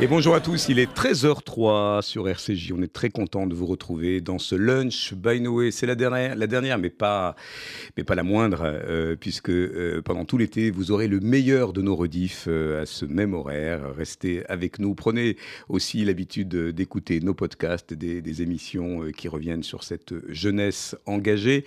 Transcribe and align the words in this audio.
Et 0.00 0.08
bonjour 0.08 0.34
à 0.34 0.40
tous, 0.40 0.68
il 0.68 0.80
est 0.80 0.92
13h03 0.92 2.02
sur 2.02 2.28
RCJ. 2.28 2.72
On 2.76 2.82
est 2.82 2.92
très 2.92 3.10
content 3.10 3.46
de 3.46 3.54
vous 3.54 3.64
retrouver 3.64 4.20
dans 4.20 4.40
ce 4.40 4.56
lunch 4.56 5.14
by 5.14 5.40
Noé. 5.40 5.70
C'est 5.70 5.86
la 5.86 5.94
dernière, 5.94 6.34
la 6.34 6.48
dernière, 6.48 6.78
mais 6.78 6.90
pas, 6.90 7.36
mais 7.96 8.02
pas 8.02 8.16
la 8.16 8.24
moindre, 8.24 8.62
euh, 8.64 9.14
puisque 9.14 9.50
euh, 9.50 10.02
pendant 10.02 10.24
tout 10.24 10.36
l'été, 10.36 10.72
vous 10.72 10.90
aurez 10.90 11.06
le 11.06 11.20
meilleur 11.20 11.72
de 11.72 11.80
nos 11.80 11.94
rediffs 11.94 12.46
euh, 12.48 12.82
à 12.82 12.86
ce 12.86 13.04
même 13.04 13.34
horaire. 13.34 13.94
Restez 13.96 14.44
avec 14.46 14.80
nous. 14.80 14.96
Prenez 14.96 15.36
aussi 15.68 16.04
l'habitude 16.04 16.48
d'écouter 16.48 17.20
nos 17.20 17.34
podcasts, 17.34 17.94
des, 17.94 18.20
des 18.20 18.42
émissions 18.42 19.12
qui 19.16 19.28
reviennent 19.28 19.62
sur 19.62 19.84
cette 19.84 20.12
jeunesse 20.28 20.96
engagée. 21.06 21.64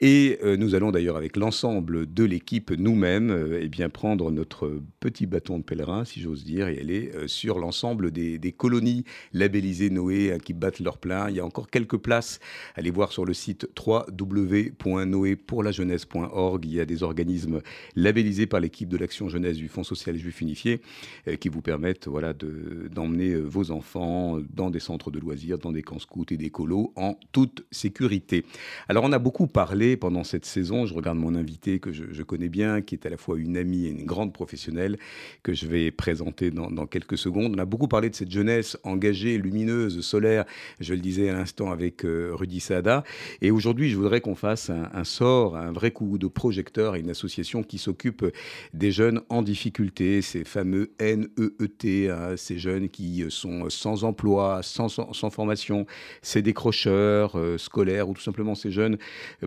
Et 0.00 0.40
nous 0.58 0.74
allons 0.74 0.90
d'ailleurs 0.90 1.16
avec 1.16 1.36
l'ensemble 1.36 2.12
de 2.12 2.24
l'équipe 2.24 2.72
nous-mêmes, 2.72 3.56
eh 3.60 3.68
bien 3.68 3.88
prendre 3.88 4.32
notre 4.32 4.80
petit 4.98 5.26
bâton 5.26 5.58
de 5.58 5.64
pèlerin, 5.64 6.04
si 6.04 6.20
j'ose 6.20 6.44
dire, 6.44 6.66
et 6.66 6.80
aller 6.80 7.12
sur 7.26 7.58
l'ensemble 7.58 7.67
l'ensemble 7.68 8.10
des, 8.10 8.54
colonies 8.56 9.04
labellisées 9.34 9.90
Noé 9.90 10.32
hein, 10.32 10.38
qui 10.38 10.54
battent 10.54 10.80
leur 10.80 10.96
plein. 10.96 11.28
Il 11.28 11.36
y 11.36 11.40
a 11.40 11.44
encore 11.44 11.68
quelques 11.68 11.98
places. 11.98 12.40
Allez 12.76 12.90
voir 12.90 13.12
sur 13.12 13.26
le 13.26 13.34
site 13.34 13.68
www.noépourlajeunesse.org. 13.86 16.64
Il 16.64 16.72
y 16.72 16.80
a 16.80 16.86
des 16.86 17.02
organismes 17.02 17.60
labellisés 17.94 18.46
par 18.46 18.60
l'équipe 18.60 18.88
de 18.88 18.96
l'Action 18.96 19.28
Jeunesse 19.28 19.58
du 19.58 19.68
Fonds 19.68 19.84
social 19.84 20.16
juif 20.16 20.40
unifié 20.40 20.80
euh, 21.28 21.36
qui 21.36 21.50
vous 21.50 21.60
permettent 21.60 22.08
voilà, 22.08 22.32
d'emmener 22.32 23.34
euh, 23.34 23.42
vos 23.42 23.70
enfants 23.70 24.38
dans 24.48 24.70
des 24.70 24.80
centres 24.80 25.10
de 25.10 25.18
loisirs, 25.18 25.58
dans 25.58 25.72
des 25.72 25.82
camps 25.82 25.98
scouts 25.98 26.24
et 26.30 26.38
des 26.38 26.48
colos 26.48 26.94
en 26.96 27.18
toute 27.32 27.66
sécurité. 27.70 28.46
Alors 28.88 29.04
on 29.04 29.12
a 29.12 29.18
beaucoup 29.18 29.46
parlé 29.46 29.98
pendant 29.98 30.24
cette 30.24 30.46
saison. 30.46 30.86
Je 30.86 30.94
regarde 30.94 31.18
mon 31.18 31.34
invité 31.34 31.80
que 31.80 31.92
je, 31.92 32.22
connais 32.22 32.48
bien, 32.48 32.80
qui 32.80 32.94
est 32.94 33.04
à 33.04 33.10
la 33.10 33.18
fois 33.18 33.38
une 33.38 33.58
amie 33.58 33.84
et 33.84 33.90
une 33.90 34.06
grande 34.06 34.32
professionnelle 34.32 34.96
que 35.42 35.52
je 35.52 35.66
vais 35.66 35.90
présenter 35.90 36.50
dans 36.50 36.86
quelques 36.86 37.18
secondes. 37.18 37.57
On 37.58 37.62
a 37.62 37.64
beaucoup 37.64 37.88
parlé 37.88 38.08
de 38.08 38.14
cette 38.14 38.30
jeunesse 38.30 38.78
engagée, 38.84 39.36
lumineuse, 39.36 40.00
solaire, 40.02 40.44
je 40.78 40.94
le 40.94 41.00
disais 41.00 41.28
à 41.28 41.32
l'instant 41.32 41.72
avec 41.72 42.04
euh, 42.04 42.30
Rudy 42.32 42.60
Saada. 42.60 43.02
Et 43.42 43.50
aujourd'hui, 43.50 43.90
je 43.90 43.96
voudrais 43.96 44.20
qu'on 44.20 44.36
fasse 44.36 44.70
un, 44.70 45.02
sort, 45.02 45.56
un 45.56 45.72
vrai 45.72 45.90
coup 45.90 46.18
de 46.18 46.28
projecteur 46.28 46.92
à 46.92 46.98
une 46.98 47.10
association 47.10 47.64
qui 47.64 47.78
s'occupe 47.78 48.24
des 48.74 48.92
jeunes 48.92 49.22
en 49.28 49.42
difficulté, 49.42 50.22
ces 50.22 50.44
fameux 50.44 50.92
NEET, 51.00 52.10
hein, 52.10 52.36
ces 52.36 52.58
jeunes 52.58 52.88
qui 52.90 53.24
sont 53.28 53.68
sans 53.70 54.04
emploi, 54.04 54.60
sans, 54.62 54.88
formation, 55.32 55.84
ces 56.22 56.42
décrocheurs 56.42 57.36
euh, 57.36 57.58
scolaires 57.58 58.08
ou 58.08 58.14
tout 58.14 58.22
simplement 58.22 58.54
ces 58.54 58.70
jeunes 58.70 58.98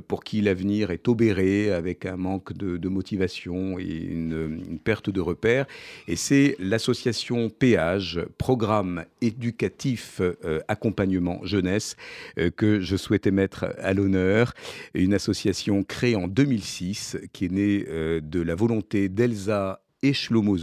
pour 0.10 0.26
qui 0.26 0.42
l'avenir 0.42 0.92
est 0.92 1.08
obéré 1.08 1.72
avec 1.72 2.06
un 2.06 2.18
manque 2.18 2.52
de, 2.52 2.90
motivation 2.90 3.80
et 3.80 3.86
une, 3.86 4.66
une 4.68 4.80
perte 4.80 5.10
de 5.10 5.22
repères. 5.22 5.66
Et 6.10 6.18
c'est 6.18 6.58
l'association 6.60 7.50
Péage 7.50 8.01
programme 8.38 9.06
éducatif 9.22 10.22
euh, 10.22 10.60
accompagnement 10.68 11.40
jeunesse, 11.44 11.96
euh, 12.38 12.50
que 12.50 12.80
je 12.80 12.96
souhaitais 12.96 13.32
mettre 13.32 13.74
à 13.80 13.94
l'honneur. 13.94 14.54
Une 14.94 15.14
association 15.14 15.84
créée 15.84 16.16
en 16.16 16.28
2006 16.28 17.18
qui 17.34 17.46
est 17.46 17.52
née 17.52 17.86
euh, 17.88 18.22
de 18.22 18.42
la 18.42 18.56
volonté 18.56 19.10
d'Elsa 19.10 19.82
et 20.04 20.14
Shlomo 20.14 20.58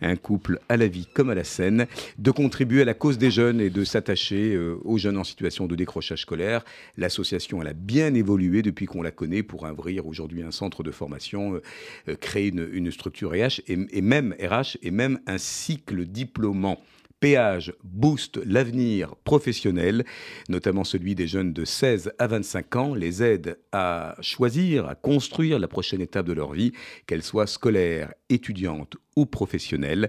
un 0.00 0.16
couple 0.16 0.60
à 0.68 0.76
la 0.76 0.86
vie 0.86 1.06
comme 1.12 1.30
à 1.30 1.34
la 1.34 1.44
scène, 1.44 1.86
de 2.18 2.30
contribuer 2.30 2.82
à 2.82 2.84
la 2.84 2.94
cause 2.94 3.18
des 3.18 3.30
jeunes 3.30 3.60
et 3.60 3.70
de 3.70 3.84
s'attacher 3.84 4.56
aux 4.58 4.98
jeunes 4.98 5.18
en 5.18 5.24
situation 5.24 5.66
de 5.66 5.74
décrochage 5.74 6.22
scolaire. 6.22 6.64
L'association, 6.96 7.60
a 7.60 7.72
bien 7.72 8.14
évolué 8.14 8.62
depuis 8.62 8.86
qu'on 8.86 9.02
la 9.02 9.10
connaît 9.10 9.42
pour 9.42 9.64
ouvrir 9.64 10.06
aujourd'hui 10.06 10.42
un 10.42 10.50
centre 10.50 10.82
de 10.82 10.90
formation, 10.90 11.60
créer 12.20 12.48
une, 12.48 12.90
structure 12.90 13.30
RH 13.30 13.60
et, 13.68 14.00
même 14.00 14.34
RH 14.40 14.78
et 14.82 14.90
même 14.90 15.20
un 15.26 15.38
cycle 15.38 16.04
diplômant 16.04 16.80
Péage 17.20 17.74
booste 17.84 18.40
l'avenir 18.46 19.14
professionnel, 19.24 20.04
notamment 20.48 20.84
celui 20.84 21.14
des 21.14 21.26
jeunes 21.26 21.52
de 21.52 21.66
16 21.66 22.12
à 22.18 22.26
25 22.26 22.76
ans, 22.76 22.94
les 22.94 23.22
aide 23.22 23.58
à 23.72 24.16
choisir, 24.22 24.88
à 24.88 24.94
construire 24.94 25.58
la 25.58 25.68
prochaine 25.68 26.00
étape 26.00 26.24
de 26.24 26.32
leur 26.32 26.52
vie, 26.52 26.72
qu'elle 27.06 27.22
soit 27.22 27.46
scolaire, 27.46 28.14
étudiante 28.30 28.96
ou 29.16 29.26
professionnelle. 29.26 30.08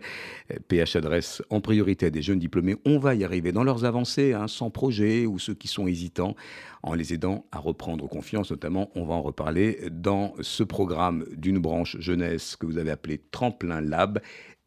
PH 0.70 0.96
adresse 0.96 1.44
en 1.50 1.60
priorité 1.60 2.06
à 2.06 2.10
des 2.10 2.22
jeunes 2.22 2.40
diplômés. 2.40 2.78
On 2.86 2.98
va 2.98 3.14
y 3.14 3.26
arriver 3.26 3.52
dans 3.52 3.64
leurs 3.64 3.84
avancées, 3.84 4.34
hein, 4.34 4.48
sans 4.48 4.70
projet 4.70 5.26
ou 5.26 5.38
ceux 5.38 5.54
qui 5.54 5.68
sont 5.68 5.88
hésitants, 5.88 6.36
en 6.84 6.94
les 6.94 7.14
aidant 7.14 7.46
à 7.52 7.60
reprendre 7.60 8.08
confiance. 8.08 8.52
Notamment, 8.52 8.90
on 8.96 9.06
va 9.06 9.16
en 9.16 9.22
reparler 9.22 9.80
dans 9.92 10.34
ce 10.42 10.64
programme 10.64 11.26
d'une 11.36 11.60
branche 11.60 11.98
jeunesse 12.00 12.56
que 12.56 12.66
vous 12.66 12.78
avez 12.78 12.92
appelé 12.92 13.20
Tremplin 13.32 13.82
Lab 13.82 14.20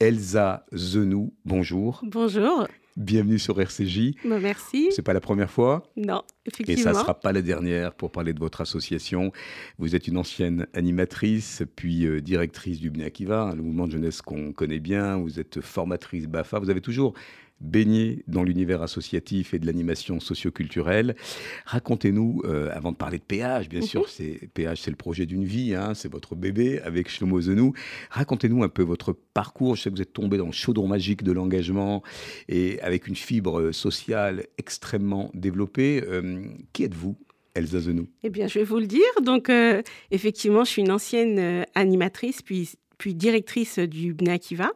Elsa 0.05 0.67
Zenou. 0.75 1.33
Bonjour. 1.47 2.03
Bonjour. 2.05 2.69
Bienvenue 2.95 3.39
sur 3.39 3.59
RCJ. 3.59 4.11
Bah, 4.27 4.39
merci. 4.39 4.91
C'est 4.91 5.01
pas 5.01 5.15
la 5.15 5.21
première 5.23 5.51
fois 5.51 5.83
Non, 5.97 6.25
effectivement. 6.45 6.79
Et 6.79 6.83
ça 6.83 6.93
ne 6.93 6.99
sera 6.99 7.19
pas 7.19 7.33
la 7.33 7.41
dernière 7.41 7.95
pour 7.95 8.11
parler 8.13 8.35
de 8.35 8.39
votre 8.39 8.61
association. 8.61 9.33
Vous 9.79 9.97
êtes 9.97 10.07
une 10.07 10.19
ancienne 10.19 10.67
animatrice, 10.75 11.63
puis 11.75 12.05
euh, 12.05 12.21
directrice 12.21 12.81
du 12.81 12.91
Bnei 12.91 13.07
Akiva, 13.07 13.55
le 13.57 13.63
mouvement 13.63 13.87
de 13.87 13.93
jeunesse 13.93 14.21
qu'on 14.21 14.53
connaît 14.53 14.79
bien. 14.79 15.17
Vous 15.17 15.41
êtes 15.41 15.63
formatrice 15.63 16.27
BAFA. 16.27 16.59
Vous 16.59 16.69
avez 16.69 16.83
toujours 16.83 17.15
baigné 17.65 18.23
dans 18.29 18.43
l'univers 18.43 18.83
associatif 18.83 19.55
et 19.55 19.59
de 19.59 19.67
l'animation 19.67 20.21
socioculturelle. 20.21 21.17
Racontez-nous, 21.65 22.43
euh, 22.45 22.71
avant 22.73 22.93
de 22.93 22.97
parler 22.97 23.19
de 23.19 23.25
péage, 23.25 23.69
bien 23.69 23.81
sûr, 23.81 24.03
mhm. 24.03 24.07
c'est 24.09 24.49
péage, 24.53 24.83
c'est 24.83 24.91
le 24.91 24.97
projet 24.97 25.27
d'une 25.27 25.45
vie, 25.45 25.75
hein, 25.75 25.95
c'est 25.95 26.11
votre 26.11 26.35
bébé 26.35 26.81
avec 26.83 27.09
Shlomo 27.09 27.41
Zenou. 27.41 27.73
Racontez-nous 28.11 28.63
un 28.63 28.69
peu 28.69 28.83
votre 28.83 29.13
parcours. 29.13 29.77
Je 29.77 29.83
sais 29.83 29.91
que 29.91 29.97
vous 29.97 30.03
êtes 30.03 30.13
tombé 30.13 30.37
dans 30.37 30.47
le 30.47 30.53
chaudron 30.53 30.87
magique 30.87 31.23
de 31.23 31.33
l'engagement 31.33 32.03
et 32.49 32.81
avec 32.81 33.09
une 33.09 33.17
fibre 33.17 33.73
sociale 33.73 34.47
extrêmement 34.59 35.31
développée. 35.35 36.05
Euh, 36.07 36.45
qui 36.73 36.85
êtes-vous 36.85 37.17
Elsa 37.55 37.81
Zenou 37.81 38.09
Eh 38.23 38.31
bien, 38.31 38.49
je 38.49 38.59
vais 38.59 38.65
vous 38.65 38.79
le 38.79 38.87
dire. 38.87 39.01
Donc, 39.23 39.49
euh, 39.49 39.83
effectivement, 40.11 40.65
je 40.65 40.71
suis 40.71 40.83
une 40.83 40.91
ancienne 40.91 41.65
animatrice, 41.75 42.43
puis 42.43 42.71
puis 42.99 43.15
directrice 43.15 43.79
du 43.79 44.15
Bnei 44.15 44.35
Akiva. 44.35 44.71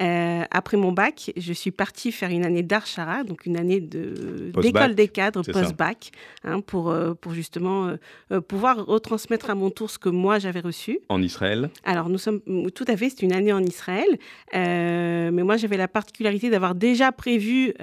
Euh, 0.00 0.44
après 0.50 0.76
mon 0.76 0.92
bac, 0.92 1.32
je 1.36 1.52
suis 1.52 1.70
partie 1.70 2.12
faire 2.12 2.30
une 2.30 2.44
année 2.44 2.62
d'Archara, 2.62 3.24
donc 3.24 3.46
une 3.46 3.56
année 3.56 3.80
d'école 3.80 4.94
des 4.94 5.08
cadres 5.08 5.42
post-bac, 5.42 6.12
hein, 6.44 6.60
pour, 6.60 6.90
euh, 6.90 7.14
pour 7.14 7.32
justement 7.32 7.96
euh, 8.30 8.40
pouvoir 8.40 8.86
retransmettre 8.86 9.50
à 9.50 9.54
mon 9.54 9.70
tour 9.70 9.90
ce 9.90 9.98
que 9.98 10.08
moi 10.08 10.38
j'avais 10.38 10.60
reçu. 10.60 11.00
En 11.08 11.20
Israël 11.20 11.70
Alors, 11.84 12.08
nous 12.08 12.18
sommes 12.18 12.40
tout 12.74 12.84
à 12.86 12.96
fait, 12.96 13.10
c'est 13.10 13.22
une 13.22 13.32
année 13.32 13.52
en 13.52 13.62
Israël. 13.62 14.18
mais 14.52 15.42
moi, 15.42 15.56
j'avais 15.56 15.76
la 15.76 15.88
particularité 15.88 16.50
d'avoir 16.50 16.74
déjà 16.74 17.10
prévu, 17.10 17.74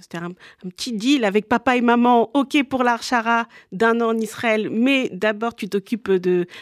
c'était 0.00 0.18
un, 0.18 0.32
petit 0.76 0.92
deal 0.92 1.24
avec 1.24 1.48
papa 1.48 1.76
et 1.76 1.80
maman, 1.80 2.30
OK 2.34 2.62
pour 2.68 2.84
l'Archara 2.84 3.46
d'un 3.72 4.00
an 4.00 4.10
en 4.10 4.18
Israël, 4.18 4.68
mais 4.70 5.08
d'abord, 5.12 5.54
tu 5.54 5.68
t'occupes 5.68 6.10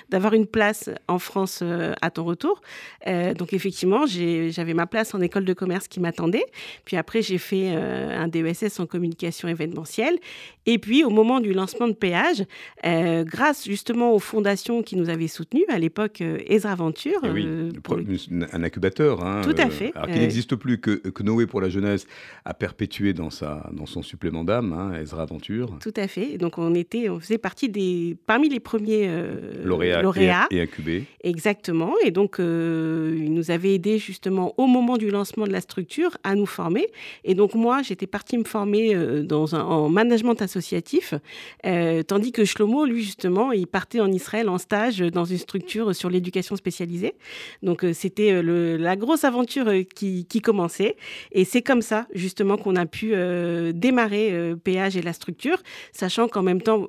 d'avoir 0.09 0.33
une 0.33 0.47
place 0.47 0.91
en 1.09 1.19
France 1.19 1.63
à 2.01 2.11
ton 2.11 2.25
retour. 2.25 2.61
Donc, 3.07 3.53
effectivement, 3.53 4.07
j'avais 4.07 4.75
ma 4.75 4.87
place 4.87 5.15
en 5.15 5.21
école 5.21 5.45
de 5.45 5.53
commerce 5.53 5.89
qui 5.89 6.01
m'attendait. 6.01 6.45
Puis 6.85 6.97
après, 6.97 7.23
j'ai 7.23 7.39
fait 7.39 7.73
euh, 7.75 8.19
un 8.19 8.29
DESS 8.29 8.81
en 8.81 8.87
communication 8.87 9.49
événementielle. 9.49 10.19
Et 10.67 10.79
puis, 10.79 11.05
au 11.05 11.11
moment 11.11 11.41
du 11.41 11.53
lancement 11.53 11.89
de 11.89 11.93
péage, 11.93 12.45
euh, 12.87 13.25
grâce 13.25 13.65
justement 13.65 14.15
aux 14.15 14.19
fondations 14.19 14.83
qui 14.83 14.97
nous 14.97 15.09
avaient 15.09 15.29
soutenus, 15.29 15.65
à 15.69 15.79
l'époque, 15.79 16.21
euh, 16.21 16.39
Ezra 16.47 16.75
Venture. 16.75 17.21
Eh 17.25 18.53
un 18.53 18.63
incubateur. 18.63 19.25
Hein, 19.25 19.43
Tout 19.43 19.55
à 19.59 19.71
fait. 19.71 19.93
alors 19.95 20.09
qui 20.09 20.19
n'existe 20.19 20.55
plus, 20.55 20.79
que, 20.79 20.91
que, 20.91 21.23
Noé 21.23 21.47
pour 21.47 21.61
la 21.61 21.69
jeunesse 21.69 22.07
a 22.45 22.55
perpétué 22.55 23.13
dans, 23.13 23.31
sa, 23.31 23.71
dans 23.73 23.87
son 23.87 24.03
supplément 24.03 24.45
d'âme, 24.45 24.73
hein, 24.73 24.93
Ezra 25.01 25.25
Venture. 25.25 25.77
Tout 25.81 25.95
à 25.97 26.07
fait. 26.07 26.39
Donc, 26.39 26.59
on, 26.59 26.75
était, 26.75 27.09
on 27.09 27.19
faisait 27.19 27.39
partie 27.39 27.69
des, 27.69 28.17
parmi 28.27 28.49
les 28.49 28.61
premiers 28.61 29.11
lauréats, 29.65 30.47
Et, 30.51 30.61
incubés. 30.61 31.05
Exactement. 31.25 31.95
Et 32.05 32.11
donc, 32.11 32.41
il 33.17 33.33
nous 33.33 33.51
avait 33.51 33.75
aidé 33.75 33.99
justement 33.99 34.55
au 34.57 34.67
moment 34.67 34.97
du 34.97 35.11
lancement 35.11 35.47
de 35.47 35.53
la 35.53 35.61
structure 35.61 36.17
à 36.25 36.35
nous 36.35 36.47
former. 36.47 36.89
Et 37.25 37.35
donc 37.35 37.55
moi, 37.55 37.83
j'étais 37.83 38.07
partie 38.07 38.39
me 38.39 38.45
former 38.45 38.95
dans 39.23 39.55
un, 39.55 39.63
en 39.63 39.89
management 39.89 40.41
associatif, 40.43 41.15
tandis 42.07 42.33
que 42.33 42.45
Shlomo, 42.45 42.85
lui 42.87 43.03
justement, 43.03 43.53
il 43.53 43.67
partait 43.67 44.01
en 44.01 44.11
Israël 44.11 44.49
en 44.49 44.59
stage 44.59 44.99
dans 44.99 45.25
une 45.25 45.39
structure 45.39 45.95
sur 45.95 46.11
l'éducation 46.11 46.57
spécialisée. 46.57 47.15
Donc 47.63 47.85
c'était 47.93 48.43
la 48.43 48.97
grosse 48.97 49.25
aventure 49.25 49.71
qui, 49.95 50.27
qui 50.27 50.41
commençait. 50.41 50.97
Et 51.33 51.45
c'est 51.45 51.63
comme 51.63 51.83
ça 51.83 52.07
justement 52.15 52.57
qu'on 52.57 52.77
a 52.77 52.87
pu 52.87 53.15
démarrer 53.75 54.55
Péage 54.63 54.97
et 54.97 55.03
la 55.03 55.13
structure, 55.13 55.59
sachant 55.93 56.29
qu'en 56.29 56.43
même 56.43 56.63
temps, 56.63 56.87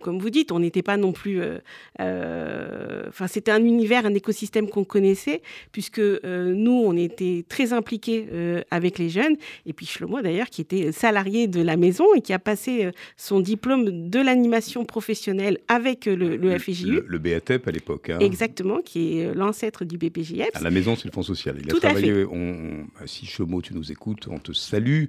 comme 0.00 0.18
vous 0.18 0.30
dites, 0.30 0.52
on 0.52 0.60
n'était 0.60 0.82
pas 0.82 0.96
non 0.96 1.12
plus. 1.12 1.40
Euh, 1.40 1.58
euh, 2.00 3.04
enfin, 3.08 3.26
c'était 3.26 3.50
un 3.50 3.64
univers, 3.64 4.06
un 4.06 4.14
écosystème 4.20 4.68
qu'on 4.68 4.84
connaissait, 4.84 5.42
puisque 5.72 5.98
euh, 5.98 6.52
nous, 6.54 6.72
on 6.72 6.96
était 6.96 7.44
très 7.48 7.72
impliqués 7.72 8.26
avec 8.70 8.98
les 8.98 9.08
jeunes. 9.08 9.36
Et 9.66 9.72
puis 9.72 9.86
Shlomo, 9.86 10.20
d'ailleurs, 10.20 10.48
qui 10.48 10.60
était 10.60 10.92
salarié 10.92 11.46
de 11.46 11.60
la 11.60 11.76
maison 11.76 12.04
et 12.14 12.20
qui 12.20 12.32
a 12.32 12.38
passé 12.38 12.90
son 13.16 13.40
diplôme 13.40 14.08
de 14.08 14.20
l'animation 14.20 14.84
professionnelle 14.84 15.58
avec 15.68 16.06
le, 16.06 16.36
le 16.36 16.58
FJU. 16.58 17.00
Le, 17.06 17.18
BATEP 17.18 17.66
à 17.66 17.70
l'époque. 17.70 18.10
Hein. 18.10 18.18
Exactement, 18.20 18.80
qui 18.80 19.18
est 19.18 19.34
l'ancêtre 19.34 19.84
du 19.84 19.98
BPJF. 19.98 20.50
À 20.54 20.60
la 20.60 20.70
maison, 20.70 20.96
c'est 20.96 21.06
le 21.06 21.12
Fonds 21.12 21.22
social. 21.22 21.56
Il 21.60 21.70
a 21.70 21.78
travaillé. 21.78 22.24
On, 22.24 22.86
si 23.06 23.26
Shlomo, 23.26 23.62
tu 23.62 23.74
nous 23.74 23.90
écoutes, 23.90 24.28
on 24.28 24.38
te 24.38 24.52
salue. 24.52 25.04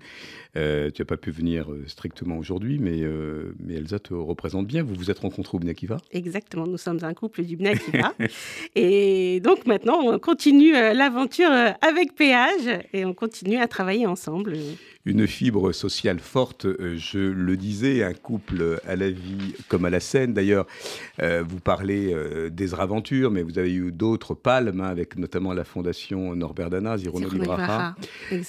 tu 0.56 0.60
n'as 0.60 1.06
pas 1.06 1.18
pu 1.18 1.32
venir 1.32 1.68
strictement 1.88 2.38
aujourd'hui, 2.38 2.80
mais, 2.80 3.02
mais 3.60 3.76
Elsa 3.76 4.00
te 4.00 4.14
représente 4.14 4.68
bien. 4.68 4.84
Vous 4.84 4.96
vous 4.96 5.12
êtes 5.12 5.20
rencontrés 5.20 5.58
au 5.58 5.60
Bnakiva 5.60 5.98
Exactement, 6.12 6.68
nous 6.68 6.78
sommes 6.78 7.00
un 7.04 7.14
couple 7.14 7.44
du 7.44 7.58
Bnakiva. 7.58 8.14
et 8.76 9.01
donc 9.40 9.66
maintenant, 9.66 10.00
on 10.04 10.20
continue 10.20 10.76
euh, 10.76 10.94
l'aventure 10.94 11.52
euh, 11.52 11.72
avec 11.82 12.16
Péage 12.16 12.80
et 12.94 13.06
on 13.06 13.14
continue 13.14 13.58
à 13.58 13.68
travailler 13.68 14.06
ensemble 14.08 14.54
une 15.06 15.28
fibre 15.28 15.72
sociale 15.72 16.20
forte, 16.20 16.66
euh, 16.66 16.96
je 16.98 17.20
le 17.20 17.58
disais, 17.58 18.04
un 18.04 18.14
couple 18.14 18.80
à 18.88 18.96
la 18.96 19.10
vie 19.10 19.56
comme 19.68 19.86
à 19.86 19.90
la 19.90 20.00
scène. 20.00 20.34
D'ailleurs, 20.34 20.68
euh, 21.22 21.44
vous 21.48 21.60
parlez 21.60 22.14
euh, 22.14 22.50
des 22.50 22.76
aventures, 22.76 23.32
mais 23.32 23.42
vous 23.42 23.58
avez 23.58 23.74
eu 23.74 23.92
d'autres 23.92 24.36
palmes, 24.36 24.82
hein, 24.82 24.90
avec 24.90 25.18
notamment 25.18 25.54
la 25.54 25.64
fondation 25.64 26.36
Norbert 26.36 26.70
Dana, 26.70 26.98
Zirono 26.98 27.30
Libraha, 27.30 27.96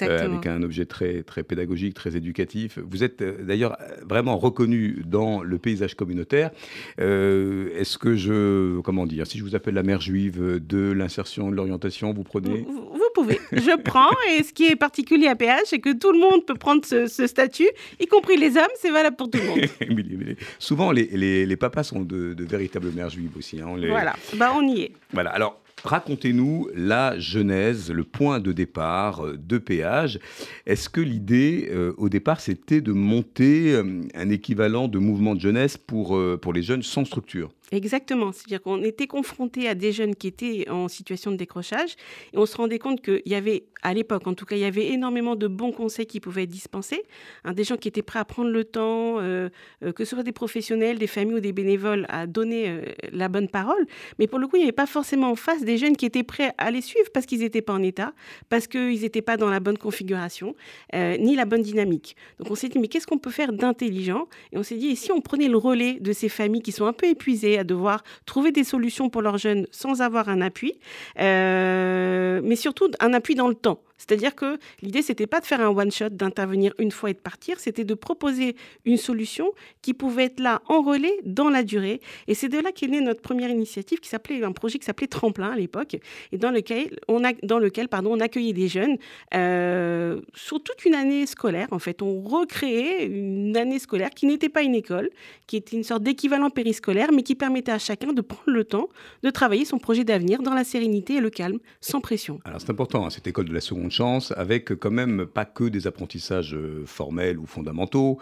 avec 0.01 0.47
un 0.47 0.63
objet 0.63 0.85
très, 0.85 1.23
très 1.23 1.43
pédagogique, 1.43 1.95
très 1.95 2.17
éducatif. 2.17 2.79
Vous 2.79 3.03
êtes 3.03 3.23
d'ailleurs 3.23 3.77
vraiment 4.07 4.37
reconnu 4.37 5.03
dans 5.07 5.43
le 5.43 5.59
paysage 5.59 5.95
communautaire. 5.95 6.51
Est-ce 6.99 7.99
que 7.99 8.15
je, 8.15 8.81
comment 8.81 9.07
dire, 9.07 9.27
si 9.27 9.39
je 9.39 9.45
vous 9.45 9.55
appelle 9.55 9.75
la 9.75 9.83
mère 9.83 10.01
juive 10.01 10.61
de 10.61 10.93
l'insertion, 10.93 11.51
de 11.51 11.57
l'orientation, 11.57 12.13
vous 12.13 12.25
prenez 12.25 12.67
vous, 12.69 13.01
pouvez, 13.15 13.41
je 13.53 13.77
prends. 13.83 14.11
Et 14.31 14.43
ce 14.43 14.53
qui 14.53 14.67
est 14.67 14.77
particulier 14.77 15.29
à 15.29 15.37
PH, 15.37 15.65
c'est 15.67 15.79
que 15.79 15.93
tout 15.93 16.13
le 16.13 16.19
monde 16.19 16.42
peut 16.43 16.55
prendre 16.55 16.85
ce, 16.85 17.07
statut, 17.27 17.69
y 18.01 18.07
compris 18.07 18.37
les 18.37 18.57
hommes, 18.57 18.73
c'est 18.77 18.91
valable 18.91 19.17
pour 19.17 19.31
tout 19.31 19.39
le 19.39 19.47
monde. 19.47 20.37
souvent, 20.59 20.93
les, 20.93 21.07
les, 21.47 21.57
papas 21.57 21.85
sont 21.85 22.03
de, 22.03 22.35
véritables 22.39 22.91
mères 22.93 23.11
juives 23.11 23.37
aussi. 23.37 23.61
Hein, 23.61 23.77
Voilà, 23.77 24.15
bah, 24.35 24.53
on 24.57 24.67
y 24.67 24.83
est. 24.83 24.93
Voilà, 25.13 25.31
alors 25.31 25.63
Racontez-nous 25.85 26.69
la 26.75 27.19
genèse, 27.19 27.91
le 27.91 28.05
point 28.05 28.39
de 28.39 28.53
départ 28.53 29.27
euh, 29.27 29.37
de 29.37 29.59
péage. 29.59 30.21
Est-ce 30.65 30.89
que 30.89 31.01
l'idée, 31.01 31.69
euh, 31.73 31.93
au 31.97 32.09
départ, 32.09 32.41
c'était 32.41 32.81
de 32.81 32.93
monter 32.93 33.73
euh, 33.73 34.03
un 34.15 34.31
équivalent 34.31 34.87
de 34.87 34.99
mouvement 34.99 35.35
de 35.35 35.41
jeunesse 35.41 35.77
pour, 35.77 36.19
pour 36.41 36.53
les 36.53 36.63
jeunes 36.63 36.83
sans 36.83 37.05
structure? 37.05 37.51
Exactement. 37.73 38.33
C'est-à-dire 38.33 38.61
qu'on 38.61 38.83
était 38.83 39.07
confronté 39.07 39.67
à 39.67 39.75
des 39.75 39.93
jeunes 39.93 40.15
qui 40.15 40.27
étaient 40.27 40.69
en 40.69 40.89
situation 40.89 41.31
de 41.31 41.37
décrochage 41.37 41.97
et 42.35 42.39
on 42.39 42.45
se 42.45 42.55
rendait 42.55 42.79
compte 42.79 43.01
qu'il 43.01 43.23
y 43.25 43.35
avait, 43.35 43.65
à 43.83 43.95
l'époque 43.95 44.27
en 44.27 44.35
tout 44.35 44.45
cas, 44.45 44.57
il 44.57 44.61
y 44.61 44.67
avait 44.67 44.89
énormément 44.89 45.37
de 45.37 45.49
bons 45.49 45.73
conseils 45.73 46.05
qui 46.05 46.21
pouvaient 46.21 46.43
être 46.43 46.51
dispensés. 46.51 47.03
Hein, 47.45 47.55
des 47.55 47.65
gens 47.65 47.79
qui 47.79 47.89
étaient 47.89 48.03
prêts 48.03 48.19
à 48.19 48.27
prendre 48.27 48.51
le 48.51 48.65
temps, 48.65 49.21
euh, 49.21 49.49
euh, 49.83 49.93
que 49.93 50.05
ce 50.05 50.15
soit 50.15 50.23
des 50.23 50.33
professionnels, 50.33 50.99
des 50.99 51.07
familles 51.07 51.37
ou 51.37 51.41
des 51.41 51.55
bénévoles, 51.55 52.05
à 52.11 52.27
donner 52.27 52.69
euh, 52.69 52.83
la 53.11 53.31
bonne 53.31 53.49
parole. 53.49 53.87
Mais 54.19 54.27
pour 54.27 54.39
le 54.39 54.49
coup, 54.49 54.57
il 54.57 54.61
n'y 54.61 54.65
avait 54.67 54.73
pas 54.73 54.87
forcément 54.87 55.31
en 55.31 55.37
face 55.37 55.65
des 55.65 55.79
jeunes 55.79 55.97
qui 55.97 56.05
étaient 56.05 56.25
prêts 56.25 56.53
à 56.59 56.71
les 56.71 56.83
suivre 56.83 57.09
parce 57.15 57.25
qu'ils 57.25 57.41
n'étaient 57.41 57.63
pas 57.63 57.73
en 57.73 57.83
état, 57.83 58.13
parce 58.51 58.67
qu'ils 58.67 59.01
n'étaient 59.01 59.23
pas 59.23 59.39
dans 59.39 59.49
la 59.49 59.61
bonne 59.61 59.79
configuration, 59.79 60.55
ni 60.93 61.37
la 61.37 61.47
bonne 61.47 61.63
dynamique. 61.63 62.17
Donc 62.39 62.51
on 62.51 62.55
s'est 62.55 62.69
dit, 62.69 62.79
mais 62.79 62.89
qu'est-ce 62.89 63.07
qu'on 63.07 63.19
peut 63.19 63.31
faire 63.31 63.53
d'intelligent? 63.53 64.29
Et 64.53 64.59
on 64.59 64.63
s'est 64.63 64.77
dit, 64.77 64.89
et 64.89 64.97
si 64.97 65.11
on 65.11 65.23
prenait 65.23 65.49
le 65.49 65.57
relais 65.57 65.95
de 66.01 66.13
ces 66.13 66.29
familles 66.29 66.63
qui 66.63 66.73
sont 66.73 66.85
un 66.85 66.93
peu 66.93 67.07
épuisées, 67.07 67.62
à 67.63 67.65
devoir 67.65 68.05
trouver 68.27 68.53
des 68.53 68.65
solutions 68.65 69.09
pour 69.09 69.23
leurs 69.23 69.39
jeunes 69.39 69.67
sans 69.71 70.03
avoir 70.03 70.29
un 70.29 70.41
appui, 70.41 70.79
euh, 71.19 72.41
mais 72.45 72.57
surtout 72.57 72.91
un 73.01 73.15
appui 73.15 73.35
dans 73.35 73.49
le 73.49 73.55
temps. 73.55 73.81
C'est-à-dire 74.03 74.35
que 74.35 74.59
l'idée, 74.83 75.01
c'était 75.01 75.29
pas 75.29 75.41
de 75.41 75.47
faire 75.47 75.61
un 75.61 75.69
one-shot, 75.69 76.09
d'intervenir 76.11 76.75
une 76.79 76.91
fois 76.91 77.11
et 77.11 77.15
de 77.15 77.21
partir, 77.21 77.61
c'était 77.61 77.85
de 77.85 77.95
proposer 77.95 78.57
une 78.85 78.97
solution 78.97 79.53
qui 79.81 79.95
pouvait 79.95 80.25
être 80.25 80.41
là 80.41 80.61
en 80.67 80.83
relais 80.83 81.15
dans 81.25 81.49
la 81.49 81.63
durée. 81.63 82.01
Et 82.27 82.35
c'est 82.35 82.49
de 82.49 82.59
là 82.59 82.73
qu'est 82.73 82.89
née 82.89 83.01
notre 83.01 83.21
première 83.21 83.49
initiative 83.49 84.01
qui 84.01 84.09
s'appelait 84.09 84.43
un 84.43 84.51
projet 84.51 84.79
qui 84.81 84.85
s'appelait 84.85 85.07
Tremplin 85.07 85.53
à 85.53 85.57
l'époque, 85.57 85.97
et 86.33 86.39
dans 86.39 86.51
lequel 86.51 86.91
on 87.09 88.21
accueillait 88.21 88.53
des 88.53 88.69
jeunes 88.69 88.97
euh, 89.35 90.21
sur 90.35 90.61
toute 90.63 90.85
une 90.85 90.95
année 90.95 91.27
scolaire. 91.27 91.69
En 91.71 91.79
fait, 91.79 92.03
on 92.03 92.23
recréait 92.23 93.07
une 93.07 93.57
année 93.57 93.79
scolaire 93.79 94.11
qui 94.11 94.27
n'était 94.27 94.49
pas 94.49 94.63
une 94.63 94.75
école, 94.75 95.11
qui 95.47 95.57
était 95.57 95.77
une 95.77 95.85
sorte 95.85 96.03
d'équivalent 96.03 96.51
périscolaire, 96.51 97.13
mais 97.13 97.23
qui 97.23 97.37
permettait 97.37 97.73
à 97.73 97.79
chacun 97.79 98.13
de 98.13 98.21
prendre 98.21 98.51
le 98.51 98.65
temps 98.65 98.89
de 99.23 99.31
travailler 99.31 99.65
son 99.65 99.79
projet 99.79 100.03
d'avenir 100.03 100.43
dans 100.43 100.55
la 100.55 100.65
sérénité 100.65 101.15
et 101.15 101.21
le 101.21 101.31
calme, 101.31 101.59
sans 101.81 102.01
pression. 102.01 102.41
Alors 102.45 102.61
c'est 102.61 102.71
important, 102.71 103.07
hein, 103.07 103.11
cette 103.11 103.27
école 103.27 103.47
de 103.47 103.55
la 103.55 103.61
seconde 103.61 103.92
chance, 103.93 104.33
avec 104.37 104.75
quand 104.75 104.91
même 104.91 105.27
pas 105.27 105.45
que 105.45 105.65
des 105.65 105.87
apprentissages 105.87 106.55
euh, 106.55 106.85
formels 106.87 107.39
ou 107.39 107.47
fondamentaux, 107.47 108.19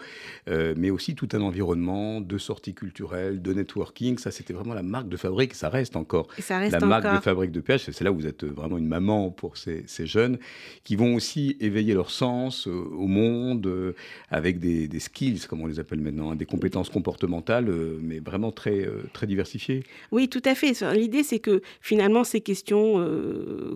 euh, 0.47 0.73
mais 0.77 0.89
aussi 0.89 1.15
tout 1.15 1.29
un 1.33 1.41
environnement 1.41 2.21
de 2.21 2.37
sortie 2.37 2.73
culturelle, 2.73 3.41
de 3.41 3.53
networking. 3.53 4.17
Ça, 4.17 4.31
c'était 4.31 4.53
vraiment 4.53 4.73
la 4.73 4.83
marque 4.83 5.09
de 5.09 5.17
fabrique. 5.17 5.53
Ça 5.53 5.69
reste 5.69 5.95
encore 5.95 6.27
ça 6.39 6.59
reste 6.59 6.79
la 6.79 6.85
marque 6.85 7.15
de 7.15 7.21
fabrique 7.21 7.51
de 7.51 7.61
PH. 7.61 7.89
C'est 7.91 8.03
là 8.03 8.11
où 8.11 8.15
vous 8.15 8.27
êtes 8.27 8.43
vraiment 8.43 8.77
une 8.77 8.87
maman 8.87 9.31
pour 9.31 9.57
ces, 9.57 9.85
jeunes 10.05 10.39
qui 10.83 10.95
vont 10.95 11.15
aussi 11.15 11.57
éveiller 11.59 11.93
leur 11.93 12.11
sens 12.11 12.67
euh, 12.67 12.71
au 12.71 13.07
monde 13.07 13.93
avec 14.29 14.59
des, 14.59 14.99
skills, 14.99 15.41
comme 15.47 15.61
on 15.61 15.67
les 15.67 15.79
appelle 15.79 15.99
maintenant, 15.99 16.31
hein, 16.31 16.35
des 16.35 16.45
compétences 16.45 16.89
comportementales, 16.89 17.71
mais 18.01 18.19
vraiment 18.19 18.51
très, 18.51 18.87
très 19.13 19.27
diversifiées. 19.27 19.83
Oui, 20.11 20.27
tout 20.27 20.41
à 20.45 20.55
fait. 20.55 20.81
L'idée, 20.93 21.23
c'est 21.23 21.39
que 21.39 21.61
finalement, 21.81 22.23
ces 22.23 22.41
questions, 22.41 22.95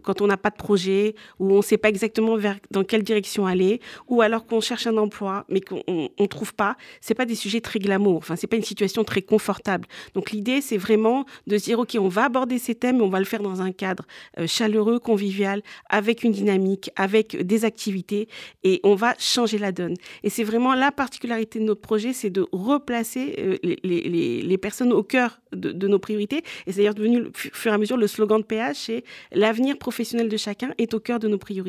quand 0.03 0.21
on 0.21 0.27
n'a 0.27 0.37
pas 0.37 0.49
de 0.49 0.55
projet, 0.55 1.15
ou 1.39 1.53
on 1.53 1.57
ne 1.57 1.61
pas 1.77 1.89
exactement 1.89 2.35
vers, 2.37 2.57
dans 2.71 2.83
quelle 2.83 3.03
direction 3.03 3.45
aller, 3.45 3.79
ou 4.07 4.21
alors 4.21 4.45
qu'on 4.45 4.61
cherche 4.61 4.87
un 4.87 4.97
emploi 4.97 5.45
mais 5.49 5.61
qu'on 5.61 5.83
ne 5.87 6.25
trouve 6.25 6.53
pas, 6.53 6.77
c'est 7.01 7.13
pas 7.13 7.25
des 7.25 7.35
sujets 7.35 7.61
très 7.61 7.79
glamour. 7.79 8.17
Enfin, 8.17 8.35
c'est 8.35 8.47
pas 8.47 8.55
une 8.55 8.63
situation 8.63 9.03
très 9.03 9.21
confortable. 9.21 9.87
Donc 10.13 10.31
l'idée, 10.31 10.61
c'est 10.61 10.77
vraiment 10.77 11.25
de 11.47 11.57
se 11.57 11.65
dire 11.65 11.79
ok, 11.79 11.97
on 11.99 12.07
va 12.07 12.25
aborder 12.25 12.57
ces 12.57 12.75
thèmes, 12.75 12.97
mais 12.97 13.03
on 13.03 13.09
va 13.09 13.19
le 13.19 13.25
faire 13.25 13.41
dans 13.41 13.61
un 13.61 13.71
cadre 13.71 14.05
euh, 14.39 14.47
chaleureux, 14.47 14.99
convivial, 14.99 15.61
avec 15.89 16.23
une 16.23 16.31
dynamique, 16.31 16.91
avec 16.95 17.35
des 17.35 17.65
activités, 17.65 18.27
et 18.63 18.79
on 18.83 18.95
va 18.95 19.15
changer 19.19 19.57
la 19.57 19.71
donne. 19.71 19.95
Et 20.23 20.29
c'est 20.29 20.43
vraiment 20.43 20.73
la 20.73 20.91
particularité 20.91 21.59
de 21.59 21.65
notre 21.65 21.81
projet, 21.81 22.13
c'est 22.13 22.29
de 22.29 22.47
replacer 22.51 23.35
euh, 23.39 23.57
les, 23.63 23.79
les, 23.83 24.41
les, 24.41 24.57
personnes 24.57 24.93
au 24.93 25.03
cœur 25.03 25.39
de, 25.51 25.71
de 25.71 25.87
nos 25.87 25.99
priorités. 25.99 26.43
Et 26.65 26.71
c'est 26.71 26.77
d'ailleurs 26.77 26.95
devenu, 26.95 27.21
au 27.21 27.31
fur 27.33 27.71
et 27.71 27.75
à 27.75 27.77
mesure, 27.77 27.97
le 27.97 28.07
slogan 28.07 28.41
de 28.41 28.45
PH, 28.45 28.77
c'est 28.77 29.03
l'avenir 29.31 29.77
professionnel 29.77 30.29
de 30.29 30.37
chacun 30.37 30.73
est 30.77 30.93
au 30.93 30.99
cœur 30.99 31.19
de 31.19 31.27
nos 31.27 31.37
priorités. 31.37 31.64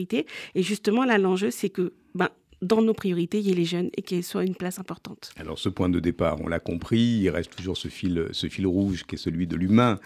Et 0.55 0.63
justement, 0.63 1.05
là, 1.05 1.19
l'enjeu, 1.19 1.51
c'est 1.51 1.71
que 1.71 1.93
ben, 2.15 2.29
dans 2.63 2.83
nos 2.83 2.95
priorités, 2.95 3.39
il 3.39 3.49
y 3.49 3.51
ait 3.51 3.55
les 3.55 3.65
jeunes 3.65 3.91
et 3.97 4.03
qu'ils 4.03 4.25
soient 4.25 4.45
une 4.45 4.55
place 4.55 4.79
importante. 4.79 5.31
Alors 5.37 5.59
ce 5.59 5.69
point 5.69 5.89
de 5.89 6.01
départ, 6.01 6.41
on 6.41 6.49
l'a 6.49 6.59
compris, 6.59 7.21
il 7.23 7.29
reste 7.29 7.55
toujours 7.55 7.77
ce 7.77 7.89
fil, 7.89 8.29
ce 8.33 8.49
fil 8.49 8.67
rouge 8.67 9.05
qui 9.05 9.17
est 9.17 9.19
celui 9.19 9.47
de 9.47 9.57
l'humain, 9.57 9.99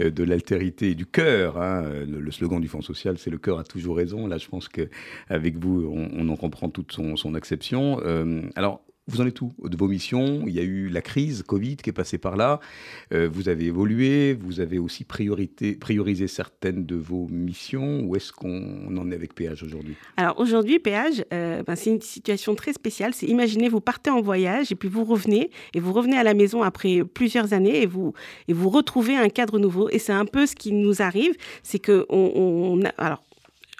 euh, 0.00 0.10
de 0.10 0.22
l'altérité 0.22 0.90
et 0.90 0.94
du 0.94 1.06
cœur. 1.06 1.60
Hein. 1.60 1.82
Le, 2.06 2.30
slogan 2.30 2.60
du 2.60 2.68
Fonds 2.68 2.82
social, 2.82 3.16
c'est 3.18 3.30
le 3.30 3.38
cœur 3.38 3.58
a 3.58 3.64
toujours 3.64 3.96
raison. 3.96 4.26
Là, 4.26 4.38
je 4.38 4.48
pense 4.48 4.68
qu'avec 4.68 5.56
vous, 5.56 5.90
on, 5.90 6.28
en 6.28 6.36
comprend 6.36 6.68
toute 6.68 6.92
son, 6.92 7.16
son 7.16 7.34
acception. 7.34 8.00
Euh, 8.04 8.42
alors, 8.56 8.82
vous 9.06 9.20
en 9.20 9.26
êtes 9.26 9.40
où 9.40 9.52
de 9.62 9.76
vos 9.76 9.88
missions? 9.88 10.44
Il 10.46 10.54
y 10.54 10.58
a 10.58 10.62
eu 10.62 10.88
la 10.88 11.02
crise 11.02 11.42
Covid 11.42 11.76
qui 11.76 11.90
est 11.90 11.94
passée 11.94 12.18
par 12.18 12.36
là. 12.36 12.60
Euh, 13.12 13.28
vous 13.30 13.48
avez 13.48 13.66
évolué, 13.66 14.34
vous 14.34 14.60
avez 14.60 14.78
aussi 14.78 15.04
priorité, 15.04 15.74
priorisé 15.74 16.26
certaines 16.26 16.86
de 16.86 16.96
vos 16.96 17.28
missions. 17.28 18.00
Où 18.00 18.16
est-ce 18.16 18.32
qu'on 18.32 18.96
en 18.96 19.10
est 19.10 19.14
avec 19.14 19.34
Péage 19.34 19.62
aujourd'hui? 19.62 19.94
Alors 20.16 20.38
aujourd'hui, 20.40 20.78
Péage, 20.78 21.24
euh, 21.32 21.62
ben, 21.62 21.76
c'est 21.76 21.90
une 21.90 22.00
situation 22.00 22.54
très 22.54 22.72
spéciale. 22.72 23.12
C'est 23.14 23.26
imaginez, 23.26 23.68
vous 23.68 23.80
partez 23.80 24.10
en 24.10 24.22
voyage 24.22 24.72
et 24.72 24.74
puis 24.74 24.88
vous 24.88 25.04
revenez 25.04 25.50
et 25.74 25.80
vous 25.80 25.92
revenez 25.92 26.16
à 26.16 26.22
la 26.22 26.34
maison 26.34 26.62
après 26.62 27.02
plusieurs 27.04 27.52
années 27.52 27.82
et 27.82 27.86
vous, 27.86 28.14
et 28.48 28.52
vous 28.52 28.70
retrouvez 28.70 29.16
un 29.16 29.28
cadre 29.28 29.58
nouveau. 29.58 29.90
Et 29.90 29.98
c'est 29.98 30.12
un 30.12 30.26
peu 30.26 30.46
ce 30.46 30.54
qui 30.54 30.72
nous 30.72 31.02
arrive, 31.02 31.34
c'est 31.62 31.78
que 31.78 32.06
on 32.08 32.80
alors 32.96 33.22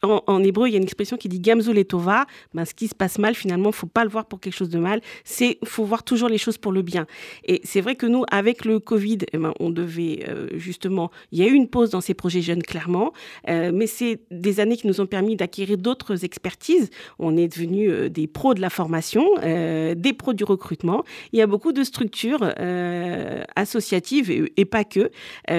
en, 0.04 0.42
hébreu, 0.42 0.68
il 0.68 0.72
y 0.72 0.74
a 0.74 0.78
une 0.78 0.84
expression 0.84 1.16
qui 1.16 1.28
dit 1.28 1.40
Gamzou 1.40 1.72
letova. 1.72 2.26
Ben, 2.54 2.64
ce 2.64 2.74
qui 2.74 2.88
se 2.88 2.94
passe 2.94 3.18
mal, 3.18 3.34
finalement, 3.34 3.72
faut 3.72 3.86
pas 3.86 4.04
le 4.04 4.10
voir 4.10 4.26
pour 4.26 4.40
quelque 4.40 4.54
chose 4.54 4.70
de 4.70 4.78
mal. 4.78 5.00
C'est 5.24 5.58
faut 5.64 5.84
voir 5.84 6.02
toujours 6.02 6.28
les 6.28 6.38
choses 6.38 6.58
pour 6.58 6.72
le 6.72 6.82
bien. 6.82 7.06
Et 7.44 7.60
c'est 7.64 7.80
vrai 7.80 7.96
que 7.96 8.06
nous, 8.06 8.24
avec 8.30 8.64
le 8.64 8.78
Covid, 8.80 9.18
eh 9.32 9.38
ben, 9.38 9.52
on 9.60 9.70
devait 9.70 10.24
euh, 10.28 10.48
justement, 10.54 11.10
il 11.32 11.38
y 11.38 11.42
a 11.42 11.46
eu 11.46 11.52
une 11.52 11.68
pause 11.68 11.90
dans 11.90 12.00
ces 12.00 12.14
projets 12.14 12.42
jeunes, 12.42 12.62
clairement, 12.62 13.12
euh, 13.48 13.70
mais 13.72 13.86
c'est 13.86 14.20
des 14.30 14.60
années 14.60 14.76
qui 14.76 14.86
nous 14.86 15.00
ont 15.00 15.06
permis 15.06 15.36
d'acquérir 15.36 15.78
d'autres 15.78 16.24
expertises. 16.24 16.90
On 17.18 17.36
est 17.36 17.48
devenus 17.48 17.90
euh, 17.90 18.08
des 18.08 18.26
pros 18.26 18.54
de 18.54 18.60
la 18.60 18.70
formation, 18.70 19.24
des 19.44 20.12
pros 20.16 20.32
du 20.32 20.44
recrutement. 20.44 21.04
Il 21.32 21.38
y 21.38 21.42
a 21.42 21.46
beaucoup 21.46 21.72
de 21.72 21.82
structures 21.84 22.52
associatives 23.56 24.30
et, 24.30 24.52
et, 24.56 24.64
pas 24.64 24.84
que 24.84 25.10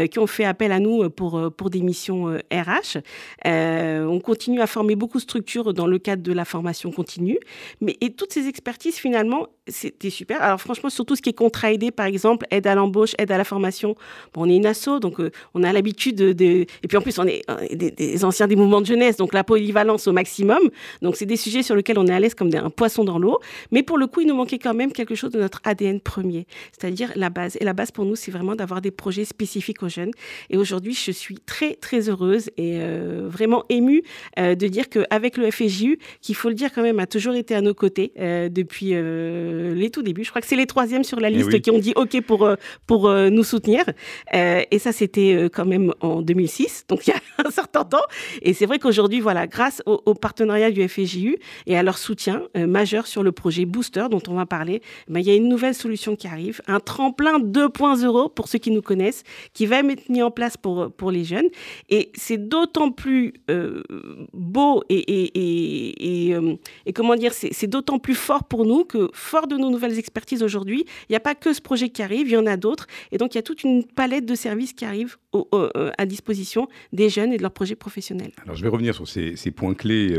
qui 0.07 0.19
ont 0.19 0.27
fait 0.27 0.45
appel 0.45 0.71
à 0.71 0.79
nous 0.79 1.09
pour, 1.09 1.51
pour 1.55 1.69
des 1.69 1.81
missions 1.81 2.37
RH. 2.51 2.99
on 3.45 4.19
continue 4.36 4.60
à 4.60 4.68
former 4.68 4.96
beaucoup 4.98 5.18
de 5.18 5.24
structures 5.24 5.74
dans 5.74 5.88
le 5.88 5.98
cadre 5.98 6.22
de 6.22 6.34
la 6.34 6.44
formation 6.44 6.92
continue. 6.92 7.39
Mais, 7.80 7.98
toutes 8.18 8.34
ces 8.34 8.48
expertises, 8.48 8.98
finalement, 8.98 9.48
c'était 9.67 10.10
super. 10.10 10.41
Alors 10.41 10.62
franchement, 10.62 10.89
surtout 10.89 11.15
ce 11.15 11.22
qui 11.22 11.29
est 11.29 11.34
contrat 11.34 11.74
aidé, 11.74 11.89
par 11.89 12.05
exemple, 12.05 12.45
aide 12.51 12.67
à 12.67 12.75
l'embauche, 12.75 13.13
aide 13.17 13.31
à 13.31 13.38
la 13.38 13.43
formation. 13.43 13.95
Bon, 14.34 14.43
on 14.43 14.50
est 14.50 14.55
une 14.55 14.65
asso, 14.65 15.00
donc 15.01 15.19
euh, 15.19 15.31
on 15.53 15.63
a 15.63 15.74
l'habitude 15.74 16.15
de, 16.15 16.43
Et 16.84 16.88
puis 16.88 16.98
en 16.98 17.01
plus, 17.01 17.17
on 17.17 17.25
est 17.25 17.41
euh, 17.50 17.65
des, 17.74 18.24
anciens 18.24 18.48
des 18.48 18.55
mouvements 18.55 18.81
de 18.81 18.86
jeunesse, 18.86 19.17
donc 19.17 19.34
la 19.34 19.43
polyvalence 19.43 20.07
au 20.07 20.12
maximum. 20.12 20.60
Donc 21.01 21.15
c'est 21.15 21.25
des 21.25 21.36
sujets 21.36 21.63
sur 21.63 21.75
lesquels 21.75 21.98
on 21.98 22.05
est 22.05 22.13
à 22.13 22.19
l'aise 22.19 22.36
comme 22.36 22.53
un 22.53 22.69
poisson 22.69 23.03
dans 23.03 23.17
l'eau. 23.17 23.39
Mais 23.72 23.81
pour 23.81 23.98
le 23.98 24.05
coup, 24.07 24.22
il 24.22 24.27
nous 24.27 24.36
manquait 24.36 24.60
quand 24.60 24.75
même 24.75 24.91
quelque 24.91 25.15
chose 25.15 25.31
de 25.31 25.39
notre 25.39 25.62
ADN 25.63 26.00
premier, 26.00 26.45
c'est-à-dire 26.72 27.12
la 27.15 27.29
base. 27.29 27.57
Et 27.60 27.63
la 27.63 27.74
base 27.74 27.91
pour 27.91 28.05
nous, 28.05 28.15
c'est 28.15 28.31
vraiment 28.31 28.55
d'avoir 28.55 28.81
des 28.81 28.91
projets 28.91 29.25
spécifiques 29.25 29.81
aux 29.81 29.89
jeunes. 29.89 30.12
Et 30.51 30.57
aujourd'hui, 30.57 30.93
je 30.93 31.12
suis 31.12 31.39
très, 31.39 31.74
très 31.74 32.10
heureuse 32.10 32.50
et 32.57 32.77
euh, 32.79 33.27
vraiment 33.27 33.63
émue 33.69 34.03
de 34.38 34.67
dire 34.67 34.89
qu'avec 34.89 35.38
le 35.38 35.50
FSJU, 35.50 35.98
qu'il 36.22 36.36
faut 36.36 36.50
le 36.50 36.55
dire 36.55 36.72
quand 36.74 36.84
même, 36.84 37.00
a 37.00 37.07
toujours 37.07 37.34
été 37.34 37.55
à 37.55 37.62
nos 37.62 37.74
côtés 37.74 38.12
depuis 38.15 38.93
les 39.75 39.89
tout 39.89 40.01
débuts. 40.01 40.24
Je 40.24 40.29
crois 40.29 40.41
que 40.41 40.47
c'est 40.47 40.55
les 40.55 40.65
troisièmes 40.65 41.03
sur 41.03 41.19
la 41.19 41.29
eh 41.29 41.33
liste 41.33 41.62
qui 41.62 41.71
ont 41.71 41.79
dit 41.79 41.93
OK 41.95 42.21
pour, 42.21 42.43
euh, 42.43 42.55
pour 42.88 43.07
euh, 43.07 43.29
nous 43.29 43.43
soutenir. 43.43 43.83
Euh, 44.33 44.62
et 44.71 44.79
ça, 44.79 44.91
c'était 44.91 45.50
quand 45.53 45.65
même 45.65 45.93
en 46.01 46.21
2006, 46.21 46.85
donc 46.88 47.07
il 47.07 47.12
y 47.12 47.13
a 47.13 47.19
un 47.47 47.51
certain 47.51 47.83
temps. 47.83 48.03
Et 48.41 48.53
c'est 48.53 48.65
vrai 48.65 48.79
qu'aujourd'hui, 48.79 49.19
voilà, 49.19 49.47
grâce 49.47 49.81
au, 49.85 50.13
partenariat 50.13 50.71
du 50.71 50.88
FJU 50.88 51.38
et 51.67 51.77
à 51.77 51.83
leur 51.83 51.97
soutien 51.97 52.43
majeur 52.55 53.05
sur 53.05 53.21
le 53.21 53.31
projet 53.31 53.65
Booster 53.65 54.05
dont 54.09 54.21
on 54.27 54.33
va 54.33 54.45
parler, 54.45 54.81
ben, 55.07 55.19
il 55.19 55.25
y 55.25 55.31
a 55.31 55.35
une 55.35 55.50
nouvelle 55.50 55.75
solution 55.75 56.15
qui 56.15 56.27
arrive, 56.27 56.62
un 56.67 56.79
tremplin 56.79 57.39
2.0 57.39 58.33
pour 58.33 58.47
ceux 58.47 58.59
qui 58.59 58.71
nous 58.71 58.81
connaissent, 58.81 59.24
qui 59.53 59.65
va 59.65 59.79
être 59.79 60.09
mis 60.09 60.24
en 60.24 60.31
place 60.31 60.57
pour, 60.57 60.91
pour 60.91 61.12
les 61.12 61.24
jeunes. 61.24 61.47
Et 61.89 62.12
c'est 62.15 62.38
d'autant 62.38 62.91
plus 62.91 63.33
beau 64.33 64.83
et, 64.89 64.97
et, 64.97 65.31
et, 65.35 66.31
et, 66.31 66.38
et 66.85 66.93
comment 66.93 67.15
dire, 67.15 67.33
c'est 67.33 67.67
d'autant 67.67 68.00
plus 68.00 68.15
fort 68.15 68.43
pour 68.45 68.65
nous 68.65 68.85
que, 68.85 69.09
fort 69.13 69.44
de 69.47 69.57
nos 69.57 69.69
nouvelles 69.69 69.97
expertises 69.99 70.43
aujourd'hui, 70.43 70.85
il 71.09 71.11
n'y 71.11 71.15
a 71.15 71.21
pas 71.21 71.35
que 71.35 71.53
ce 71.53 71.61
projet 71.61 71.89
qui 71.89 72.01
arrive, 72.01 72.27
il 72.27 72.33
y 72.33 72.37
en 72.37 72.45
a 72.45 72.57
d'autres. 72.57 72.87
Et 73.11 73.17
donc, 73.17 73.33
il 73.33 73.37
y 73.37 73.39
a 73.39 73.43
toute 73.43 73.63
une 73.63 73.85
palette 73.85 74.25
de 74.25 74.35
services 74.35 74.73
qui 74.73 74.85
arrivent 74.85 75.17
euh, 75.54 75.92
à 75.98 76.06
disposition 76.06 76.68
des 76.94 77.10
jeunes 77.10 77.34
et 77.34 77.38
de 77.38 77.42
leurs 77.42 77.51
projets 77.51 77.75
professionnels. 77.75 78.32
Alors, 78.44 78.56
je 78.56 78.63
vais 78.63 78.70
revenir 78.70 78.94
sur 78.94 79.08
ces, 79.08 79.36
points 79.51 79.74
clés. 79.74 80.15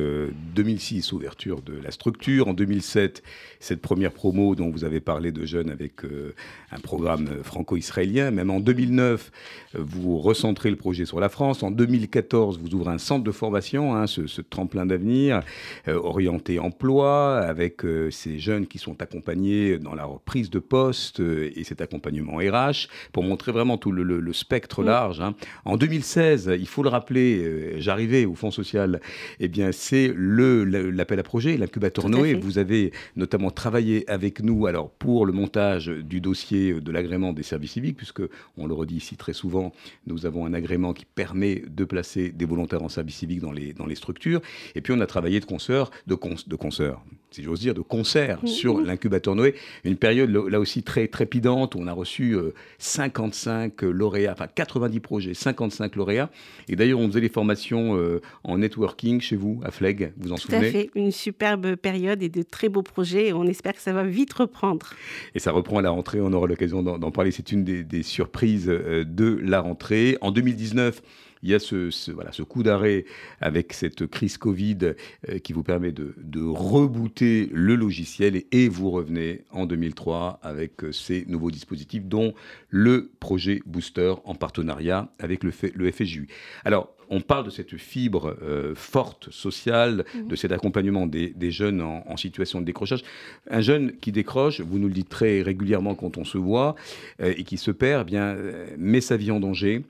2006, 0.54 1.12
euh, 1.12 1.16
ouverture 1.16 1.62
de 1.62 1.74
la 1.82 1.90
structure. 1.90 2.48
En 2.48 2.54
2007, 2.54 3.22
cette 3.60 3.80
première 3.80 4.12
promo 4.12 4.54
dont 4.54 4.70
vous 4.70 4.84
avez 4.84 5.00
parlé 5.00 5.32
de 5.32 5.44
jeunes 5.44 5.70
avec 5.70 6.04
euh, 6.04 6.34
un 6.70 6.78
programme 6.78 7.28
franco-israélien. 7.42 8.30
Même 8.30 8.50
en 8.50 8.60
2009, 8.60 9.30
vous 9.74 10.18
recentrez 10.18 10.70
le 10.70 10.76
projet 10.76 11.06
sur 11.06 11.20
la 11.20 11.28
France. 11.28 11.62
En 11.62 11.70
2014, 11.70 12.58
vous 12.58 12.74
ouvrez 12.74 12.92
un 12.92 12.98
centre 12.98 13.24
de 13.24 13.32
formation, 13.32 13.94
hein, 13.94 14.06
ce, 14.06 14.40
tremplin 14.40 14.86
d'avenir, 14.86 15.42
orienté 15.86 16.58
emploi, 16.58 17.38
avec 17.38 17.82
ces 18.10 18.38
jeunes 18.38 18.66
qui 18.66 18.78
sont 18.78 19.00
accompagnés 19.02 19.78
dans 19.78 19.94
la 19.94 20.08
prise 20.24 20.50
de 20.50 20.58
poste 20.58 21.20
et 21.20 21.64
cet 21.64 21.80
accompagnement 21.80 22.36
RH, 22.36 22.88
pour 23.12 23.22
montrer 23.22 23.52
vraiment 23.52 23.78
tout 23.78 23.92
le, 23.92 24.32
spectre 24.32 24.82
mm. 24.82 24.86
Large. 25.06 25.20
Hein. 25.20 25.34
En 25.64 25.76
2016, 25.76 26.52
il 26.58 26.66
faut 26.66 26.82
le 26.82 26.88
rappeler, 26.88 27.38
euh, 27.38 27.74
j'arrivais 27.78 28.24
au 28.24 28.34
Fonds 28.34 28.50
social, 28.50 29.00
eh 29.40 29.48
bien 29.48 29.72
c'est 29.72 30.12
l'appel 30.16 31.18
à 31.18 31.22
projet, 31.22 31.56
l'incubateur 31.56 32.08
Noé. 32.08 32.34
Vous 32.34 32.58
avez 32.58 32.92
notamment 33.14 33.50
travaillé 33.50 34.08
avec 34.10 34.42
nous 34.42 34.66
alors 34.66 34.90
pour 34.90 35.26
le 35.26 35.32
montage 35.32 35.88
du 35.88 36.20
dossier 36.20 36.80
de 36.80 36.92
l'agrément 36.92 37.32
des 37.32 37.42
services 37.42 37.72
civiques, 37.72 37.96
puisque 37.96 38.22
on 38.56 38.66
le 38.66 38.74
redit 38.74 38.96
ici 38.96 39.16
très 39.16 39.32
souvent, 39.32 39.72
nous 40.06 40.26
avons 40.26 40.46
un 40.46 40.54
agrément 40.54 40.92
qui 40.92 41.04
permet 41.04 41.62
de 41.68 41.84
placer 41.84 42.30
des 42.30 42.44
volontaires 42.44 42.82
en 42.82 42.88
service 42.88 43.16
civique 43.16 43.40
dans 43.40 43.52
les, 43.52 43.72
dans 43.72 43.86
les 43.86 43.94
structures. 43.94 44.40
Et 44.74 44.80
puis 44.80 44.92
on 44.92 45.00
a 45.00 45.06
travaillé 45.06 45.40
de 45.40 45.44
concert, 45.44 45.90
de, 46.06 46.16
de 46.46 46.56
concert, 46.56 47.00
si 47.36 47.42
j'ose 47.42 47.60
dire, 47.60 47.74
de 47.74 47.82
concert 47.82 48.42
mmh, 48.42 48.46
sur 48.46 48.80
l'incubateur 48.80 49.34
Noé. 49.34 49.54
Une 49.84 49.96
période 49.96 50.30
là 50.30 50.58
aussi 50.58 50.82
très 50.82 51.06
trépidante 51.06 51.74
où 51.74 51.78
on 51.80 51.86
a 51.86 51.92
reçu 51.92 52.34
55 52.78 53.84
euh, 53.84 53.90
lauréats, 53.90 54.32
enfin 54.32 54.46
90 54.46 55.00
projets, 55.00 55.34
55 55.34 55.96
lauréats. 55.96 56.30
Et 56.68 56.76
d'ailleurs, 56.76 56.98
on 56.98 57.08
faisait 57.08 57.20
les 57.20 57.28
formations 57.28 57.94
euh, 57.98 58.22
en 58.42 58.56
networking 58.56 59.20
chez 59.20 59.36
vous, 59.36 59.60
à 59.64 59.70
Fleg, 59.70 60.12
vous 60.16 60.32
en 60.32 60.38
souvenez 60.38 60.60
Tout 60.60 60.66
à 60.66 60.70
fait, 60.70 60.90
une 60.94 61.12
superbe 61.12 61.76
période 61.76 62.22
et 62.22 62.30
de 62.30 62.40
très 62.40 62.70
beaux 62.70 62.82
projets. 62.82 63.34
On 63.34 63.44
espère 63.44 63.74
que 63.74 63.82
ça 63.82 63.92
va 63.92 64.04
vite 64.04 64.32
reprendre. 64.32 64.94
Et 65.34 65.38
ça 65.38 65.52
reprend 65.52 65.78
à 65.78 65.82
la 65.82 65.90
rentrée, 65.90 66.22
on 66.22 66.32
aura 66.32 66.46
l'occasion 66.46 66.82
d'en 66.82 67.10
parler. 67.10 67.32
C'est 67.32 67.52
une 67.52 67.64
des, 67.64 67.84
des 67.84 68.02
surprises 68.02 68.70
euh, 68.70 69.04
de 69.04 69.38
la 69.42 69.60
rentrée. 69.60 70.16
En 70.22 70.30
2019, 70.30 71.02
il 71.46 71.50
y 71.50 71.54
a 71.54 71.60
ce, 71.60 72.10
voilà, 72.10 72.32
ce 72.32 72.42
coup 72.42 72.64
d'arrêt 72.64 73.04
avec 73.40 73.72
cette 73.72 74.06
crise 74.08 74.36
Covid 74.36 74.78
euh, 75.28 75.38
qui 75.38 75.52
vous 75.52 75.62
permet 75.62 75.92
de, 75.92 76.12
rebooter 76.34 77.48
le 77.52 77.76
logiciel 77.76 78.42
et, 78.50 78.68
vous 78.68 78.90
revenez 78.90 79.42
en 79.52 79.64
2003 79.64 80.40
avec 80.42 80.82
euh, 80.82 80.92
ces 80.92 81.24
nouveaux 81.28 81.52
dispositifs, 81.52 82.04
dont 82.04 82.34
le 82.68 83.12
projet 83.20 83.62
Booster 83.64 84.14
en 84.24 84.34
partenariat 84.34 85.08
avec 85.20 85.44
le, 85.44 85.52
le 85.74 85.92
FSJU. 85.92 86.26
Alors, 86.64 86.92
on 87.10 87.20
parle 87.20 87.44
de 87.44 87.50
cette 87.50 87.76
fibre 87.76 88.36
euh, 88.42 88.74
forte 88.74 89.30
sociale, 89.30 90.04
mmh. 90.14 90.26
de 90.26 90.34
cet 90.34 90.50
accompagnement 90.50 91.06
des, 91.06 91.50
jeunes 91.52 91.80
en, 91.80 92.16
situation 92.16 92.60
de 92.60 92.66
décrochage. 92.66 93.04
Un 93.48 93.60
jeune 93.60 93.92
qui 93.98 94.10
décroche, 94.10 94.60
vous 94.60 94.80
nous 94.80 94.88
le 94.88 94.94
dites 94.94 95.08
très 95.08 95.42
régulièrement 95.42 95.94
quand 95.94 96.18
on 96.18 96.24
se 96.24 96.38
voit, 96.38 96.74
et 97.22 97.44
qui 97.44 97.58
se 97.58 97.70
perd, 97.70 98.02
eh 98.02 98.10
bien, 98.10 98.36
met 98.76 99.00
sa 99.00 99.16
vie 99.16 99.30
en 99.30 99.38
danger 99.38 99.84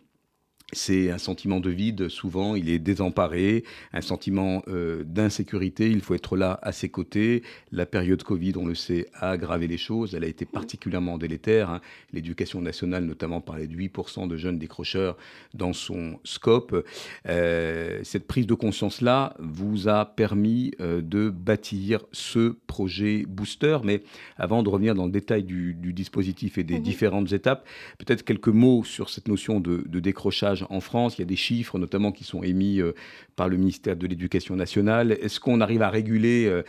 c'est 0.72 1.12
un 1.12 1.18
sentiment 1.18 1.60
de 1.60 1.70
vide, 1.70 2.08
souvent 2.08 2.56
il 2.56 2.68
est 2.68 2.80
désemparé, 2.80 3.62
un 3.92 4.00
sentiment 4.00 4.64
euh, 4.66 5.04
d'insécurité, 5.04 5.88
il 5.88 6.00
faut 6.00 6.14
être 6.14 6.36
là 6.36 6.58
à 6.60 6.72
ses 6.72 6.88
côtés. 6.88 7.44
La 7.70 7.86
période 7.86 8.24
Covid, 8.24 8.54
on 8.56 8.66
le 8.66 8.74
sait, 8.74 9.06
a 9.14 9.30
aggravé 9.30 9.68
les 9.68 9.78
choses, 9.78 10.16
elle 10.16 10.24
a 10.24 10.26
été 10.26 10.44
particulièrement 10.44 11.18
délétère. 11.18 11.70
Hein. 11.70 11.80
L'éducation 12.12 12.60
nationale 12.60 13.04
notamment 13.04 13.40
parlait 13.40 13.68
de 13.68 13.76
8% 13.76 14.26
de 14.26 14.36
jeunes 14.36 14.58
décrocheurs 14.58 15.16
dans 15.54 15.72
son 15.72 16.18
scope. 16.24 16.84
Euh, 17.28 18.00
cette 18.02 18.26
prise 18.26 18.48
de 18.48 18.54
conscience-là 18.54 19.36
vous 19.38 19.86
a 19.86 20.04
permis 20.04 20.72
euh, 20.80 21.00
de 21.00 21.30
bâtir 21.30 22.04
ce 22.10 22.56
projet 22.66 23.24
booster, 23.28 23.78
mais 23.84 24.02
avant 24.36 24.64
de 24.64 24.68
revenir 24.68 24.96
dans 24.96 25.06
le 25.06 25.12
détail 25.12 25.44
du, 25.44 25.74
dispositif 25.92 26.58
et 26.58 26.64
des 26.64 26.80
différentes 26.80 27.32
étapes, 27.32 27.66
peut-être 27.98 28.24
quelques 28.24 28.48
mots 28.48 28.82
sur 28.82 29.08
cette 29.08 29.28
notion 29.28 29.60
de 29.60 30.00
décrochage 30.00 30.55
en 30.68 30.80
France. 30.80 31.18
Il 31.18 31.20
y 31.20 31.22
a 31.22 31.26
des 31.26 31.36
chiffres 31.36 31.78
notamment 31.78 32.12
qui 32.12 32.24
sont 32.24 32.42
émis 32.42 32.80
euh, 32.80 32.92
par 33.36 33.48
le 33.48 33.56
ministère 33.56 33.96
de 33.96 34.06
l'Éducation 34.06 34.56
nationale. 34.56 35.12
Est-ce 35.20 35.40
qu'on 35.40 35.60
arrive 35.60 35.82
à 35.82 35.90
réguler 35.90 36.46
euh, 36.46 36.62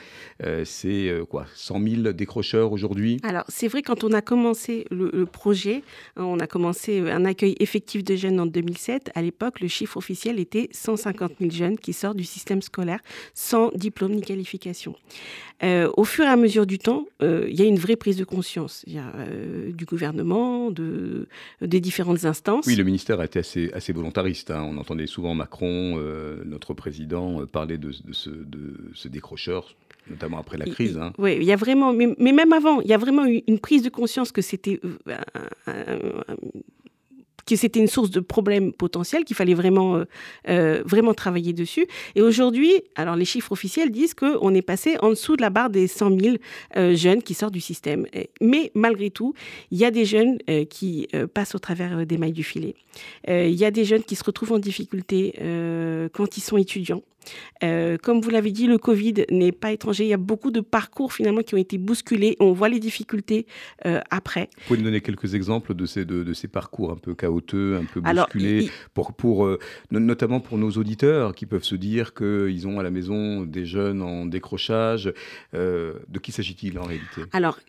euh, 0.44 0.66
ces 0.66 1.14
quoi, 1.30 1.46
100 1.56 1.82
000 1.82 2.14
décrocheurs 2.14 2.72
aujourd'hui? 2.72 3.20
Alors 3.24 3.46
c'est 3.48 3.68
vrai, 3.68 3.82
quand 3.82 4.04
on 4.04 4.12
a 4.12 4.22
commencé 4.22 4.86
le, 4.92 5.26
projet, 5.26 5.84
on 6.16 6.40
a 6.40 6.48
commencé 6.48 7.00
un 7.00 7.26
accueil 7.26 7.56
effectif 7.60 8.04
de 8.04 8.16
jeunes 8.16 8.40
en 8.40 8.46
2007. 8.46 9.12
À 9.16 9.22
l'époque, 9.22 9.60
le 9.62 9.68
chiffre 9.68 9.98
officiel 9.98 10.40
était 10.40 10.70
150 10.72 11.34
000 11.40 11.52
jeunes 11.52 11.78
qui 11.78 11.94
sortent 11.94 12.18
du 12.18 12.24
système 12.24 12.62
scolaire 12.62 13.00
sans 13.34 13.72
diplôme 13.74 14.14
ni 14.14 14.22
qualification. 14.22 14.96
au 15.64 16.04
fur 16.04 16.26
et 16.26 16.30
à 16.30 16.36
mesure 16.36 16.66
du 16.66 16.80
temps, 16.80 17.06
il 17.22 17.56
y 17.56 17.62
a 17.62 17.66
une 17.66 17.80
vraie 17.80 17.96
prise 17.96 18.18
de 18.18 18.26
conscience. 18.26 18.84
Il 18.88 18.94
y 18.94 19.00
a 19.00 19.12
du 19.72 19.86
gouvernement, 19.86 20.72
de, 20.72 21.28
des 21.62 21.80
différentes 21.80 22.26
instances. 22.26 22.66
Oui, 22.68 22.76
le 22.76 22.84
ministère 22.84 23.20
a 23.20 23.26
été 23.26 23.40
assez, 23.40 23.72
assez 23.78 23.94
volontariste. 23.94 24.52
Hein. 24.52 24.68
On 24.70 24.78
entendait 24.78 25.08
souvent 25.08 25.34
Macron, 25.34 25.96
euh, 25.98 26.44
notre 26.46 26.74
président, 26.74 27.42
euh, 27.42 27.46
parler 27.46 27.78
de, 27.78 27.92
ce, 27.92 28.30
de, 28.30 28.92
ce, 28.94 29.08
décrocheur 29.08 29.76
notamment 30.10 30.40
après 30.40 30.58
la 30.58 30.66
crise. 30.66 30.98
Hein. 30.98 31.12
Oui, 31.18 31.36
il 31.36 31.44
y 31.44 31.52
a 31.52 31.58
vraiment, 31.58 31.92
mais, 31.92 32.16
même 32.18 32.54
avant, 32.54 32.80
il 32.80 32.88
y 32.88 32.94
a 32.94 32.98
vraiment 32.98 33.26
eu 33.26 33.42
une 33.46 33.60
prise 33.60 33.84
de 33.84 33.90
conscience 33.90 34.32
que 34.32 34.42
c'était 34.42 34.80
euh, 35.10 36.24
que 37.48 37.56
c'était 37.56 37.80
une 37.80 37.88
source 37.88 38.12
de 38.12 38.20
problèmes 38.20 38.74
potentiels, 38.74 39.24
qu'il 39.24 39.36
fallait 39.36 39.54
vraiment, 39.54 39.96
euh, 39.96 40.06
euh, 40.50 40.84
vraiment 40.86 41.14
travailler 41.14 41.54
dessus. 41.54 41.88
Et 42.16 42.22
aujourd'hui, 42.22 42.74
alors 42.96 43.16
les 43.16 43.26
chiffres 43.26 43.52
officiels 43.52 43.92
disent 43.92 44.14
qu'on 44.14 44.54
est 44.54 44.62
passé 44.62 44.98
en 45.02 45.10
dessous 45.10 45.36
de 45.36 45.42
la 45.42 45.50
barre 45.50 45.70
des 45.70 45.88
100 45.88 46.20
000 46.20 46.36
euh, 46.76 46.96
jeunes 46.96 47.24
qui 47.24 47.34
sortent 47.34 47.54
du 47.54 47.62
système. 47.62 48.06
Mais 48.42 48.72
malgré 48.76 49.10
tout, 49.10 49.34
il 49.72 49.78
y 49.78 49.86
a 49.86 49.92
des 49.92 50.06
jeunes 50.06 50.38
qui 50.70 51.08
passent 51.34 51.56
au 51.56 51.60
travers 51.60 52.06
des 52.06 52.18
mailles 52.18 52.34
du 52.34 52.44
filet. 52.44 52.76
il 53.28 53.54
y 53.54 53.66
a 53.66 53.72
des 53.72 53.86
jeunes 53.86 54.04
qui 54.04 54.16
se 54.16 54.24
retrouvent 54.24 54.54
en 54.54 54.60
difficulté 54.60 55.34
quand 56.14 56.38
ils 56.38 56.42
sont 56.42 56.58
étudiants. 56.58 57.02
Comme 57.62 58.22
vous 58.22 58.30
l'avez 58.30 58.52
dit, 58.52 58.68
le 58.68 58.78
Covid 58.78 59.26
n'est 59.32 59.52
pas 59.52 59.72
étranger. 59.72 60.06
Il 60.06 60.10
y 60.10 60.14
a 60.14 60.18
beaucoup 60.18 60.52
de 60.52 60.62
parcours 60.62 61.14
finalement 61.14 61.42
qui 61.42 61.56
ont 61.56 61.60
été 61.60 61.78
bousculés. 61.78 62.36
On 62.40 62.54
voit 62.54 62.70
les 62.70 62.80
difficultés 62.80 63.46
après. 64.10 64.50
Vous 64.58 64.64
pouvez 64.68 64.80
nous 64.80 64.86
donner 64.86 65.02
quelques 65.02 65.34
exemples 65.36 65.74
de 65.74 65.86
ces, 65.86 66.06
de, 66.06 66.34
ces 66.34 66.48
parcours 66.48 66.92
un 66.92 66.98
peu 66.98 67.16
chaotiques, 67.16 67.56
un 67.56 67.86
peu 67.86 68.02
bousculés, 68.02 68.70
pour, 68.94 69.14
pour, 69.14 69.50
notamment 69.92 70.40
pour 70.40 70.58
nos 70.58 70.72
auditeurs 70.72 71.36
qui 71.36 71.46
peuvent 71.46 71.64
se 71.64 71.76
dire 71.76 72.14
qu'ils 72.14 72.68
ont 72.68 72.80
à 72.80 72.84
la 72.84 72.92
maison 72.92 73.44
des 73.44 73.66
jeunes 73.66 74.02
en 74.02 74.26
décrochage. 74.26 75.12
de 75.54 76.20
qui 76.22 76.32
s'agit-il 76.32 76.78
en 76.80 76.84
réalité? 76.84 77.22
Alors, 77.32 77.60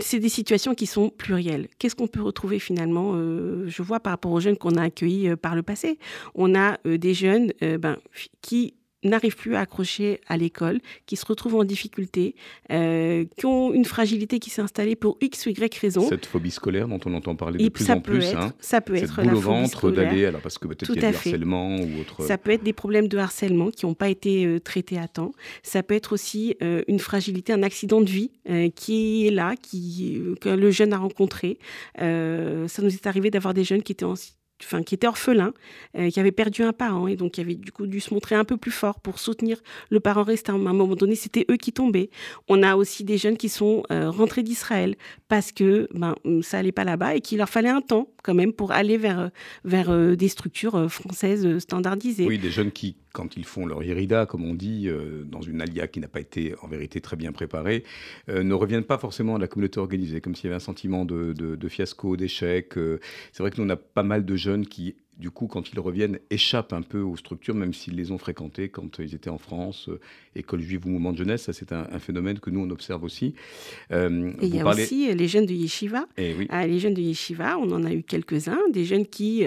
c'est 0.00 0.18
des 0.18 0.28
situations 0.28 0.74
qui 0.74 0.86
sont 0.86 1.10
plurielles. 1.10 1.68
Qu'est-ce 1.78 1.94
qu'on 1.94 2.06
peut 2.06 2.22
retrouver 2.22 2.58
finalement 2.58 3.14
Je 3.14 3.82
vois 3.82 4.00
par 4.00 4.12
rapport 4.12 4.32
aux 4.32 4.40
jeunes 4.40 4.56
qu'on 4.56 4.76
a 4.76 4.82
accueillis 4.82 5.36
par 5.36 5.54
le 5.54 5.62
passé? 5.62 5.98
On 6.34 6.54
a 6.54 6.78
des 6.84 7.14
jeunes 7.14 7.52
ben, 7.60 7.96
qui 8.42 8.74
n'arrivent 9.04 9.36
plus 9.36 9.54
à 9.54 9.60
accrocher 9.60 10.20
à 10.26 10.36
l'école, 10.36 10.80
qui 11.06 11.16
se 11.16 11.24
retrouvent 11.24 11.54
en 11.54 11.64
difficulté, 11.64 12.34
euh, 12.72 13.24
qui 13.36 13.46
ont 13.46 13.72
une 13.72 13.84
fragilité 13.84 14.38
qui 14.38 14.50
s'est 14.50 14.62
installée 14.62 14.96
pour 14.96 15.18
X 15.20 15.46
ou 15.46 15.50
Y 15.50 15.78
raison. 15.78 16.08
Cette 16.08 16.26
phobie 16.26 16.50
scolaire 16.50 16.88
dont 16.88 16.98
on 17.04 17.14
entend 17.14 17.36
parler 17.36 17.62
de 17.62 17.68
plus 17.68 17.90
en 17.90 18.00
plus. 18.00 18.24
Être, 18.24 18.38
hein. 18.38 18.52
Ça 18.58 18.80
peut 18.80 18.96
être 18.96 19.22
boule 19.22 19.34
au 19.34 19.40
ventre 19.40 19.90
d'aller, 19.90 20.26
alors 20.26 20.40
parce 20.40 20.58
que 20.58 20.66
peut-être 20.66 20.92
qu'il 20.92 21.02
y 21.02 21.04
a 21.04 21.10
du 21.10 21.16
harcèlement 21.16 21.76
ou 21.76 22.00
autre. 22.00 22.24
Ça 22.24 22.38
peut 22.38 22.50
être 22.50 22.64
des 22.64 22.72
problèmes 22.72 23.08
de 23.08 23.18
harcèlement 23.18 23.70
qui 23.70 23.86
n'ont 23.86 23.94
pas 23.94 24.08
été 24.08 24.46
euh, 24.46 24.58
traités 24.58 24.98
à 24.98 25.06
temps. 25.06 25.32
Ça 25.62 25.82
peut 25.82 25.94
être 25.94 26.12
aussi 26.12 26.56
euh, 26.62 26.82
une 26.88 26.98
fragilité, 26.98 27.52
un 27.52 27.62
accident 27.62 28.00
de 28.00 28.10
vie 28.10 28.30
qui 28.74 29.26
est 29.26 29.30
là, 29.30 29.54
qui, 29.60 30.20
que 30.40 30.48
le 30.48 30.70
jeune 30.70 30.92
a 30.92 30.98
rencontré. 30.98 31.58
ça 31.96 32.82
nous 32.82 32.94
est 32.94 33.06
arrivé 33.06 33.30
d'avoir 33.30 33.54
des 33.54 33.64
jeunes 33.64 33.82
qui 33.82 33.92
étaient 33.92 34.04
en 34.04 34.14
enfin, 34.62 34.82
qui 34.82 34.94
était 34.94 35.06
orphelin, 35.06 35.52
euh, 35.96 36.10
qui 36.10 36.20
avait 36.20 36.32
perdu 36.32 36.62
un 36.62 36.72
parent 36.72 37.06
et 37.06 37.16
donc 37.16 37.32
qui 37.32 37.40
avait 37.40 37.54
du 37.54 37.72
coup 37.72 37.86
dû 37.86 38.00
se 38.00 38.12
montrer 38.12 38.34
un 38.34 38.44
peu 38.44 38.56
plus 38.56 38.70
fort 38.70 39.00
pour 39.00 39.18
soutenir 39.18 39.60
le 39.90 40.00
parent 40.00 40.22
restant. 40.22 40.54
À 40.54 40.70
un 40.70 40.72
moment 40.72 40.96
donné, 40.96 41.14
c'était 41.14 41.46
eux 41.50 41.56
qui 41.56 41.72
tombaient. 41.72 42.10
On 42.48 42.62
a 42.62 42.76
aussi 42.76 43.04
des 43.04 43.18
jeunes 43.18 43.36
qui 43.36 43.48
sont 43.48 43.82
euh, 43.90 44.10
rentrés 44.10 44.42
d'Israël 44.42 44.96
parce 45.28 45.52
que 45.52 45.88
ben, 45.94 46.14
ça 46.42 46.58
allait 46.58 46.72
pas 46.72 46.84
là-bas 46.84 47.14
et 47.16 47.20
qu'il 47.20 47.38
leur 47.38 47.48
fallait 47.48 47.68
un 47.68 47.80
temps 47.80 48.08
quand 48.22 48.34
même 48.34 48.52
pour 48.52 48.72
aller 48.72 48.96
vers, 48.96 49.30
vers 49.64 49.90
euh, 49.90 50.16
des 50.16 50.28
structures 50.28 50.90
françaises 50.90 51.58
standardisées. 51.58 52.26
Oui, 52.26 52.38
des 52.38 52.50
jeunes 52.50 52.72
qui 52.72 52.96
quand 53.12 53.36
ils 53.36 53.46
font 53.46 53.66
leur 53.66 53.82
irida, 53.82 54.26
comme 54.26 54.44
on 54.44 54.54
dit, 54.54 54.88
dans 55.24 55.40
une 55.40 55.60
alia 55.60 55.88
qui 55.88 55.98
n'a 55.98 56.06
pas 56.06 56.20
été 56.20 56.54
en 56.62 56.68
vérité 56.68 57.00
très 57.00 57.16
bien 57.16 57.32
préparée, 57.32 57.82
ne 58.28 58.52
reviennent 58.52 58.84
pas 58.84 58.98
forcément 58.98 59.34
à 59.34 59.38
la 59.40 59.48
communauté 59.48 59.80
organisée, 59.80 60.20
comme 60.20 60.36
s'il 60.36 60.44
y 60.44 60.46
avait 60.48 60.56
un 60.56 60.60
sentiment 60.60 61.04
de, 61.04 61.32
de 61.32 61.68
fiasco, 61.68 62.16
d'échec. 62.16 62.74
C'est 63.32 63.42
vrai 63.42 63.50
que 63.50 63.60
nous, 63.60 63.66
on 63.66 63.70
a 63.70 63.76
pas 63.76 64.04
mal 64.04 64.24
de 64.24 64.36
jeunes 64.36 64.47
qui 64.56 64.96
du 65.18 65.32
coup, 65.32 65.48
quand 65.48 65.72
ils 65.72 65.80
reviennent, 65.80 66.20
échappent 66.30 66.72
un 66.72 66.82
peu 66.82 67.00
aux 67.00 67.16
structures, 67.16 67.54
même 67.54 67.72
s'ils 67.72 67.96
les 67.96 68.12
ont 68.12 68.18
fréquentées 68.18 68.68
quand 68.68 69.00
ils 69.00 69.16
étaient 69.16 69.30
en 69.30 69.38
France, 69.38 69.88
euh, 69.88 69.98
école 70.36 70.60
juive 70.60 70.86
ou 70.86 70.90
mouvement 70.90 71.12
de 71.12 71.18
jeunesse. 71.18 71.42
Ça, 71.42 71.52
c'est 71.52 71.72
un, 71.72 71.98
phénomène 71.98 72.38
que 72.38 72.50
nous, 72.50 72.60
on 72.60 72.70
observe 72.70 73.02
aussi. 73.02 73.34
Euh, 73.90 74.30
et 74.40 74.46
il 74.46 74.54
y 74.54 74.60
a 74.60 74.66
aussi 74.66 75.10
euh, 75.10 75.14
les 75.14 75.26
jeunes 75.26 75.46
de 75.46 75.52
Yeshiva. 75.52 76.06
Eh 76.16 76.46
ah, 76.50 76.66
les 76.66 76.78
jeunes 76.78 76.94
de 76.94 77.00
Yeshiva, 77.00 77.58
on 77.58 77.70
en 77.72 77.82
a 77.82 77.92
eu 77.92 78.04
quelques-uns, 78.04 78.60
des 78.72 78.84
jeunes 78.84 79.06
qui, 79.06 79.44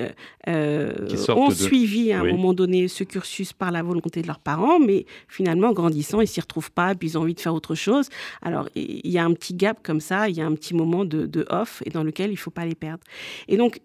ont 0.47 1.51
suivi 1.51 2.11
à 2.11 2.19
un 2.19 2.31
moment 2.31 2.53
donné 2.53 2.89
ce 2.89 3.05
cursus 3.05 3.53
par 3.53 3.71
la 3.71 3.81
volonté 3.81 4.21
de 4.21 4.27
leurs 4.27 4.39
parents, 4.39 4.79
mais 4.79 5.05
finalement, 5.29 5.71
grandissant, 5.71 6.19
ils 6.19 6.27
s'y 6.27 6.41
retrouvent 6.41 6.71
pas, 6.71 6.93
puis 6.95 7.09
ils 7.09 7.17
ont 7.17 7.21
envie 7.21 7.33
de 7.33 7.39
faire 7.39 7.53
autre 7.53 7.75
chose. 7.75 8.09
Alors, 8.41 8.67
il 8.75 9.09
y 9.09 9.17
a 9.17 9.23
un 9.23 9.33
petit 9.33 9.53
gap 9.53 9.79
comme 9.83 10.01
ça, 10.01 10.27
il 10.27 10.35
y 10.35 10.41
a 10.41 10.45
un 10.45 10.55
petit 10.55 10.73
moment 10.73 11.05
de, 11.05 11.25
de 11.25 11.45
off, 11.49 11.81
et 11.85 11.91
dans 11.91 12.03
lequel 12.03 12.31
il 12.31 12.37
faut 12.37 12.51
pas 12.51 12.65
les 12.65 12.75
perdre. 12.75 13.03
Et 13.47 13.55
donc, 13.55 13.79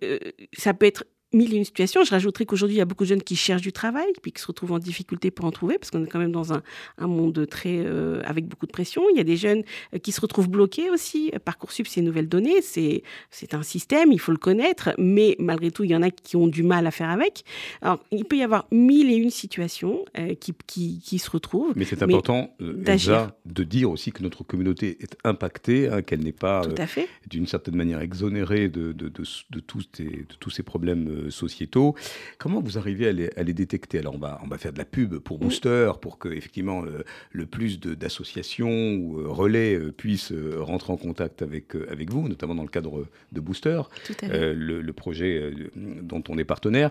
ça 0.53 0.75
peut 0.75 0.87
être 0.87 1.05
mille 1.33 1.55
et 1.55 1.57
une 1.57 1.65
situations. 1.65 2.05
Je 2.05 2.11
rajouterais 2.11 2.47
qu'aujourd'hui, 2.47 2.77
il 2.77 2.79
y 2.79 2.83
a 2.83 2.85
beaucoup 2.85 3.05
de 3.05 3.09
jeunes 3.09 3.23
qui 3.23 3.37
cherchent 3.37 3.63
du 3.63 3.73
travail, 3.73 4.07
puis 4.23 4.33
qui 4.33 4.41
se 4.41 4.47
retrouvent 4.47 4.73
en 4.73 4.79
difficulté 4.79 5.31
pour 5.31 5.45
en 5.45 5.51
trouver, 5.51 5.79
parce 5.79 5.91
qu'on 5.91 6.05
est 6.05 6.09
quand 6.09 6.19
même 6.19 6.33
dans 6.33 6.53
un, 6.53 6.63
monde 7.01 7.47
très 7.49 7.79
euh, 7.79 8.23
avec 8.25 8.47
beaucoup 8.47 8.67
de 8.67 8.73
pression. 8.73 9.03
Il 9.11 9.17
y 9.17 9.21
a 9.21 9.25
des 9.25 9.37
jeunes 9.37 9.63
euh, 9.95 9.99
qui 9.99 10.13
se 10.13 10.21
retrouvent 10.21 10.49
bloqués 10.49 10.91
aussi. 10.91 11.33
Parcoursup, 11.45 11.87
c'est 11.87 12.01
une 12.01 12.07
nouvelle 12.07 12.29
donnée, 12.29 12.63
c'est 12.63 13.03
c'est 13.31 13.55
un 13.55 13.63
système, 13.63 14.13
il 14.13 14.21
faut 14.21 14.33
le 14.33 14.39
connaître, 14.39 14.91
mais 14.99 15.37
malgré 15.39 15.71
tout, 15.71 15.85
il 15.85 15.91
y 15.91 15.97
en 15.97 16.03
a 16.03 16.11
qui 16.11 16.37
ont 16.37 16.47
du 16.47 16.63
mal 16.63 16.87
à 16.87 16.91
faire 16.91 17.11
avec. 17.11 17.45
Alors, 17.83 18.03
il 18.11 18.25
peut 18.25 18.37
y 18.37 18.43
avoir 18.43 18.67
mille 18.71 19.11
et 19.11 19.17
une 19.17 19.31
situations 19.31 20.05
euh, 20.19 20.35
qui, 20.35 20.55
qui, 20.67 21.01
qui, 21.01 21.19
se 21.19 21.31
retrouvent. 21.31 21.73
Mais 21.77 21.85
c'est 21.85 22.03
important 22.03 22.55
déjà 22.61 23.37
de 23.45 23.63
dire 23.63 23.91
aussi 23.91 24.13
que 24.13 24.23
notre 24.23 24.45
communauté 24.45 24.99
est 25.01 25.17
impactée, 25.25 25.89
hein, 25.89 26.03
qu'elle 26.03 26.21
n'est 26.21 26.33
pas 26.33 26.63
d'une 27.29 27.47
certaine 27.47 27.77
manière 27.77 28.01
exonérée 28.01 28.69
de, 28.69 28.93
de, 28.93 29.09
de, 29.09 29.25
de 29.51 29.61
tous, 29.61 29.89
de 29.99 30.25
tous 30.39 30.51
ces 30.51 30.63
problèmes 30.63 31.09
sociétaux. 31.31 31.95
Comment 32.39 32.61
vous 32.61 32.79
arrivez 32.79 33.09
à 33.09 33.43
les, 33.43 33.55
détecter? 33.55 33.99
Alors, 33.99 34.15
on 34.15 34.19
va, 34.19 34.41
on 34.45 34.49
va 34.49 34.59
faire 34.59 34.73
de 34.73 34.79
la 34.79 34.85
pub 34.85 35.19
pour 35.19 35.39
Booster, 35.39 35.93
pour 36.01 36.19
que 36.19 36.29
effectivement 36.29 36.85
le, 37.33 37.47
plus 37.47 37.79
d'associations 37.81 38.95
ou 38.95 39.21
euh, 39.21 39.29
relais 39.29 39.75
euh, 39.75 39.93
puissent 39.93 40.33
euh, 40.33 40.57
rentrer 40.59 40.93
en 40.93 40.97
contact 40.97 41.43
avec, 41.43 41.75
avec 41.75 42.11
vous, 42.11 42.29
notamment 42.29 42.55
dans 42.55 42.63
le 42.63 42.69
cadre 42.69 43.07
de 43.33 43.41
Booster, 43.41 43.83
le, 44.23 44.93
projet 44.93 45.53
dont 45.75 46.23
on 46.29 46.39
est 46.39 46.45
partenaire. 46.45 46.91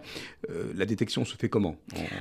la 0.76 0.86
détection 0.86 1.26
se 1.26 1.36
fait 1.36 1.50
comment? 1.50 1.76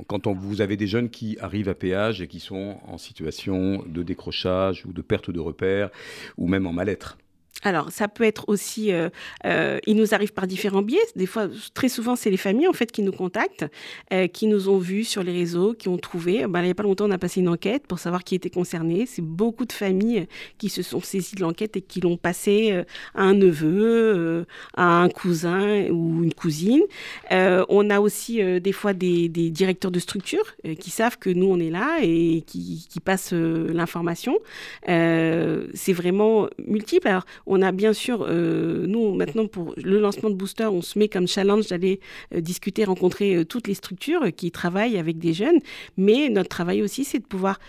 Quand 0.07 0.25
on, 0.25 0.33
vous 0.33 0.61
avez 0.61 0.77
des 0.77 0.87
jeunes 0.87 1.09
qui 1.09 1.37
arrivent 1.39 1.69
à 1.69 1.75
péage 1.75 2.21
et 2.21 2.27
qui 2.27 2.39
sont 2.39 2.79
en 2.87 2.97
situation 2.97 3.83
de 3.85 4.01
décrochage 4.01 4.85
ou 4.85 4.93
de 4.93 5.01
perte 5.01 5.29
de 5.29 5.39
repères, 5.39 5.89
ou 6.37 6.47
même 6.47 6.65
en 6.65 6.73
mal-être 6.73 7.17
alors, 7.63 7.91
ça 7.91 8.07
peut 8.07 8.23
être 8.23 8.45
aussi, 8.47 8.91
euh, 8.91 9.09
euh, 9.45 9.79
il 9.87 9.95
nous 9.95 10.13
arrive 10.13 10.33
par 10.33 10.45
différents 10.45 10.81
biais. 10.81 10.99
Des 11.15 11.25
fois, 11.25 11.47
très 11.73 11.89
souvent, 11.89 12.15
c'est 12.15 12.29
les 12.29 12.37
familles 12.37 12.67
en 12.67 12.73
fait 12.73 12.91
qui 12.91 13.01
nous 13.01 13.11
contactent, 13.11 13.65
euh, 14.13 14.27
qui 14.27 14.47
nous 14.47 14.69
ont 14.69 14.77
vus 14.77 15.03
sur 15.03 15.23
les 15.23 15.31
réseaux, 15.31 15.73
qui 15.73 15.87
ont 15.87 15.97
trouvé. 15.97 16.45
Ben, 16.47 16.61
il 16.61 16.65
n'y 16.65 16.71
a 16.71 16.75
pas 16.75 16.83
longtemps, 16.83 17.05
on 17.05 17.11
a 17.11 17.17
passé 17.17 17.39
une 17.39 17.49
enquête 17.49 17.87
pour 17.87 17.97
savoir 17.97 18.23
qui 18.23 18.35
était 18.35 18.49
concerné. 18.49 19.05
C'est 19.05 19.23
beaucoup 19.23 19.65
de 19.65 19.71
familles 19.71 20.27
qui 20.57 20.69
se 20.69 20.83
sont 20.83 21.01
saisies 21.01 21.35
de 21.35 21.41
l'enquête 21.41 21.77
et 21.77 21.81
qui 21.81 22.01
l'ont 22.01 22.17
passé 22.17 22.83
à 23.15 23.23
un 23.23 23.33
neveu, 23.33 24.45
à 24.75 25.01
un 25.01 25.09
cousin 25.09 25.87
ou 25.89 26.23
une 26.23 26.33
cousine. 26.33 26.83
on 27.31 27.89
a 27.89 27.99
aussi 27.99 28.43
des 28.59 28.71
fois 28.71 28.93
des, 28.93 29.29
directeurs 29.29 29.91
de 29.91 29.99
structure 29.99 30.55
qui 30.79 30.89
savent 30.89 31.17
que 31.17 31.29
nous 31.29 31.47
on 31.47 31.59
est 31.59 31.69
là 31.69 31.99
et 32.01 32.43
qui, 32.45 32.85
qui 32.89 32.99
passent 32.99 33.33
l'information. 33.33 34.37
c'est 34.85 35.93
vraiment 35.93 36.47
multiple. 36.59 37.07
Alors, 37.07 37.25
on 37.45 37.61
a 37.61 37.71
bien 37.71 37.93
sûr, 37.93 38.25
euh, 38.27 38.85
nous 38.87 39.13
maintenant 39.13 39.47
pour 39.47 39.73
le 39.77 39.99
lancement 39.99 40.29
de 40.29 40.35
Booster, 40.35 40.65
on 40.65 40.81
se 40.81 40.97
met 40.97 41.07
comme 41.07 41.27
challenge 41.27 41.67
d'aller 41.67 41.99
euh, 42.33 42.41
discuter, 42.41 42.85
rencontrer 42.85 43.35
euh, 43.35 43.45
toutes 43.45 43.67
les 43.67 43.73
structures 43.73 44.33
qui 44.35 44.51
travaillent 44.51 44.97
avec 44.97 45.17
des 45.17 45.33
jeunes, 45.33 45.59
mais 45.97 46.29
notre 46.29 46.49
travail 46.49 46.81
aussi, 46.81 47.03
c'est 47.03 47.19
de 47.19 47.25
pouvoir 47.25 47.59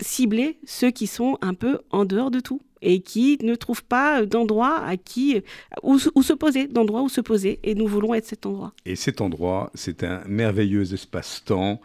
cibler 0.00 0.58
ceux 0.64 0.90
qui 0.90 1.06
sont 1.06 1.38
un 1.40 1.54
peu 1.54 1.78
en 1.90 2.04
dehors 2.04 2.30
de 2.30 2.40
tout 2.40 2.60
et 2.80 3.00
qui 3.00 3.38
ne 3.42 3.56
trouvent 3.56 3.84
pas 3.84 4.24
d'endroit 4.24 4.78
à 4.78 4.96
qui 4.96 5.42
où, 5.82 5.98
se 5.98 6.32
poser, 6.32 6.68
d'endroit 6.68 7.02
où 7.02 7.08
se 7.08 7.20
poser. 7.20 7.58
Et 7.64 7.74
nous 7.74 7.88
voulons 7.88 8.14
être 8.14 8.26
cet 8.26 8.46
endroit. 8.46 8.72
Et 8.86 8.94
cet 8.94 9.20
endroit, 9.20 9.72
c'est 9.74 10.04
un 10.04 10.22
merveilleux 10.28 10.92
espace-temps 10.92 11.80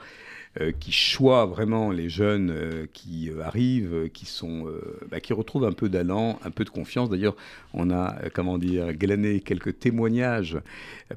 qui 0.80 0.92
choient 0.92 1.46
vraiment 1.46 1.92
les 1.92 2.10
jeunes 2.10 2.52
euh, 2.52 2.86
qui 2.94 3.30
euh, 3.30 3.42
arrivent, 3.44 4.10
qui 4.13 4.26
sont, 4.26 4.68
bah, 5.10 5.20
qui 5.20 5.34
retrouvent 5.34 5.66
un 5.66 5.72
peu 5.72 5.89
d'allant, 5.89 6.39
un 6.44 6.52
peu 6.52 6.63
de 6.63 6.70
confiance. 6.70 7.10
D'ailleurs, 7.10 7.36
on 7.74 7.89
a, 7.89 8.16
comment 8.34 8.58
dire, 8.58 8.94
glané 8.94 9.39
quelques 9.39 9.80
témoignages 9.80 10.58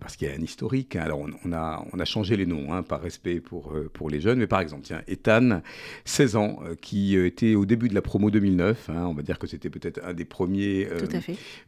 parce 0.01 0.17
qu'il 0.17 0.29
y 0.29 0.31
a 0.31 0.35
un 0.35 0.43
historique. 0.43 0.97
Hein. 0.97 1.03
Alors, 1.05 1.27
on, 1.45 1.53
a, 1.53 1.85
on 1.93 1.99
a 1.99 2.05
changé 2.05 2.37
les 2.37 2.47
noms 2.47 2.73
hein, 2.73 2.83
par 2.83 3.01
respect 3.01 3.41
pour, 3.41 3.75
pour 3.93 4.11
les 4.11 4.21
jeunes, 4.21 4.39
mais 4.39 4.47
par 4.47 4.61
exemple, 4.61 4.83
tiens, 4.85 5.03
Ethan, 5.07 5.61
16 6.05 6.37
ans, 6.37 6.61
qui 6.81 7.17
était 7.17 7.55
au 7.55 7.67
début 7.67 7.89
de 7.89 7.95
la 7.95 8.03
promo 8.03 8.31
2009. 8.31 8.91
Hein. 8.91 9.07
on 9.07 9.15
va 9.15 9.23
dire 9.23 9.39
que 9.39 9.47
c'était 9.47 9.71
peut-être 9.71 10.01
un 10.05 10.15
des 10.15 10.25
premiers 10.25 10.89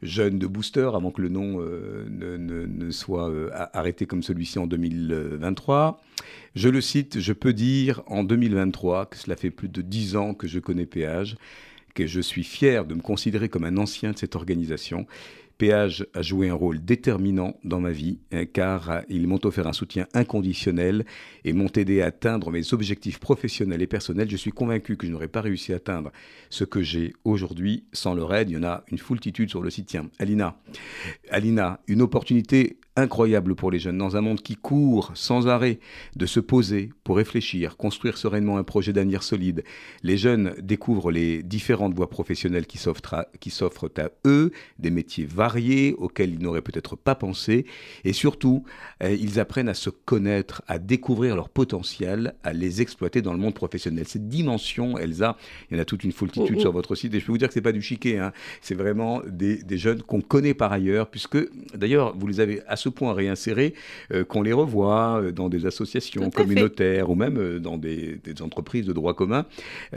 jeunes 0.02 0.38
de 0.38 0.46
booster 0.46 0.90
avant 0.94 1.10
que 1.10 1.20
le 1.20 1.28
nom 1.28 1.60
ne, 1.60 2.36
ne, 2.36 2.66
ne, 2.66 2.90
soit 2.90 3.30
arrêté 3.72 4.06
comme 4.06 4.22
celui-ci 4.22 4.58
en 4.58 4.66
2023. 4.66 6.00
Je 6.54 6.68
le 6.68 6.80
cite, 6.80 7.20
je 7.20 7.32
peux 7.32 7.52
dire 7.58 8.02
en 8.06 8.22
2023 8.22 9.06
que 9.06 9.16
cela 9.16 9.34
fait 9.34 9.50
plus 9.50 9.68
de 9.68 9.82
dix 9.82 10.14
ans 10.14 10.32
que 10.32 10.46
je 10.46 10.60
connais 10.60 10.86
Péage, 10.86 11.36
que 11.94 12.06
je 12.06 12.20
suis 12.20 12.44
fier 12.44 12.86
de 12.86 12.94
me 12.94 13.00
considérer 13.00 13.48
comme 13.48 13.64
un 13.64 13.76
ancien 13.78 14.12
de 14.12 14.18
cette 14.18 14.36
organisation. 14.36 15.06
Péage 15.58 16.06
a 16.14 16.22
joué 16.22 16.50
un 16.50 16.54
rôle 16.54 16.78
déterminant 16.84 17.58
dans 17.64 17.80
ma 17.80 17.90
vie, 17.90 18.20
hein, 18.30 18.44
car 18.46 19.02
ils 19.08 19.26
m'ont 19.26 19.40
offert 19.42 19.66
un 19.66 19.72
soutien 19.72 20.06
inconditionnel 20.14 21.04
et 21.44 21.52
m'ont 21.52 21.72
aidé 21.74 22.00
à 22.00 22.06
atteindre 22.06 22.52
mes 22.52 22.72
objectifs 22.72 23.18
professionnels 23.18 23.82
et 23.82 23.88
personnels. 23.88 24.30
Je 24.30 24.36
suis 24.36 24.52
convaincu 24.52 24.96
que 24.96 25.08
je 25.08 25.10
n'aurais 25.10 25.26
pas 25.26 25.40
réussi 25.40 25.72
à 25.72 25.76
atteindre 25.76 26.12
ce 26.50 26.62
que 26.62 26.80
j'ai 26.80 27.12
aujourd'hui 27.24 27.86
sans 27.92 28.14
leur 28.14 28.32
aide. 28.36 28.50
Il 28.50 28.52
y 28.54 28.56
en 28.56 28.62
a 28.62 28.84
une 28.92 28.98
foultitude 28.98 29.50
sur 29.50 29.62
le 29.62 29.70
site. 29.70 29.86
Tiens, 29.86 30.08
Alina, 30.20 30.60
Alina, 31.28 31.80
une 31.88 32.02
opportunité 32.02 32.78
incroyable 32.98 33.54
pour 33.54 33.70
les 33.70 33.78
jeunes 33.78 33.96
dans 33.96 34.16
un 34.16 34.20
monde 34.20 34.42
qui 34.42 34.56
court 34.56 35.12
sans 35.14 35.46
arrêt 35.46 35.78
de 36.16 36.26
se 36.26 36.40
poser 36.40 36.90
pour 37.04 37.16
réfléchir, 37.16 37.76
construire 37.76 38.18
sereinement 38.18 38.58
un 38.58 38.64
projet 38.64 38.92
d'avenir 38.92 39.22
solide. 39.22 39.62
Les 40.02 40.16
jeunes 40.16 40.54
découvrent 40.60 41.12
les 41.12 41.42
différentes 41.42 41.94
voies 41.94 42.10
professionnelles 42.10 42.66
qui 42.66 42.78
s'offrent 42.78 43.14
à, 43.14 44.08
eux, 44.26 44.50
des 44.78 44.90
métiers 44.90 45.24
variés 45.24 45.94
auxquels 45.96 46.34
ils 46.34 46.40
n'auraient 46.40 46.62
peut-être 46.62 46.96
pas 46.96 47.14
pensé, 47.14 47.66
et 48.04 48.12
surtout, 48.12 48.64
euh, 49.02 49.16
ils 49.18 49.38
apprennent 49.38 49.68
à 49.68 49.74
se 49.74 49.90
connaître, 49.90 50.62
à 50.66 50.78
découvrir 50.78 51.36
leur 51.36 51.48
potentiel, 51.48 52.34
à 52.42 52.52
les 52.52 52.82
exploiter 52.82 53.22
dans 53.22 53.32
le 53.32 53.38
monde 53.38 53.54
professionnel. 53.54 54.06
Cette 54.08 54.28
dimension, 54.28 54.98
Elsa, 54.98 55.36
il 55.70 55.76
y 55.76 55.78
en 55.78 55.82
a 55.82 55.84
toute 55.84 56.02
une 56.02 56.12
foultitude 56.12 56.56
oh, 56.56 56.58
oh. 56.58 56.62
sur 56.62 56.72
votre 56.72 56.96
site, 56.96 57.14
et 57.14 57.20
je 57.20 57.26
peux 57.26 57.32
vous 57.32 57.38
dire 57.38 57.48
que 57.48 57.54
c'est 57.54 57.60
pas 57.60 57.72
du 57.72 57.82
chiquet, 57.82 58.18
hein. 58.18 58.32
c'est 58.60 58.74
vraiment 58.74 59.22
des, 59.26 59.62
des 59.62 59.78
jeunes 59.78 60.02
qu'on 60.02 60.20
connaît 60.20 60.54
par 60.54 60.72
ailleurs, 60.72 61.08
puisque 61.08 61.38
d'ailleurs, 61.76 62.16
vous 62.16 62.26
les 62.26 62.40
avez 62.40 62.62
à 62.66 62.74
ce 62.88 62.90
point 62.90 63.12
réinsérés 63.12 63.74
euh, 64.12 64.24
qu'on 64.24 64.42
les 64.42 64.52
revoit 64.52 65.20
euh, 65.20 65.32
dans 65.32 65.48
des 65.48 65.66
associations 65.66 66.30
communautaires 66.30 67.10
ou 67.10 67.14
même 67.14 67.36
euh, 67.36 67.58
dans 67.60 67.76
des, 67.76 68.18
entreprises 68.40 68.86
de 68.86 68.92
droit 68.92 69.14
commun. 69.14 69.46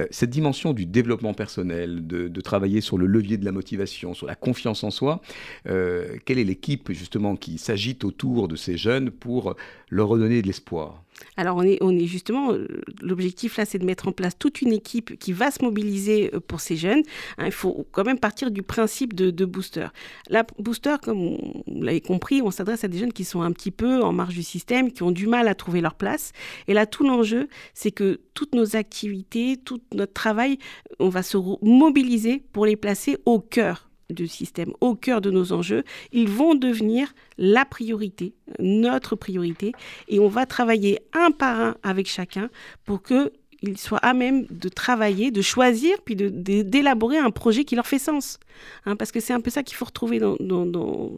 cette 0.10 0.32
dimension 0.32 0.74
du 0.74 0.86
développement 0.86 1.34
personnel, 1.34 2.08
de, 2.08 2.28
de, 2.28 2.42
travailler 2.42 2.82
sur 2.82 2.98
le 2.98 3.06
levier 3.06 3.38
de 3.38 3.46
la 3.46 3.52
motivation, 3.52 4.14
sur 4.14 4.26
la 4.26 4.36
confiance 4.36 4.84
en 4.84 4.90
soi, 4.90 5.22
quelle 5.66 6.40
est 6.40 6.44
l'équipe 6.44 6.92
justement 6.92 7.36
qui 7.36 7.58
s'agite 7.58 8.04
autour 8.04 8.48
de 8.48 8.56
ces 8.56 8.78
jeunes 8.78 9.12
pour 9.12 9.56
leur 9.90 10.08
redonner 10.08 10.42
de 10.42 10.48
l'espoir? 10.48 11.04
Alors 11.38 11.58
on 11.58 11.64
est, 11.64 11.78
on 11.82 11.98
est 11.98 12.06
justement, 12.06 12.54
euh, 12.54 12.68
l'objectif 13.02 13.58
là, 13.58 13.66
c'est 13.66 13.78
de 13.78 13.86
mettre 13.86 14.08
en 14.08 14.12
place 14.12 14.38
toute 14.38 14.62
une 14.62 14.74
équipe 14.74 15.18
qui 15.20 15.34
va 15.34 15.52
se 15.52 15.64
mobiliser 15.64 16.32
euh, 16.34 16.40
pour 16.40 16.60
ces 16.60 16.76
jeunes. 16.76 17.04
Hein, 17.38 17.46
il 17.46 17.52
faut 17.52 17.86
quand 17.92 18.04
même 18.04 18.20
partir 18.20 18.52
du 18.52 18.62
principe 18.62 19.14
de, 19.14 19.46
booster. 19.46 19.88
La 20.30 20.46
booster, 20.60 20.96
comme 21.02 21.18
vous 21.18 21.64
l'avez 21.82 22.02
compris, 22.02 22.42
on 22.42 22.52
s'adresse 22.52 22.84
à 22.84 22.88
des 22.88 22.98
jeunes 22.98 23.14
qui 23.14 23.26
sont 23.26 23.42
un 23.42 23.52
petit 23.52 23.72
peu 23.72 24.02
en 24.02 24.14
marge 24.14 24.36
du 24.36 24.44
système, 24.44 24.92
qui 24.92 25.04
ont 25.04 25.12
du 25.12 25.28
mal 25.28 25.48
à 25.48 25.56
trouver 25.56 25.82
leur 25.82 25.96
place. 25.96 26.32
Et 26.68 26.74
là, 26.74 26.86
tout 26.86 27.04
l'enjeu, 27.04 27.48
c'est 27.74 27.92
que 27.92 28.22
toutes 28.34 28.56
nos 28.56 28.76
activités, 28.76 29.58
tout 29.58 29.82
notre 29.94 30.14
travail, 30.14 30.58
on 31.00 31.10
va 31.10 31.24
se 31.24 31.38
mobiliser 31.62 32.44
pour 32.52 32.66
les 32.66 32.76
placer 32.76 33.18
au 33.26 33.40
cœur 33.40 33.91
du 34.12 34.28
système, 34.28 34.74
au 34.82 34.96
cœur 34.96 35.22
de 35.22 35.32
nos 35.32 35.54
enjeux, 35.54 35.84
ils 36.12 36.30
vont 36.30 36.56
devenir 36.56 37.14
la 37.38 37.66
priorité, 37.66 38.34
notre 38.60 39.16
priorité, 39.16 39.74
et 40.08 40.20
on 40.20 40.28
va 40.28 40.46
travailler 40.46 41.00
un 41.14 41.32
par 41.32 41.60
un 41.60 41.76
avec 41.84 42.08
chacun 42.08 42.50
pour 42.86 43.02
que 43.02 43.32
ils 43.62 43.78
soient 43.78 44.00
à 44.00 44.14
même 44.14 44.46
de 44.50 44.70
travailler, 44.70 45.32
de 45.32 45.42
choisir, 45.42 45.98
puis 46.04 46.16
d'élaborer 46.16 47.18
un 47.18 47.32
projet 47.32 47.64
qui 47.64 47.76
leur 47.76 47.88
fait 47.88 48.00
sens. 48.00 48.40
Hein, 48.86 48.96
parce 48.96 49.12
que 49.12 49.20
c'est 49.20 49.34
un 49.34 49.42
peu 49.42 49.50
ça 49.50 49.64
qu'il 49.64 49.76
faut 49.76 49.86
retrouver 49.86 50.20
dans, 50.20 50.36
dans, 50.40 50.66
dans, 50.66 51.12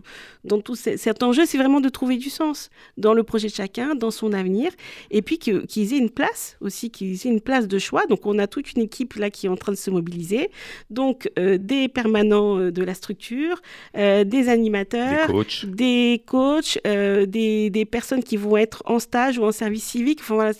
dans 0.43 0.61
tout 0.61 0.75
cet 0.75 1.23
enjeu, 1.23 1.45
c'est 1.45 1.57
vraiment 1.57 1.81
de 1.81 1.89
trouver 1.89 2.17
du 2.17 2.29
sens 2.29 2.69
dans 2.97 3.13
le 3.13 3.23
projet 3.23 3.47
de 3.47 3.53
chacun, 3.53 3.95
dans 3.95 4.11
son 4.11 4.33
avenir, 4.33 4.71
et 5.11 5.21
puis 5.21 5.37
qu'ils 5.37 5.93
aient 5.93 5.97
une 5.97 6.09
place 6.09 6.57
aussi, 6.61 6.89
qu'ils 6.89 7.15
aient 7.15 7.31
une 7.31 7.41
place 7.41 7.67
de 7.67 7.79
choix. 7.79 8.05
Donc 8.07 8.25
on 8.25 8.37
a 8.39 8.47
toute 8.47 8.73
une 8.73 8.81
équipe 8.81 9.15
là 9.15 9.29
qui 9.29 9.45
est 9.45 9.49
en 9.49 9.57
train 9.57 9.71
de 9.71 9.77
se 9.77 9.89
mobiliser, 9.89 10.49
donc 10.89 11.29
euh, 11.39 11.57
des 11.57 11.87
permanents 11.87 12.59
euh, 12.59 12.71
de 12.71 12.83
la 12.83 12.93
structure, 12.93 13.61
euh, 13.97 14.23
des 14.23 14.49
animateurs, 14.49 15.27
des 15.27 15.33
coachs, 15.33 15.65
des, 15.65 16.23
coachs 16.25 16.79
des, 16.83 17.69
des, 17.69 17.85
personnes 17.85 18.23
qui 18.23 18.37
vont 18.37 18.57
être 18.57 18.83
en 18.85 18.99
stage 18.99 19.37
ou 19.37 19.43
en 19.43 19.51
service 19.51 19.83
civique. 19.83 20.19
Enfin 20.21 20.35
voilà, 20.35 20.53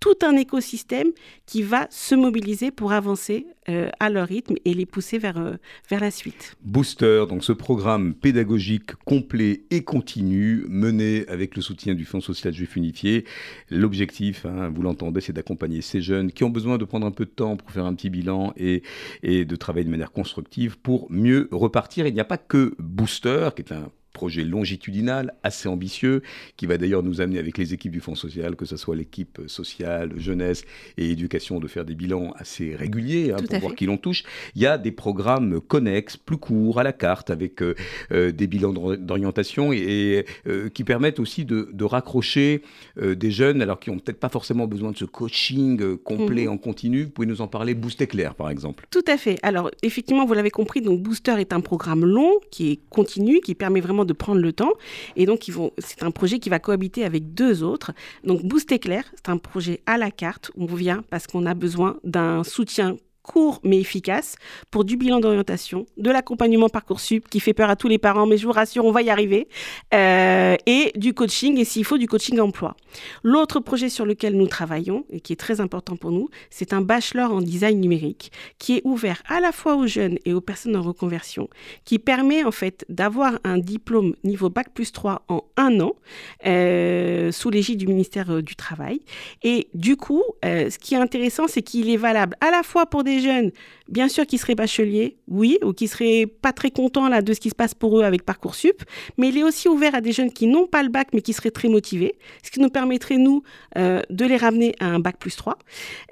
tout 0.00 0.16
un 0.22 0.36
écosystème 0.36 1.12
qui 1.46 1.62
va 1.62 1.86
se 1.90 2.14
mobiliser 2.14 2.70
pour 2.70 2.92
avancer 2.92 3.46
euh, 3.68 3.88
à 4.00 4.10
leur 4.10 4.28
rythme 4.28 4.54
et 4.64 4.74
les 4.74 4.86
pousser 4.86 5.18
vers, 5.18 5.38
euh, 5.38 5.56
vers 5.88 6.00
la 6.00 6.10
suite. 6.10 6.56
Booster, 6.62 7.24
donc 7.28 7.44
ce 7.44 7.52
programme 7.52 8.14
pédagogique 8.14 8.94
complet 9.04 9.64
et 9.70 9.84
continu 9.84 10.64
mené 10.68 11.24
avec 11.28 11.56
le 11.56 11.62
soutien 11.62 11.94
du 11.94 12.04
Fonds 12.04 12.20
social 12.20 12.52
juif 12.52 12.76
unifié. 12.76 13.24
L'objectif, 13.70 14.46
hein, 14.46 14.70
vous 14.74 14.82
l'entendez, 14.82 15.20
c'est 15.20 15.32
d'accompagner 15.32 15.82
ces 15.82 16.00
jeunes 16.00 16.32
qui 16.32 16.44
ont 16.44 16.50
besoin 16.50 16.78
de 16.78 16.84
prendre 16.84 17.06
un 17.06 17.10
peu 17.10 17.24
de 17.24 17.30
temps 17.30 17.56
pour 17.56 17.70
faire 17.70 17.86
un 17.86 17.94
petit 17.94 18.10
bilan 18.10 18.52
et, 18.56 18.82
et 19.22 19.44
de 19.44 19.56
travailler 19.56 19.84
de 19.84 19.90
manière 19.90 20.12
constructive 20.12 20.78
pour 20.78 21.10
mieux 21.10 21.48
repartir. 21.50 22.06
Il 22.06 22.14
n'y 22.14 22.20
a 22.20 22.24
pas 22.24 22.38
que 22.38 22.74
Booster, 22.78 23.50
qui 23.56 23.62
est 23.62 23.72
un 23.72 23.90
projet 24.14 24.44
longitudinal 24.44 25.34
assez 25.42 25.68
ambitieux 25.68 26.22
qui 26.56 26.64
va 26.64 26.78
d'ailleurs 26.78 27.02
nous 27.02 27.20
amener 27.20 27.38
avec 27.38 27.58
les 27.58 27.74
équipes 27.74 27.92
du 27.92 28.00
Fonds 28.00 28.14
social, 28.14 28.56
que 28.56 28.64
ce 28.64 28.78
soit 28.78 28.96
l'équipe 28.96 29.42
sociale, 29.48 30.12
jeunesse 30.16 30.64
et 30.96 31.10
éducation, 31.10 31.60
de 31.60 31.66
faire 31.68 31.84
des 31.84 31.94
bilans 31.94 32.32
assez 32.38 32.74
réguliers 32.74 33.32
hein, 33.32 33.36
pour 33.46 33.58
voir 33.58 33.74
qui 33.74 33.84
l'on 33.84 33.98
touche. 33.98 34.22
Il 34.54 34.62
y 34.62 34.66
a 34.66 34.78
des 34.78 34.92
programmes 34.92 35.60
connexes, 35.60 36.16
plus 36.16 36.38
courts, 36.38 36.78
à 36.80 36.82
la 36.82 36.92
carte, 36.92 37.28
avec 37.28 37.60
euh, 37.60 37.74
euh, 38.12 38.32
des 38.32 38.46
bilans 38.46 38.72
d'orientation 38.72 39.72
et, 39.72 40.24
euh, 40.46 40.68
qui 40.70 40.84
permettent 40.84 41.20
aussi 41.20 41.44
de, 41.44 41.84
raccrocher 41.84 42.62
des 42.96 43.30
jeunes, 43.30 43.60
alors 43.60 43.78
qui 43.78 43.90
n'ont 43.90 43.98
peut-être 43.98 44.18
pas 44.18 44.30
forcément 44.30 44.66
besoin 44.66 44.90
de 44.90 44.96
ce 44.96 45.04
coaching 45.04 45.98
complet 45.98 46.44
mhm. 46.44 46.52
en 46.52 46.56
continu. 46.56 47.04
Vous 47.04 47.10
pouvez 47.10 47.26
nous 47.26 47.42
en 47.42 47.46
parler, 47.46 47.74
Booster 47.74 48.06
Clair 48.06 48.34
par 48.34 48.48
exemple. 48.48 48.86
Tout 48.90 49.04
à 49.06 49.18
fait. 49.18 49.38
Alors 49.42 49.70
effectivement, 49.82 50.24
vous 50.24 50.32
l'avez 50.32 50.50
compris, 50.50 50.80
donc 50.80 51.02
Booster 51.02 51.34
est 51.38 51.52
un 51.52 51.60
programme 51.60 52.06
long 52.06 52.32
qui 52.50 52.70
est 52.70 52.80
continu, 52.88 53.40
qui 53.40 53.54
permet 53.54 53.80
vraiment 53.80 54.03
de 54.04 54.12
prendre 54.12 54.40
le 54.40 54.52
temps. 54.52 54.72
Et 55.16 55.26
donc, 55.26 55.50
c'est 55.78 56.02
un 56.02 56.10
projet 56.10 56.38
qui 56.38 56.48
va 56.48 56.58
cohabiter 56.58 57.04
avec 57.04 57.34
deux 57.34 57.62
autres. 57.62 57.92
Donc, 58.24 58.44
Boost 58.44 58.70
Éclair, 58.72 59.04
c'est 59.14 59.30
un 59.30 59.38
projet 59.38 59.80
à 59.86 59.98
la 59.98 60.10
carte. 60.10 60.50
On 60.56 60.66
vient 60.66 61.04
parce 61.10 61.26
qu'on 61.26 61.46
a 61.46 61.54
besoin 61.54 61.96
d'un 62.04 62.44
soutien 62.44 62.96
court 63.24 63.60
mais 63.64 63.80
efficace 63.80 64.36
pour 64.70 64.84
du 64.84 64.96
bilan 64.96 65.18
d'orientation, 65.18 65.86
de 65.96 66.10
l'accompagnement 66.10 66.68
Parcoursup 66.68 67.28
qui 67.28 67.40
fait 67.40 67.54
peur 67.54 67.70
à 67.70 67.76
tous 67.76 67.88
les 67.88 67.98
parents, 67.98 68.26
mais 68.26 68.36
je 68.36 68.46
vous 68.46 68.52
rassure, 68.52 68.84
on 68.84 68.92
va 68.92 69.02
y 69.02 69.10
arriver, 69.10 69.48
euh, 69.92 70.56
et 70.66 70.92
du 70.94 71.14
coaching 71.14 71.58
et 71.58 71.64
s'il 71.64 71.84
faut 71.84 71.98
du 71.98 72.06
coaching 72.06 72.38
emploi. 72.38 72.76
L'autre 73.22 73.58
projet 73.60 73.88
sur 73.88 74.06
lequel 74.06 74.36
nous 74.36 74.46
travaillons 74.46 75.04
et 75.10 75.20
qui 75.20 75.32
est 75.32 75.36
très 75.36 75.60
important 75.60 75.96
pour 75.96 76.12
nous, 76.12 76.28
c'est 76.50 76.72
un 76.72 76.82
bachelor 76.82 77.32
en 77.32 77.40
design 77.40 77.80
numérique 77.80 78.30
qui 78.58 78.76
est 78.76 78.82
ouvert 78.84 79.22
à 79.26 79.40
la 79.40 79.52
fois 79.52 79.74
aux 79.74 79.86
jeunes 79.86 80.18
et 80.26 80.34
aux 80.34 80.42
personnes 80.42 80.76
en 80.76 80.82
reconversion, 80.82 81.48
qui 81.84 81.98
permet 81.98 82.44
en 82.44 82.52
fait 82.52 82.84
d'avoir 82.90 83.38
un 83.42 83.58
diplôme 83.58 84.14
niveau 84.22 84.50
bac 84.50 84.68
plus 84.74 84.92
3 84.92 85.24
en 85.28 85.44
un 85.56 85.80
an 85.80 85.94
euh, 86.46 87.32
sous 87.32 87.48
l'égide 87.48 87.78
du 87.78 87.86
ministère 87.86 88.30
euh, 88.30 88.42
du 88.42 88.54
Travail. 88.54 89.00
Et 89.42 89.68
du 89.72 89.96
coup, 89.96 90.22
ce 90.42 90.78
qui 90.78 90.94
est 90.94 90.98
intéressant, 90.98 91.48
c'est 91.48 91.62
qu'il 91.62 91.88
est 91.88 91.96
valable 91.96 92.36
à 92.40 92.50
la 92.50 92.62
fois 92.62 92.86
pour 92.86 93.02
des 93.02 93.13
jeunes, 93.20 93.52
bien 93.88 94.08
sûr, 94.08 94.26
qui 94.26 94.38
seraient 94.38 94.54
bacheliers, 94.54 95.16
oui, 95.28 95.58
ou 95.62 95.72
qui 95.72 95.88
seraient 95.88 96.26
pas 96.26 96.52
très 96.52 96.70
contents 96.70 97.08
là 97.08 97.22
de 97.22 97.32
ce 97.32 97.40
qui 97.40 97.50
se 97.50 97.54
passe 97.54 97.74
pour 97.74 97.98
eux 97.98 98.02
avec 98.02 98.24
Parcoursup, 98.24 98.82
mais 99.18 99.28
il 99.28 99.38
est 99.38 99.42
aussi 99.42 99.68
ouvert 99.68 99.94
à 99.94 100.00
des 100.00 100.12
jeunes 100.12 100.32
qui 100.32 100.46
n'ont 100.46 100.66
pas 100.66 100.82
le 100.82 100.88
bac 100.88 101.08
mais 101.12 101.20
qui 101.20 101.32
seraient 101.32 101.50
très 101.50 101.68
motivés, 101.68 102.14
ce 102.42 102.50
qui 102.50 102.60
nous 102.60 102.70
permettrait 102.70 103.18
nous 103.18 103.42
euh, 103.76 104.00
de 104.10 104.24
les 104.24 104.36
ramener 104.36 104.74
à 104.80 104.86
un 104.86 105.00
bac 105.00 105.16
plus 105.18 105.36
3, 105.36 105.58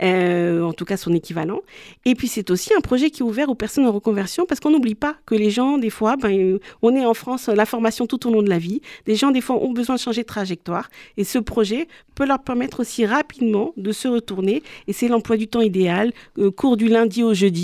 euh, 0.03 0.63
en 0.63 0.73
tout 0.73 0.85
cas 0.85 0.97
son 0.97 1.15
équivalent. 1.15 1.61
Et 2.05 2.15
puis 2.15 2.29
c'est 2.29 2.51
aussi 2.51 2.75
un 2.75 2.81
projet 2.81 3.11
qui 3.11 3.21
est 3.21 3.25
ouvert 3.25 3.49
aux 3.49 3.55
personnes 3.55 3.87
en 3.87 3.93
reconversion 3.93 4.45
parce 4.47 4.61
qu'on 4.61 4.71
n'oublie 4.71 4.95
pas 4.95 5.17
que 5.27 5.35
les 5.35 5.51
gens 5.51 5.79
des 5.79 5.91
fois, 5.91 6.17
ben, 6.17 6.59
on 6.83 6.95
est 6.95 7.05
en 7.05 7.15
France, 7.15 7.49
la 7.49 7.67
formation 7.67 8.07
tout 8.07 8.27
au 8.29 8.33
long 8.33 8.43
de 8.43 8.51
la 8.51 8.59
vie, 8.59 8.83
des 9.07 9.15
gens 9.15 9.31
des 9.31 9.41
fois 9.41 9.63
ont 9.63 9.73
besoin 9.73 9.97
de 9.97 10.01
changer 10.01 10.23
de 10.23 10.27
trajectoire 10.27 10.91
et 11.17 11.25
ce 11.25 11.39
projet 11.39 11.89
peut 12.15 12.27
leur 12.27 12.43
permettre 12.43 12.81
aussi 12.81 13.07
rapidement 13.07 13.73
de 13.77 13.93
se 13.93 14.09
retourner 14.09 14.63
et 14.87 14.93
c'est 14.93 15.09
l'emploi 15.09 15.37
du 15.37 15.49
temps 15.49 15.61
idéal, 15.61 16.13
euh, 16.39 16.51
cours 16.51 16.77
du 16.77 16.89
lundi 16.89 17.23
au 17.23 17.35
jeudi, 17.35 17.62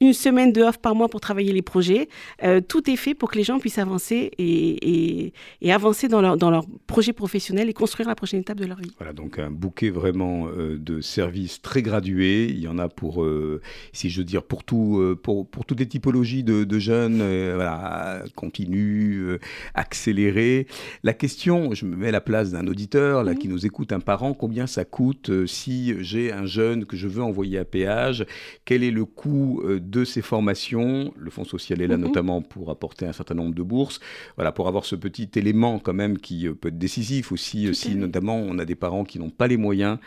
une 0.00 0.12
semaine 0.12 0.52
de 0.52 0.62
off 0.62 0.78
par 0.78 0.94
mois 0.94 1.08
pour 1.08 1.20
travailler 1.20 1.52
les 1.52 1.62
projets. 1.62 2.08
Euh, 2.42 2.60
tout 2.60 2.90
est 2.90 2.96
fait 2.96 3.14
pour 3.14 3.30
que 3.30 3.38
les 3.38 3.44
gens 3.44 3.58
puissent 3.58 3.78
avancer 3.78 4.30
et, 4.38 5.32
avancer 5.70 6.08
dans 6.08 6.20
leur, 6.20 6.36
dans 6.36 6.50
leur 6.50 6.64
projet 6.86 7.12
professionnel 7.12 7.68
et 7.68 7.72
construire 7.72 8.08
la 8.08 8.14
prochaine 8.14 8.40
étape 8.40 8.58
de 8.58 8.66
leur 8.66 8.78
vie. 8.78 8.92
Voilà, 8.98 9.12
donc 9.12 9.38
un 9.38 9.50
bouquet 9.50 9.90
vraiment 9.90 10.48
euh, 10.48 10.78
de 10.78 11.00
services 11.00 11.62
très 11.62 11.82
gradués. 11.82 12.48
Il 12.50 12.58
y 12.58 12.68
en 12.68 12.78
a 12.78 12.88
pour, 12.88 13.22
euh, 13.22 13.60
si 13.92 14.10
je 14.10 14.18
veux 14.18 14.24
dire, 14.24 14.42
pour, 14.42 14.64
tout, 14.64 15.16
pour, 15.22 15.46
pour 15.46 15.64
toutes 15.64 15.80
les 15.80 15.88
typologies 15.88 16.44
de, 16.44 16.64
de 16.64 16.78
jeunes, 16.78 17.18
voilà, 17.54 18.22
continu, 18.34 19.38
accéléré. 19.74 20.66
La 21.02 21.12
question, 21.12 21.74
je 21.74 21.86
me 21.86 21.96
mets 21.96 22.08
à 22.08 22.12
la 22.12 22.20
place 22.20 22.50
d'un 22.50 22.66
auditeur 22.66 23.24
là, 23.24 23.34
qui 23.34 23.48
nous 23.48 23.66
écoute, 23.66 23.92
un 23.92 24.00
parent, 24.00 24.34
combien 24.34 24.66
ça 24.66 24.84
coûte 24.84 25.46
si 25.46 25.94
j'ai 26.00 26.32
un 26.32 26.46
jeune 26.46 26.84
que 26.84 26.96
je 26.96 27.08
veux 27.08 27.22
envoyer 27.22 27.58
à 27.58 27.64
péage 27.64 28.26
quel 28.64 28.82
est 28.82 28.90
le 28.90 29.04
coût 29.04 29.39
euh, 29.40 29.80
de 29.80 30.04
ces 30.04 30.22
formations 30.22 31.12
Le 31.16 31.30
Fonds 31.30 31.44
social 31.44 31.80
est 31.80 31.86
là 31.86 31.96
mhm. 31.96 32.04
notamment 32.04 32.42
pour 32.42 32.70
apporter 32.70 33.06
un 33.06 33.12
certain 33.12 33.34
nombre 33.34 33.54
de 33.54 33.62
bourses, 33.62 34.00
voilà, 34.36 34.52
pour 34.52 34.68
avoir 34.68 34.84
ce 34.84 34.96
petit 34.96 35.30
élément 35.36 35.78
quand 35.78 35.94
même 35.94 36.18
qui 36.18 36.46
euh, 36.46 36.54
peut 36.54 36.68
être 36.68 36.78
décisif 36.78 37.32
aussi, 37.32 37.66
euh, 37.66 37.72
si 37.72 37.94
notamment 37.94 38.36
on 38.36 38.58
a 38.58 38.64
des 38.64 38.74
parents 38.74 39.04
qui 39.04 39.18
n'ont 39.18 39.30
pas 39.30 39.46
les 39.46 39.56
moyens, 39.56 39.98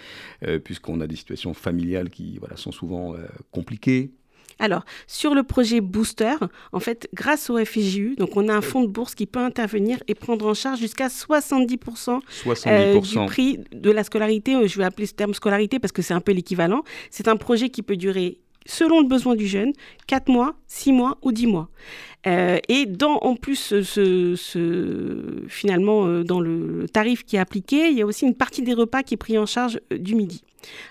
puisqu'on 0.63 1.01
a 1.01 1.07
des 1.07 1.15
situations 1.15 1.53
familiales 1.53 2.09
qui 2.09 2.37
voilà, 2.39 2.57
sont 2.57 2.71
souvent 2.71 3.15
compliquées. 3.51 4.11
Alors, 4.59 4.83
sur 5.07 5.33
le 5.33 5.43
projet 5.43 5.81
Booster, 5.81 6.35
en 6.71 6.79
fait, 6.79 7.09
grâce 7.13 7.49
au 7.49 7.63
FJU, 7.63 8.15
donc 8.17 8.35
on 8.35 8.47
a 8.49 8.53
un 8.53 8.61
fonds 8.61 8.81
de 8.81 8.87
bourse 8.87 9.15
qui 9.15 9.25
peut 9.25 9.39
intervenir 9.39 9.97
et 10.07 10.15
prendre 10.15 10.45
en 10.47 10.53
charge 10.53 10.79
jusqu'à 10.79 11.07
70%, 11.07 12.19
du 13.01 13.25
prix 13.25 13.59
de 13.71 13.91
la 13.91 14.03
scolarité. 14.03 14.67
Je 14.67 14.77
vais 14.77 14.85
appeler 14.85 15.07
ce 15.07 15.13
terme 15.13 15.33
scolarité 15.33 15.79
parce 15.79 15.91
que 15.91 16.01
c'est 16.01 16.13
un 16.13 16.21
peu 16.21 16.31
l'équivalent. 16.31 16.83
C'est 17.09 17.27
un 17.27 17.35
projet 17.35 17.69
qui 17.69 17.81
peut 17.81 17.97
durer 17.97 18.39
selon 18.65 19.01
le 19.01 19.07
besoin 19.07 19.35
du 19.35 19.47
jeune, 19.47 19.73
4 20.07 20.29
mois, 20.29 20.55
6 20.67 20.91
mois 20.91 21.17
ou 21.21 21.31
10 21.31 21.47
mois. 21.47 21.69
Euh, 22.25 22.57
et 22.69 22.87
en 23.01 23.35
plus, 23.35 23.73
finalement, 25.47 26.05
euh, 26.05 26.23
dans 26.23 26.39
le 26.39 26.87
tarif 26.91 27.25
qui 27.25 27.35
est 27.35 27.39
appliqué, 27.39 27.89
il 27.89 27.97
y 27.97 28.01
a 28.01 28.05
aussi 28.05 28.25
une 28.25 28.35
partie 28.35 28.61
des 28.61 28.73
repas 28.73 29.03
qui 29.03 29.15
est 29.15 29.17
pris 29.17 29.37
en 29.37 29.45
charge 29.45 29.79
euh, 29.91 29.97
du 29.97 30.15
midi. 30.15 30.43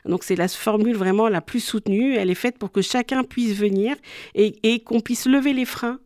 Donc 0.06 0.24
c'est 0.24 0.36
la 0.36 0.48
formule 0.48 0.96
vraiment 0.96 1.28
la 1.28 1.40
plus 1.40 1.60
soutenue. 1.60 2.14
Elle 2.14 2.30
est 2.30 2.34
faite 2.34 2.58
pour 2.58 2.72
que 2.72 2.82
chacun 2.82 3.24
puisse 3.24 3.56
venir 3.56 3.96
et, 4.34 4.80
qu'on 4.80 5.00
puisse 5.00 5.26
lever 5.26 5.52
les 5.52 5.64
freins 5.64 5.98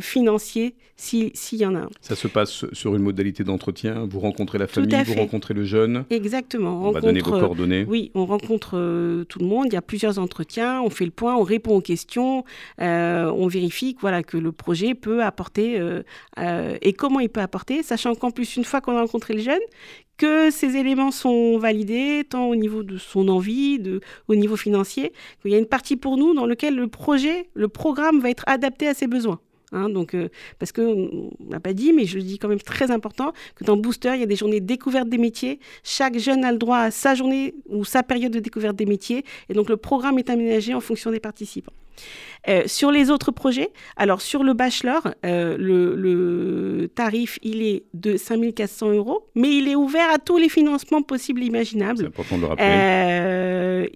financiers 0.00 0.74
s'il 0.96 1.32
y 1.52 1.64
en 1.64 1.74
a. 1.74 1.88
Ça 2.02 2.14
se 2.14 2.28
passe 2.28 2.66
sur 2.72 2.94
une 2.94 3.02
modalité 3.02 3.42
d'entretien. 3.42 4.06
Vous 4.08 4.20
rencontrez 4.20 4.58
la 4.58 4.66
famille, 4.66 4.94
vous 5.04 5.14
rencontrez 5.14 5.54
le 5.54 5.64
jeune. 5.64 6.04
Exactement. 6.10 6.88
On, 6.88 6.92
va 6.92 7.00
donner 7.00 7.20
vos 7.20 7.30
coordonnées. 7.30 7.86
Oui, 7.88 8.10
on 8.14 8.26
rencontre 8.26 9.24
tout 9.24 9.38
le 9.38 9.46
monde. 9.46 9.66
Il 9.68 9.72
y 9.72 9.76
a 9.76 9.82
plusieurs 9.82 10.18
entretiens. 10.18 10.82
On 10.82 10.90
fait 10.90 11.06
le 11.06 11.10
point, 11.10 11.36
on 11.36 11.42
répond 11.42 11.76
aux 11.76 11.80
questions, 11.80 12.44
on 12.78 13.46
vérifie 13.46 13.96
voilà, 14.00 14.22
que 14.22 14.36
le 14.36 14.52
projet 14.52 14.94
peut 14.94 15.22
apporter 15.22 15.78
euh, 15.78 16.02
euh, 16.38 16.76
et 16.82 16.92
comment 16.92 17.20
il 17.20 17.28
peut 17.28 17.40
apporter, 17.40 17.82
sachant 17.82 18.14
qu'en 18.14 18.30
plus, 18.30 18.56
une 18.56 18.64
fois 18.64 18.80
qu'on 18.80 18.96
a 18.96 19.00
rencontré 19.00 19.34
le 19.34 19.40
jeune, 19.40 19.60
que 20.20 20.50
ces 20.50 20.76
éléments 20.76 21.12
sont 21.12 21.56
validés, 21.56 22.24
tant 22.28 22.44
au 22.46 22.54
niveau 22.54 22.82
de 22.82 22.98
son 22.98 23.28
envie, 23.28 23.78
de, 23.78 24.02
au 24.28 24.34
niveau 24.34 24.54
financier, 24.54 25.14
qu'il 25.40 25.50
y 25.50 25.54
a 25.54 25.58
une 25.58 25.64
partie 25.64 25.96
pour 25.96 26.18
nous 26.18 26.34
dans 26.34 26.44
laquelle 26.44 26.76
le 26.76 26.88
projet, 26.88 27.48
le 27.54 27.68
programme 27.68 28.20
va 28.20 28.28
être 28.28 28.44
adapté 28.46 28.86
à 28.86 28.92
ses 28.92 29.06
besoins. 29.06 29.40
Hein, 29.72 29.88
donc, 29.88 30.14
euh, 30.14 30.28
parce 30.58 30.72
qu'on 30.72 31.30
n'a 31.48 31.58
pas 31.58 31.72
dit, 31.72 31.94
mais 31.94 32.04
je 32.04 32.18
le 32.18 32.22
dis 32.22 32.38
quand 32.38 32.48
même 32.48 32.60
très 32.60 32.90
important, 32.90 33.32
que 33.54 33.64
dans 33.64 33.78
Booster, 33.78 34.10
il 34.12 34.20
y 34.20 34.22
a 34.22 34.26
des 34.26 34.36
journées 34.36 34.60
découvertes 34.60 35.08
des 35.08 35.16
métiers. 35.16 35.58
Chaque 35.84 36.18
jeune 36.18 36.44
a 36.44 36.52
le 36.52 36.58
droit 36.58 36.80
à 36.80 36.90
sa 36.90 37.14
journée 37.14 37.54
ou 37.70 37.86
sa 37.86 38.02
période 38.02 38.32
de 38.32 38.40
découverte 38.40 38.76
des 38.76 38.86
métiers. 38.86 39.24
Et 39.48 39.54
donc, 39.54 39.70
le 39.70 39.78
programme 39.78 40.18
est 40.18 40.28
aménagé 40.28 40.74
en 40.74 40.80
fonction 40.80 41.10
des 41.10 41.20
participants. 41.20 41.72
Euh, 42.48 42.62
sur 42.66 42.90
les 42.90 43.10
autres 43.10 43.32
projets, 43.32 43.70
alors 43.96 44.22
sur 44.22 44.42
le 44.42 44.54
bachelor, 44.54 45.14
euh, 45.26 45.56
le, 45.58 46.88
tarif, 46.94 47.38
il 47.42 47.62
est 47.62 47.84
de 47.92 48.16
5400 48.16 48.92
euros, 48.92 49.26
mais 49.34 49.54
il 49.54 49.68
est 49.68 49.74
ouvert 49.74 50.10
à 50.10 50.18
tous 50.18 50.38
les 50.38 50.48
financements 50.48 51.02
possibles 51.02 51.42
et 51.42 51.46
imaginables. 51.46 51.98
C'est 51.98 52.06
important 52.06 52.36
de 52.36 52.40
le 52.42 52.46
rappeler. 52.46 52.66
Euh, 52.66 53.86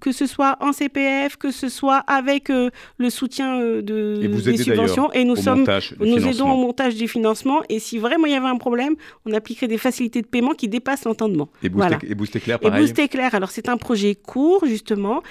que 0.00 0.12
ce 0.12 0.26
soit 0.26 0.56
en 0.60 0.72
CPF, 0.72 1.36
que 1.36 1.50
ce 1.50 1.68
soit 1.68 1.98
avec 2.06 2.48
le 2.50 3.10
soutien 3.10 3.58
de, 3.58 3.82
des 3.82 4.56
subventions. 4.56 5.12
Et 5.12 5.24
nous, 5.24 5.36
sommes, 5.36 5.66
nous 6.00 6.26
aidons 6.26 6.50
au 6.52 6.56
montage 6.56 6.94
du 6.94 7.08
financement. 7.08 7.62
Et 7.68 7.78
si 7.78 7.98
vraiment 7.98 8.26
il 8.26 8.32
y 8.32 8.36
avait 8.36 8.48
un 8.48 8.56
problème, 8.56 8.94
on 9.26 9.32
appliquerait 9.32 9.68
des 9.68 9.78
facilités 9.78 10.22
de 10.22 10.26
paiement 10.26 10.52
qui 10.52 10.68
dépassent 10.68 11.04
l'entendement. 11.04 11.48
Et 11.62 11.68
Boost, 11.68 11.88
et 12.08 12.14
Boost 12.14 12.36
Éclair, 12.36 12.58
pareil. 12.58 12.78
Et 12.78 12.86
Boost 12.86 12.98
Éclair, 12.98 13.34
alors 13.34 13.50
c'est 13.50 13.68
un 13.68 13.76
projet 13.76 14.14
court, 14.14 14.64
justement. 14.66 15.22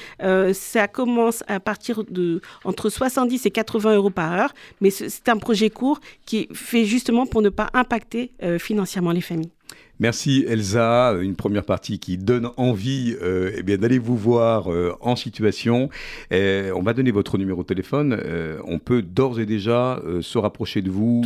ça 0.53 0.88
commence 0.88 1.43
à 1.47 1.60
partir 1.60 2.03
de 2.10 2.41
entre 2.63 2.89
70 2.89 3.45
et 3.45 3.52
80 3.52 3.95
euros 3.95 4.10
par 4.10 4.34
heure, 4.34 4.54
mais 4.82 4.89
c'est 4.89 5.30
un 5.30 5.38
projet 5.38 5.69
court 5.69 6.00
qui 6.26 6.38
est 6.38 6.54
fait 6.54 6.86
justement 6.86 7.26
pour 7.26 7.41
ne 7.41 7.50
pas 7.50 7.69
impacter 7.74 8.32
euh, 8.43 8.60
financièrement 8.60 9.12
les 9.12 9.22
familles. 9.22 9.52
Merci 10.01 10.45
Elsa, 10.47 11.13
une 11.21 11.36
première 11.36 11.65
partie 11.65 11.99
qui 11.99 12.17
donne 12.17 12.51
envie 12.55 13.17
euh, 13.21 13.51
eh 13.58 13.63
bien 13.63 13.77
d'aller 13.77 13.99
vous 13.99 14.15
voir 14.15 14.71
euh, 14.71 14.95
en 15.01 15.17
situation. 15.17 15.89
on 16.32 16.82
va 16.82 16.93
donner 16.93 17.12
votre 17.12 17.38
numéro 17.38 17.63
de 17.63 17.67
téléphone. 17.67 18.17
Euh, 18.17 18.60
on 18.63 18.79
peut 18.79 19.01
d'ores 19.01 19.41
et 19.41 19.45
déjà 19.45 20.01
se 20.21 20.38
rapprocher 20.38 20.82
de 20.82 20.89
vous 20.89 21.21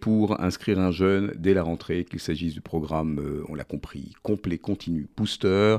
pour 0.00 0.40
inscrire 0.40 0.80
un 0.80 0.90
jeune 0.90 1.34
dès 1.36 1.54
la 1.54 1.62
rentrée, 1.62 2.04
qu'il 2.04 2.18
s'agisse 2.18 2.52
du 2.52 2.60
programme, 2.60 3.20
on 3.48 3.54
l'a 3.54 3.62
compris, 3.62 4.12
complet, 4.24 4.58
continu, 4.58 5.06
booster, 5.16 5.76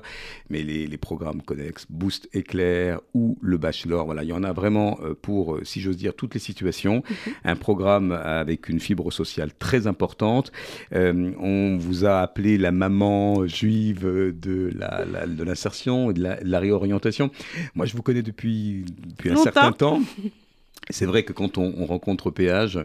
mais 0.50 0.64
les, 0.64 0.88
les, 0.88 0.98
programmes 0.98 1.42
connexes, 1.42 1.86
boost 1.90 2.30
éclair 2.32 3.02
ou 3.14 3.38
le 3.42 3.58
bachelor. 3.58 4.06
Voilà, 4.06 4.24
il 4.24 4.30
y 4.30 4.34
en 4.34 4.44
a 4.44 4.54
vraiment 4.54 5.00
pour, 5.22 5.60
si 5.64 5.82
j'ose 5.82 5.98
dire, 5.98 6.14
toutes 6.14 6.34
les 6.34 6.40
situations. 6.40 7.04
Mhm. 7.10 7.34
Un 7.44 7.56
programme 7.58 8.12
avec 8.14 8.70
une 8.70 8.80
fibre 8.80 9.12
sociale 9.12 9.52
très 9.60 9.86
importante. 9.86 10.54
on 10.94 11.78
vous 11.78 12.06
a 12.06 12.07
la 12.58 12.72
maman 12.72 13.48
juive 13.48 14.06
de 14.06 15.44
l'insertion 15.44 16.12
et 16.12 16.14
de 16.14 16.38
la, 16.42 16.60
réorientation. 16.60 17.32
Moi, 17.76 17.86
je 17.86 17.96
vous 17.96 18.02
connais 18.02 18.24
depuis, 18.24 18.86
depuis 19.06 19.32
un 19.32 19.38
certain 19.38 19.72
temps. 19.72 20.02
C'est 20.90 21.06
vrai 21.06 21.24
que 21.24 21.34
quand 21.34 21.58
on, 21.58 21.86
rencontre 21.86 22.32
PH, 22.32 22.78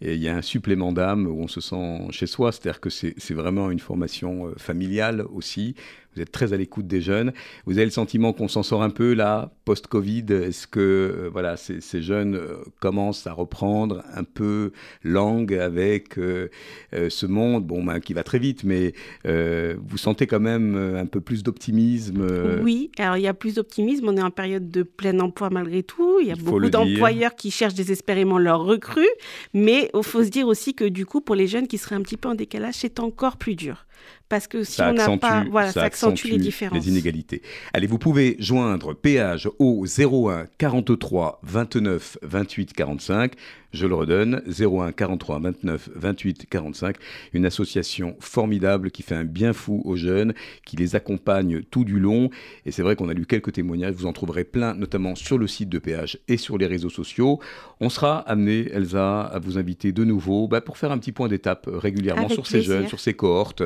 il 0.00 0.14
y 0.14 0.28
a 0.28 0.36
un 0.36 0.42
supplément 0.42 0.92
d'âme 0.92 1.26
où 1.26 1.42
on 1.42 1.48
se 1.48 1.60
sent 1.60 2.06
chez 2.10 2.26
soi, 2.26 2.52
c'est-à-dire 2.52 2.80
que 2.80 2.90
c'est 2.90 3.34
vraiment 3.34 3.70
une 3.70 3.80
formation 3.80 4.46
euh, 4.46 4.54
familiale 4.56 5.24
aussi 5.32 5.74
vous 6.14 6.22
êtes 6.22 6.32
très 6.32 6.52
à 6.52 6.56
l'écoute 6.56 6.86
des 6.86 7.00
jeunes. 7.00 7.32
Vous 7.66 7.74
avez 7.74 7.84
le 7.84 7.90
sentiment 7.90 8.32
qu'on 8.32 8.48
s'en 8.48 8.62
sort 8.62 8.82
un 8.82 8.90
peu 8.90 9.14
là, 9.14 9.52
post-Covid? 9.64 10.24
Est-ce 10.30 10.66
que 10.66 10.80
euh, 10.80 11.30
voilà, 11.30 11.56
ces, 11.56 12.02
jeunes 12.02 12.34
euh, 12.34 12.56
commencent 12.80 13.26
à 13.26 13.32
reprendre 13.32 14.02
un 14.14 14.24
peu 14.24 14.72
langue 15.04 15.54
avec 15.54 16.18
euh, 16.18 16.48
ce 16.92 17.26
monde? 17.26 17.66
Bon, 17.66 17.84
ben, 17.84 18.00
qui 18.00 18.14
va 18.14 18.24
très 18.24 18.38
vite, 18.38 18.64
mais 18.64 18.94
vous 19.24 19.98
sentez 19.98 20.26
quand 20.26 20.40
même 20.40 20.76
un 20.76 21.06
peu 21.06 21.20
plus 21.20 21.42
d'optimisme 21.42 22.26
Oui, 22.62 22.90
alors 22.98 23.16
il 23.16 23.22
y 23.22 23.28
a 23.28 23.34
plus 23.34 23.54
d'optimisme. 23.54 24.08
On 24.08 24.16
est 24.16 24.22
en 24.22 24.30
période 24.30 24.70
de 24.70 24.82
plein 24.82 25.18
emploi 25.20 25.50
malgré 25.50 25.82
tout. 25.82 26.18
Il 26.20 26.28
y 26.28 26.32
a 26.32 26.36
beaucoup 26.36 26.70
d'employeurs 26.70 27.36
qui 27.36 27.50
cherchent 27.50 27.74
désespérément 27.74 28.38
leurs 28.38 28.64
recrues, 28.64 29.08
mais 29.54 29.90
il 29.94 30.02
faut 30.02 30.24
se 30.24 30.30
dire 30.30 30.48
aussi 30.48 30.74
que 30.74 30.84
du 30.84 31.06
coup, 31.06 31.20
pour 31.20 31.34
les 31.34 31.46
jeunes 31.46 31.68
qui 31.68 31.78
seraient 31.78 31.96
un 31.96 32.02
petit 32.02 32.16
peu 32.16 32.28
en 32.28 32.34
décalage, 32.34 32.74
c'est 32.74 32.98
encore 32.98 33.36
plus 33.36 33.54
dur 33.54 33.84
parce 34.28 34.46
que 34.46 34.64
si 34.64 34.82
on 34.82 34.92
n'a 34.92 35.16
pas, 35.16 35.44
voilà, 35.50 35.72
ça, 35.72 35.82
accentue, 35.82 36.28
les 36.28 36.38
différences. 36.38 36.78
Les 36.78 36.88
inégalités. 36.90 37.42
Allez, 37.72 37.86
vous 37.86 37.98
pouvez 37.98 38.36
joindre 38.38 38.94
péage 38.94 39.48
au 39.58 39.86
01 39.86 40.46
43 40.58 41.40
29 41.42 42.18
28 42.22 42.72
45. 42.72 43.32
Je 43.72 43.86
le 43.86 43.94
redonne, 43.94 44.42
01 44.46 44.92
43 44.92 45.40
29 45.40 45.90
28 45.94 46.46
45. 46.48 46.96
Une 47.34 47.44
association 47.44 48.16
formidable 48.18 48.90
qui 48.90 49.02
fait 49.02 49.14
un 49.14 49.24
bien 49.24 49.52
fou 49.52 49.82
aux 49.84 49.96
jeunes, 49.96 50.32
qui 50.64 50.76
les 50.76 50.96
accompagne 50.96 51.62
tout 51.62 51.84
du 51.84 52.00
long. 52.00 52.30
Et 52.64 52.72
c'est 52.72 52.82
vrai 52.82 52.96
qu'on 52.96 53.10
a 53.10 53.12
lu 53.12 53.26
quelques 53.26 53.52
témoignages, 53.52 53.94
vous 53.94 54.06
en 54.06 54.14
trouverez 54.14 54.44
plein, 54.44 54.74
notamment 54.74 55.14
sur 55.14 55.36
le 55.36 55.46
site 55.46 55.68
de 55.68 55.78
péage 55.78 56.18
et 56.28 56.38
sur 56.38 56.56
les 56.56 56.66
réseaux 56.66 56.88
sociaux. 56.88 57.40
On 57.80 57.90
sera 57.90 58.20
amené, 58.20 58.70
Elsa, 58.72 59.20
à 59.20 59.38
vous 59.38 59.58
inviter 59.58 59.92
de 59.92 60.04
nouveau 60.04 60.48
bah, 60.48 60.62
pour 60.62 60.78
faire 60.78 60.90
un 60.90 60.98
petit 60.98 61.12
point 61.12 61.28
d'étape 61.28 61.68
régulièrement 61.70 62.30
sur 62.30 62.46
ces 62.46 62.62
jeunes, 62.62 62.88
sur 62.88 63.00
ces 63.00 63.12
cohortes. 63.12 63.62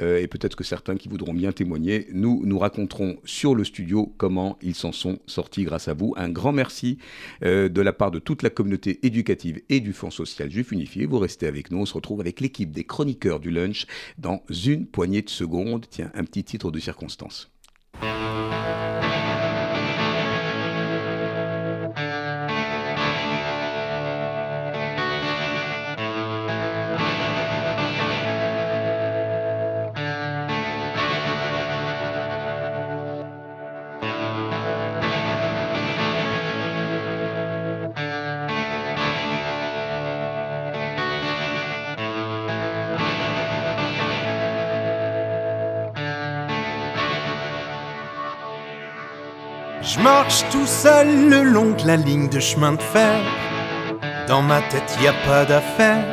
Euh, 0.00 0.20
et 0.20 0.26
peut-être 0.26 0.56
que 0.56 0.64
certains 0.64 0.96
qui 0.96 1.08
voudront 1.08 1.34
bien 1.34 1.52
témoigner, 1.52 2.06
nous 2.12 2.42
nous 2.44 2.58
raconterons 2.58 3.18
sur 3.24 3.54
le 3.54 3.64
studio 3.64 4.12
comment 4.16 4.58
ils 4.62 4.74
s'en 4.74 4.92
sont 4.92 5.18
sortis 5.26 5.64
grâce 5.64 5.88
à 5.88 5.94
vous. 5.94 6.14
Un 6.16 6.28
grand 6.28 6.52
merci 6.52 6.98
euh, 7.44 7.68
de 7.68 7.80
la 7.80 7.92
part 7.92 8.10
de 8.10 8.18
toute 8.18 8.42
la 8.42 8.50
communauté 8.50 9.04
éducative 9.06 9.60
et 9.68 9.80
du 9.80 9.92
Fonds 9.92 10.10
social 10.10 10.50
juif 10.50 10.72
unifié. 10.72 11.06
Vous 11.06 11.18
restez 11.18 11.46
avec 11.46 11.70
nous, 11.70 11.78
on 11.78 11.86
se 11.86 11.94
retrouve 11.94 12.20
avec 12.20 12.40
l'équipe 12.40 12.70
des 12.70 12.84
chroniqueurs 12.84 13.40
du 13.40 13.50
lunch 13.50 13.86
dans 14.18 14.42
une 14.64 14.86
poignée 14.86 15.22
de 15.22 15.30
secondes. 15.30 15.86
Tiens, 15.88 16.10
un 16.14 16.24
petit 16.24 16.44
titre 16.44 16.70
de 16.70 16.78
circonstance. 16.78 17.50
Je 49.92 49.98
marche 49.98 50.44
tout 50.52 50.66
seul 50.66 51.30
le 51.30 51.42
long 51.42 51.70
de 51.72 51.84
la 51.84 51.96
ligne 51.96 52.28
de 52.28 52.38
chemin 52.38 52.74
de 52.74 52.82
fer. 52.82 53.18
Dans 54.28 54.40
ma 54.40 54.60
tête, 54.60 54.96
y 55.02 55.08
a 55.08 55.12
pas 55.26 55.44
d'affaire. 55.44 56.04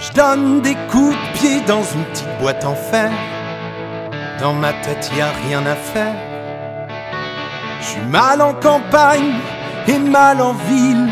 Je 0.00 0.12
donne 0.12 0.62
des 0.62 0.74
coups 0.90 1.14
de 1.14 1.38
pied 1.38 1.60
dans 1.60 1.84
une 1.84 2.04
petite 2.06 2.38
boîte 2.40 2.64
en 2.64 2.74
fer. 2.74 3.12
Dans 4.40 4.52
ma 4.52 4.72
tête, 4.72 5.12
y 5.16 5.20
a 5.20 5.30
rien 5.46 5.64
à 5.64 5.76
faire. 5.76 6.16
Je 7.80 7.86
suis 7.86 8.06
mal 8.10 8.42
en 8.42 8.54
campagne 8.54 9.34
et 9.86 9.98
mal 10.00 10.40
en 10.40 10.54
ville. 10.54 11.08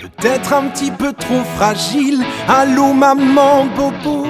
Peut-être 0.00 0.52
un 0.52 0.68
petit 0.68 0.92
peu 0.92 1.12
trop 1.12 1.42
fragile. 1.56 2.24
Allô, 2.46 2.92
maman, 2.92 3.66
bobo. 3.76 4.28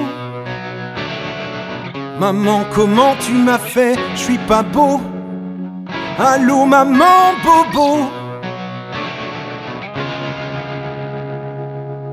Maman, 2.19 2.63
comment 2.73 3.15
tu 3.19 3.33
m'as 3.33 3.59
fait? 3.59 3.95
Je 4.15 4.19
suis 4.19 4.39
pas 4.39 4.63
beau. 4.63 4.99
Allô 6.17 6.65
maman 6.65 7.35
Bobo 7.43 8.09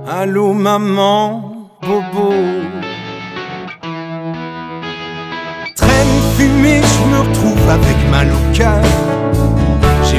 Allô 0.09 0.53
maman 0.53 1.69
Bobo 1.81 2.33
Traîne 5.77 6.21
fumée, 6.37 6.83
je 6.83 7.05
me 7.11 7.21
retrouve 7.21 7.71
avec 7.71 8.11
mal 8.11 8.29
au 8.33 8.57
cœur 8.57 8.83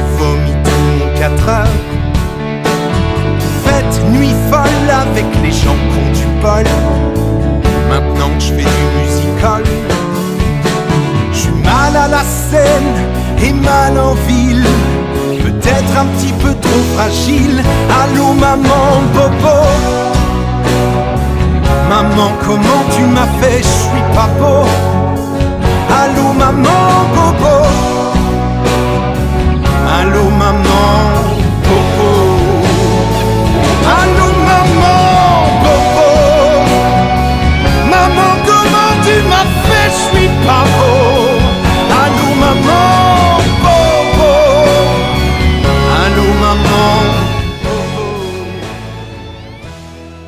vomi 0.02 0.52
tout 0.64 0.70
mon 0.98 1.18
4 1.18 1.48
heures. 1.48 1.66
Fête, 3.64 4.00
nuit 4.12 4.34
folle 4.50 4.90
avec 4.90 5.24
les 5.42 5.52
gens 5.52 5.76
qu'on 5.90 6.12
du 6.12 6.26
bol. 6.42 6.64
Maintenant 7.88 8.30
que 8.36 8.42
je 8.42 8.52
fais 8.54 8.70
du 8.78 8.86
musical, 9.00 9.62
je 11.32 11.38
suis 11.38 11.52
mal 11.62 11.96
à 11.96 12.08
la 12.08 12.22
scène 12.22 13.23
et 13.44 13.52
mal 13.52 13.98
en 13.98 14.14
ville. 14.28 14.66
Peut-être 15.42 15.92
un 16.02 16.06
petit 16.14 16.32
peu 16.42 16.52
trop 16.64 16.84
fragile. 16.94 17.62
Allô 18.02 18.32
maman, 18.32 18.86
bobo. 19.14 19.56
Maman, 21.88 22.30
comment 22.44 22.82
tu 22.94 23.02
m'as 23.14 23.32
fait, 23.40 23.58
je 23.58 23.74
suis 23.82 24.06
pas 24.16 24.30
beau. 24.38 24.66
Allô 26.02 26.32
maman, 26.42 26.84
bobo. 27.14 27.56
Allô 29.98 30.24
maman, 30.42 30.92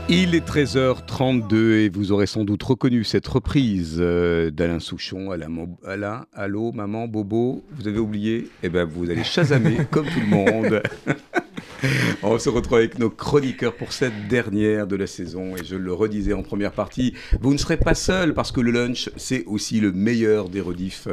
Il 0.09 0.37
est 0.37 0.47
13h32 0.47 1.55
et 1.81 1.89
vous 1.89 2.13
aurez 2.13 2.27
sans 2.27 2.45
doute 2.45 2.63
reconnu 2.63 3.03
cette 3.03 3.27
reprise 3.27 3.97
euh, 4.01 4.53
d'Alain 4.53 4.79
Souchon. 4.79 5.33
Alain, 5.33 5.49
Mo- 5.49 5.77
Alain, 5.85 6.27
allô, 6.33 6.71
maman, 6.73 7.09
Bobo, 7.09 7.65
vous 7.73 7.89
avez 7.89 7.99
oublié? 7.99 8.49
Eh 8.63 8.69
bien, 8.69 8.85
vous 8.85 9.11
allez 9.11 9.25
chasamer 9.25 9.79
comme 9.91 10.07
tout 10.07 10.21
le 10.21 10.27
monde. 10.29 10.83
On 12.23 12.39
se 12.39 12.49
retrouve 12.49 12.79
avec 12.79 12.99
nos 12.99 13.11
chroniqueurs 13.11 13.75
pour 13.75 13.93
cette 13.93 14.29
dernière 14.29 14.87
de 14.87 14.97
la 14.97 15.07
saison. 15.07 15.57
Et 15.57 15.65
je 15.65 15.77
le 15.77 15.93
redisais 15.93 16.33
en 16.33 16.43
première 16.43 16.73
partie, 16.73 17.15
vous 17.41 17.53
ne 17.53 17.59
serez 17.59 17.77
pas 17.77 17.95
seul 17.95 18.35
parce 18.35 18.53
que 18.53 18.61
le 18.61 18.71
lunch, 18.71 19.11
c'est 19.17 19.45
aussi 19.47 19.81
le 19.81 19.93
meilleur 19.93 20.49
des 20.49 20.61
rediffs. 20.61 21.09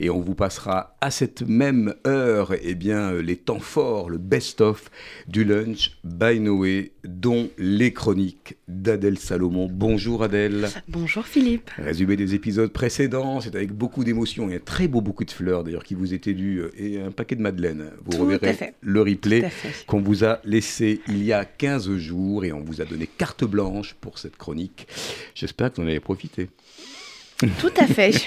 Et 0.00 0.10
on 0.10 0.20
vous 0.20 0.34
passera 0.34 0.96
à 1.00 1.10
cette 1.10 1.42
même 1.42 1.94
heure 2.06 2.54
eh 2.62 2.74
bien, 2.74 3.12
les 3.14 3.36
temps 3.36 3.60
forts, 3.60 4.10
le 4.10 4.18
best-of 4.18 4.90
du 5.28 5.44
lunch 5.44 5.98
by 6.04 6.40
Noé, 6.40 6.92
dont 7.04 7.50
les 7.58 7.92
chroniques 7.92 8.56
d'Adèle 8.68 9.18
Salomon. 9.18 9.68
Bonjour 9.70 10.22
Adèle. 10.22 10.68
Bonjour 10.88 11.24
Philippe. 11.24 11.70
Résumé 11.78 12.16
des 12.16 12.34
épisodes 12.34 12.72
précédents, 12.72 13.40
c'est 13.40 13.54
avec 13.54 13.72
beaucoup 13.72 14.04
d'émotion 14.04 14.50
et 14.50 14.56
un 14.56 14.60
très 14.60 14.88
beau 14.88 15.00
bouquet 15.00 15.24
de 15.24 15.30
fleurs 15.30 15.62
d'ailleurs 15.64 15.84
qui 15.84 15.94
vous 15.94 16.14
était 16.14 16.34
dû 16.34 16.58
euh, 16.58 16.70
et 16.76 17.00
un 17.00 17.10
paquet 17.10 17.36
de 17.36 17.42
madeleines. 17.42 17.90
Vous 18.04 18.12
Tout 18.12 18.16
à 18.18 18.20
reverrez 18.24 18.52
fait. 18.54 18.74
le 18.80 19.00
replay 19.02 19.48
qu'on 19.86 20.00
vous 20.06 20.22
a 20.22 20.38
laissé 20.44 21.00
il 21.08 21.24
y 21.24 21.32
a 21.32 21.44
15 21.44 21.96
jours 21.96 22.44
et 22.44 22.52
on 22.52 22.60
vous 22.60 22.80
a 22.80 22.84
donné 22.84 23.08
carte 23.08 23.42
blanche 23.42 23.94
pour 24.00 24.20
cette 24.20 24.36
chronique. 24.36 24.86
J'espère 25.34 25.72
que 25.72 25.76
vous 25.76 25.82
en 25.82 25.88
avez 25.88 25.98
profité. 25.98 26.48
Tout 27.38 27.72
à 27.78 27.86
fait. 27.86 28.12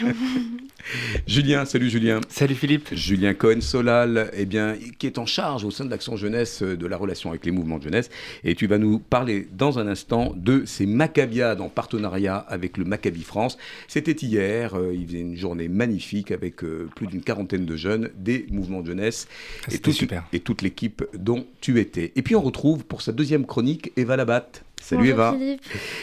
Julien, 1.27 1.65
salut 1.65 1.89
Julien. 1.89 2.19
Salut 2.29 2.55
Philippe. 2.55 2.89
Julien 2.95 3.33
Cohen-Solal, 3.35 4.31
eh 4.33 4.45
bien, 4.45 4.75
qui 4.97 5.05
est 5.05 5.19
en 5.19 5.25
charge 5.27 5.63
au 5.63 5.69
sein 5.71 5.85
de 5.85 5.89
l'Action 5.91 6.15
Jeunesse 6.15 6.63
euh, 6.63 6.75
de 6.75 6.87
la 6.87 6.97
relation 6.97 7.29
avec 7.29 7.45
les 7.45 7.51
mouvements 7.51 7.77
de 7.77 7.83
jeunesse. 7.83 8.09
Et 8.43 8.55
tu 8.55 8.65
vas 8.65 8.77
nous 8.79 8.97
parler 8.97 9.47
dans 9.55 9.77
un 9.77 9.87
instant 9.87 10.33
de 10.35 10.63
ces 10.65 10.87
Maccabiades 10.87 11.61
en 11.61 11.69
partenariat 11.69 12.37
avec 12.37 12.77
le 12.77 12.85
Maccabi 12.85 13.21
France. 13.21 13.57
C'était 13.87 14.13
hier, 14.13 14.73
euh, 14.75 14.91
il 14.95 15.05
faisait 15.05 15.19
une 15.19 15.35
journée 15.35 15.67
magnifique 15.67 16.31
avec 16.31 16.63
euh, 16.63 16.89
plus 16.95 17.05
d'une 17.07 17.21
quarantaine 17.21 17.65
de 17.65 17.75
jeunes 17.75 18.09
des 18.17 18.47
mouvements 18.49 18.81
de 18.81 18.87
jeunesse. 18.87 19.27
et 19.67 19.71
C'était 19.71 19.83
toute- 19.91 19.93
super. 19.93 20.23
Et 20.33 20.39
toute 20.39 20.61
l'équipe 20.63 21.03
dont 21.13 21.45
tu 21.61 21.79
étais. 21.79 22.13
Et 22.15 22.21
puis 22.23 22.35
on 22.35 22.41
retrouve 22.41 22.83
pour 22.85 23.01
sa 23.03 23.11
deuxième 23.11 23.45
chronique 23.45 23.91
Eva 23.95 24.15
Labatte. 24.15 24.63
Salut 24.81 25.01
Bonjour 25.01 25.13
Eva. 25.13 25.33
Philippe. 25.37 25.61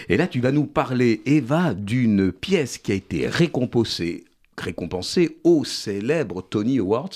Et 0.08 0.16
là, 0.16 0.26
tu 0.26 0.40
vas 0.40 0.52
nous 0.52 0.66
parler, 0.66 1.22
Eva, 1.26 1.74
d'une 1.74 2.32
pièce 2.32 2.78
qui 2.78 2.92
a 2.92 2.94
été 2.94 3.26
récompensée, 3.26 4.24
récompensée 4.56 5.38
aux 5.44 5.64
célèbres 5.64 6.42
Tony 6.42 6.78
Awards. 6.78 7.10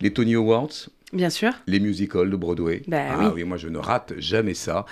Les 0.00 0.12
Tony 0.12 0.34
Awards, 0.34 0.88
Bien 1.12 1.30
sûr. 1.30 1.52
les 1.66 1.78
musicals 1.80 2.30
de 2.30 2.36
Broadway. 2.36 2.82
Bah 2.88 3.02
ah 3.10 3.32
oui. 3.34 3.44
moi 3.44 3.56
je 3.58 3.68
ne 3.68 3.78
rate 3.78 4.14
jamais 4.18 4.54
ça. 4.54 4.86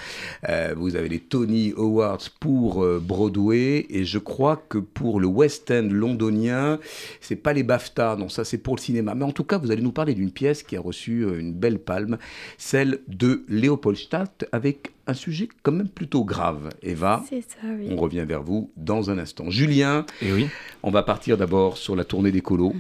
Euh, 0.49 0.75
vous 0.77 0.97
avez 0.97 1.09
les 1.09 1.19
Tony 1.19 1.73
Awards 1.77 2.19
pour 2.41 2.85
euh, 2.85 3.01
Broadway 3.03 3.87
et 3.89 4.05
je 4.05 4.19
crois 4.19 4.63
que 4.69 4.79
pour 4.79 5.19
le 5.21 5.27
West 5.27 5.71
End 5.71 5.89
londonien, 5.91 6.79
c'est 7.21 7.37
pas 7.37 7.53
les 7.53 7.63
BAFTA, 7.63 8.17
non 8.17 8.29
ça 8.29 8.45
c'est 8.45 8.59
pour 8.59 8.77
le 8.77 8.81
cinéma. 8.81 9.15
Mais 9.15 9.25
en 9.25 9.33
tout 9.33 9.45
cas, 9.45 9.59
vous 9.59 9.71
allez 9.71 9.83
nous 9.83 9.93
parler 9.93 10.15
d'une 10.15 10.31
pièce 10.31 10.63
qui 10.63 10.77
a 10.77 10.81
reçu 10.81 11.23
euh, 11.25 11.39
une 11.41 11.53
belle 11.55 11.79
palme, 11.79 12.19
celle 12.59 13.01
de 13.09 13.45
Léopoldstadt 13.49 14.47
avec 14.53 14.93
un 15.07 15.15
sujet 15.15 15.49
quand 15.63 15.73
même 15.73 15.89
plutôt 15.89 16.25
grave. 16.25 16.69
Eva, 16.83 17.25
C'est 17.29 17.41
ça, 17.43 17.57
oui. 17.79 17.89
on 17.91 17.97
revient 17.97 18.25
vers 18.29 18.43
vous 18.43 18.71
dans 18.77 19.11
un 19.11 19.19
instant. 19.19 19.51
Julien, 19.51 20.05
Et 20.23 20.33
oui. 20.33 20.49
on 20.83 20.91
va 20.91 21.03
partir 21.03 21.37
d'abord 21.37 21.79
sur 21.79 21.97
la 21.97 22.05
tournée 22.05 22.31
des 22.31 22.43
colos. 22.43 22.75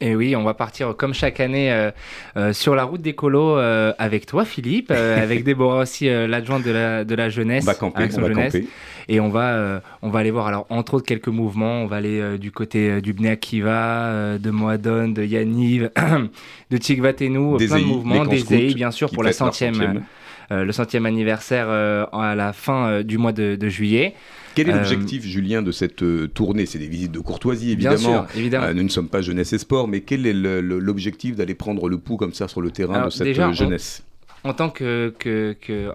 Et 0.00 0.14
oui, 0.14 0.36
on 0.36 0.42
va 0.44 0.52
partir 0.52 0.94
comme 0.94 1.14
chaque 1.14 1.40
année 1.40 1.72
euh, 1.72 1.90
euh, 2.36 2.52
sur 2.52 2.74
la 2.74 2.84
route 2.84 3.00
des 3.00 3.14
colos 3.14 3.56
euh, 3.56 3.94
avec 3.98 4.26
toi 4.26 4.44
Philippe, 4.44 4.90
avec 4.90 5.42
Déborah 5.44 5.82
aussi, 5.82 6.06
l'adjointe 6.08 6.64
de 6.64 6.70
la, 6.70 7.04
de 7.04 7.14
la 7.14 7.30
jeunesse. 7.30 7.64
On 7.64 7.70
va 7.70 7.74
camper, 7.74 8.02
Action 8.02 8.18
on 8.18 8.22
va 8.22 8.28
Jeunesse. 8.28 8.52
camper. 8.52 8.66
Et 9.08 9.20
on 9.20 9.28
va, 9.28 9.80
on 10.02 10.10
va 10.10 10.18
aller 10.18 10.30
voir 10.30 10.48
alors 10.48 10.66
entre 10.68 10.94
autres 10.94 11.06
quelques 11.06 11.28
mouvements. 11.28 11.82
On 11.82 11.86
va 11.86 11.96
aller 11.96 12.38
du 12.38 12.50
côté 12.52 13.00
du 13.00 13.14
Bnei 13.14 13.30
Akiva, 13.30 13.70
euh, 13.70 14.38
de 14.38 14.50
Moadon, 14.50 15.08
de 15.08 15.24
Yaniv, 15.24 15.90
de 16.70 16.76
Tikvatenu, 16.76 17.56
Des 17.56 17.66
plein 17.66 17.78
de 17.78 17.84
mouvements, 17.84 18.26
des 18.26 18.54
EI 18.54 18.74
bien 18.74 18.90
sûr 18.90 19.10
pour 19.10 19.22
la 19.22 19.32
centième, 19.32 19.74
centième. 19.74 20.02
le 20.50 20.72
centième 20.72 21.06
anniversaire 21.06 21.68
à 21.70 22.34
la 22.34 22.52
fin 22.52 23.02
du 23.02 23.16
mois 23.16 23.32
de, 23.32 23.56
de 23.56 23.68
juillet. 23.68 24.14
Quel 24.56 24.70
est 24.70 24.72
Euh, 24.72 24.76
l'objectif, 24.78 25.22
Julien, 25.24 25.62
de 25.62 25.70
cette 25.70 26.02
euh, 26.02 26.26
tournée? 26.26 26.66
C'est 26.66 26.78
des 26.80 26.88
visites 26.88 27.12
de 27.12 27.20
courtoisie, 27.20 27.76
Bien 27.76 27.92
évidemment. 27.92 28.26
sûr, 28.26 28.36
évidemment. 28.40 28.66
Euh, 28.66 28.72
nous 28.74 28.82
ne 28.82 28.88
sommes 28.88 29.08
pas 29.08 29.20
jeunesse 29.22 29.52
et 29.52 29.58
sport, 29.58 29.86
mais 29.86 30.00
quel 30.00 30.26
est 30.26 30.32
l'objectif 30.32 31.36
d'aller 31.36 31.54
prendre 31.54 31.88
le 31.88 31.98
pouls 31.98 32.16
comme 32.16 32.32
ça 32.32 32.48
sur 32.48 32.60
le 32.62 32.70
terrain 32.72 32.94
Alors, 32.94 33.06
de 33.08 33.12
cette 33.12 33.26
déjà, 33.26 33.48
on- 33.50 33.52
jeunesse? 33.52 34.02
en 34.44 34.54
tant 34.54 34.70
que, 34.70 35.14
que- 35.18 35.54
que 35.60 35.90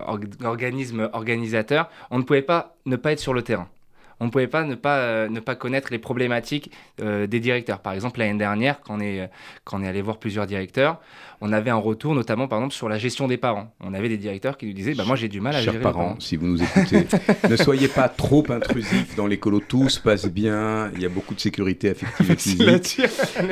organisme 0.46 1.10
organisateur, 1.14 1.90
on 2.12 2.20
ne 2.20 2.24
pouvait 2.24 2.42
pas 2.42 2.76
ne 2.86 2.96
pas 2.98 3.12
être 3.14 3.20
sur 3.20 3.34
le 3.34 3.42
terrain. 3.42 3.68
On 4.22 4.26
ne 4.26 4.30
pouvait 4.30 4.48
pas 4.48 4.64
ne 4.64 4.76
pas, 4.76 4.98
euh, 5.00 5.28
ne 5.30 5.40
pas 5.40 5.56
connaître 5.56 5.88
les 5.92 5.98
problématiques 5.98 6.70
euh, 7.02 7.26
des 7.26 7.40
directeurs. 7.40 7.80
Par 7.80 7.94
exemple, 7.94 8.20
l'année 8.20 8.38
dernière, 8.38 8.80
quand 8.82 8.98
on, 8.98 9.00
est, 9.02 9.30
quand 9.64 9.80
on 9.80 9.84
est 9.84 9.88
allé 9.88 10.02
voir 10.04 10.18
plusieurs 10.18 10.46
directeurs, 10.46 11.02
on 11.42 11.52
avait 11.52 11.72
un 11.72 11.76
retour 11.76 12.14
notamment 12.14 12.48
par 12.48 12.60
exemple 12.60 12.76
sur 12.76 12.88
la 12.88 13.00
gestion 13.00 13.28
des 13.28 13.38
parents. 13.38 13.74
On 13.80 13.96
avait 13.96 14.10
des 14.10 14.18
directeurs 14.18 14.58
qui 14.58 14.68
nous 14.68 14.74
disaient 14.74 14.94
bah, 14.94 15.06
Moi 15.08 15.16
j'ai 15.16 15.28
du 15.28 15.42
mal 15.42 15.56
à 15.56 15.58
Chers 15.62 15.74
gérer 15.74 15.78
les 15.80 15.84
parents, 15.84 16.16
si 16.20 16.36
vous 16.36 16.46
nous 16.46 16.62
écoutez, 16.62 17.08
ne 17.50 17.56
soyez 17.56 17.88
pas 17.88 18.10
trop 18.10 18.46
intrusifs 18.50 19.16
dans 19.16 19.26
les 19.26 19.40
colos. 19.40 19.62
Tout 19.68 19.90
se 19.90 20.00
passe 20.00 20.28
bien. 20.28 20.92
Il 20.96 21.02
y 21.02 21.06
a 21.06 21.10
beaucoup 21.10 21.34
de 21.34 21.40
sécurité 21.40 21.90
affective 21.90 22.30
et 22.32 22.36
physique. 22.38 23.02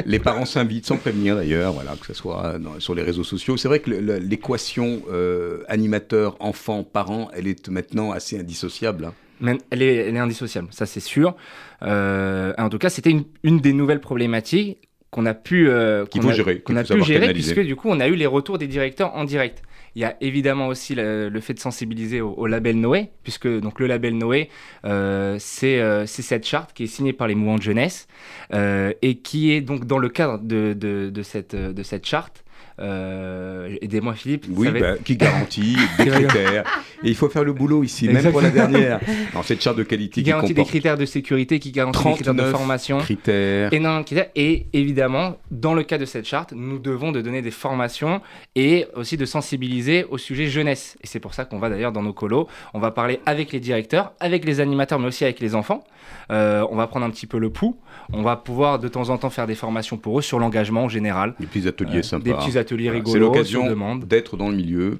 Les 0.05 0.19
parents 0.19 0.45
s'invitent 0.45 0.85
sans 0.85 0.97
prévenir 0.97 1.35
d'ailleurs, 1.35 1.73
voilà, 1.73 1.95
que 1.99 2.05
ce 2.05 2.13
soit 2.13 2.59
dans- 2.59 2.79
sur 2.79 2.93
les 2.93 3.01
réseaux 3.01 3.23
sociaux. 3.23 3.57
C'est 3.57 3.67
vrai 3.67 3.79
que 3.79 3.89
l'équation 3.89 5.01
euh, 5.11 5.63
animateur, 5.67 6.37
enfant, 6.39 6.83
parent, 6.83 7.29
elle 7.33 7.47
est 7.47 7.67
maintenant 7.69 8.11
assez 8.11 8.39
indissociable. 8.39 9.05
hein. 9.05 9.13
Mais 9.41 9.57
elle 9.69 9.81
est, 9.81 9.95
elle 9.95 10.15
est 10.15 10.19
indissociable, 10.19 10.67
ça 10.71 10.85
c'est 10.85 10.99
sûr. 10.99 11.35
Euh, 11.81 12.53
en 12.57 12.69
tout 12.69 12.77
cas, 12.77 12.89
c'était 12.89 13.09
une, 13.11 13.23
une 13.43 13.59
des 13.59 13.73
nouvelles 13.73 14.01
problématiques 14.01 14.77
qu'on 15.11 15.25
a 15.25 15.33
pu, 15.33 15.69
euh, 15.69 16.05
qu'on 16.05 16.19
a- 16.29 16.33
gérer, 16.33 16.59
qu'on 16.59 16.75
a 16.75 16.83
pu 16.83 17.01
gérer, 17.03 17.21
canaliser. 17.27 17.53
puisque 17.53 17.67
du 17.67 17.75
coup, 17.75 17.87
on 17.89 17.99
a 17.99 18.07
eu 18.07 18.15
les 18.15 18.25
retours 18.27 18.57
des 18.57 18.67
directeurs 18.67 19.15
en 19.15 19.23
direct. 19.23 19.63
Il 19.95 20.01
y 20.03 20.05
a 20.05 20.15
évidemment 20.21 20.67
aussi 20.67 20.93
le, 20.93 21.29
le 21.29 21.39
fait 21.39 21.55
de 21.55 21.59
sensibiliser 21.59 22.21
au, 22.21 22.31
au 22.33 22.45
label 22.45 22.79
Noé, 22.79 23.09
puisque 23.23 23.47
donc 23.47 23.79
le 23.79 23.87
label 23.87 24.15
Noé, 24.17 24.49
euh, 24.85 25.37
c'est 25.39 25.79
euh, 25.81 26.05
cette 26.05 26.45
charte 26.45 26.73
qui 26.73 26.83
est 26.83 26.87
signée 26.87 27.11
par 27.13 27.27
les 27.27 27.33
mouvements 27.33 27.57
de 27.57 27.63
jeunesse 27.63 28.07
et 28.53 29.15
qui 29.23 29.51
est 29.51 29.61
donc 29.61 29.85
dans 29.85 29.97
le 29.97 30.09
cadre 30.09 30.39
de, 30.43 30.73
de, 30.73 31.09
de 31.09 31.23
cette, 31.23 31.55
de 31.55 31.83
cette 31.83 32.05
charte. 32.05 32.43
Euh, 32.79 33.77
Aidez-moi 33.81 34.13
Philippe. 34.13 34.45
Oui, 34.49 34.69
va 34.69 34.79
bah, 34.79 34.95
qui 35.03 35.17
garantit 35.17 35.77
des 35.97 36.05
critères. 36.07 36.63
Et 37.03 37.09
il 37.09 37.15
faut 37.15 37.29
faire 37.29 37.43
le 37.43 37.53
boulot 37.53 37.83
ici, 37.83 38.09
même 38.09 38.31
pour 38.31 38.41
la 38.41 38.49
dernière. 38.49 38.99
Dans 39.33 39.43
cette 39.43 39.61
charte 39.61 39.77
de 39.77 39.83
qualité 39.83 40.15
qui 40.15 40.23
qui, 40.23 40.29
garantit 40.29 40.53
des 40.53 40.65
critères 40.65 40.97
de 40.97 41.05
sécurité, 41.05 41.59
qui 41.59 41.71
garantit 41.71 42.03
des 42.03 42.13
critères 42.13 42.33
de 42.33 42.39
39 42.39 42.57
formation. 42.57 42.97
critères. 42.99 43.73
énormément 43.73 44.01
de 44.01 44.05
critères. 44.05 44.29
Et 44.35 44.67
évidemment, 44.73 45.37
dans 45.51 45.73
le 45.73 45.83
cas 45.83 45.97
de 45.97 46.05
cette 46.05 46.25
charte, 46.25 46.53
nous 46.53 46.79
devons 46.79 47.11
de 47.11 47.21
donner 47.21 47.41
des 47.41 47.51
formations 47.51 48.21
et 48.55 48.87
aussi 48.95 49.17
de 49.17 49.25
sensibiliser 49.25 50.05
au 50.09 50.17
sujet 50.17 50.47
jeunesse. 50.47 50.97
Et 51.01 51.07
c'est 51.07 51.19
pour 51.19 51.33
ça 51.33 51.45
qu'on 51.45 51.59
va 51.59 51.69
d'ailleurs 51.69 51.91
dans 51.91 52.03
nos 52.03 52.13
colos, 52.13 52.47
on 52.73 52.79
va 52.79 52.91
parler 52.91 53.19
avec 53.25 53.51
les 53.51 53.59
directeurs, 53.59 54.13
avec 54.19 54.45
les 54.45 54.59
animateurs, 54.59 54.99
mais 54.99 55.07
aussi 55.07 55.23
avec 55.23 55.39
les 55.39 55.55
enfants. 55.55 55.83
Euh, 56.31 56.65
on 56.69 56.75
va 56.75 56.87
prendre 56.87 57.05
un 57.05 57.09
petit 57.09 57.27
peu 57.27 57.39
le 57.39 57.49
pouls. 57.49 57.77
On 58.11 58.23
va 58.23 58.35
pouvoir 58.35 58.79
de 58.79 58.87
temps 58.87 59.09
en 59.09 59.17
temps 59.17 59.29
faire 59.29 59.47
des 59.47 59.55
formations 59.55 59.97
pour 59.97 60.19
eux 60.19 60.21
sur 60.21 60.39
l'engagement 60.39 60.83
en 60.83 60.89
général. 60.89 61.35
Des 61.39 61.45
petits 61.45 61.67
ateliers 61.67 61.99
Euh, 61.99 62.03
sympas. 62.03 62.23
Des 62.23 62.33
petits 62.33 62.57
ateliers 62.57 62.68
Rigolos 62.75 63.11
C'est 63.13 63.19
l'occasion 63.19 63.97
d'être 63.97 64.37
dans 64.37 64.49
le 64.49 64.55
milieu. 64.55 64.99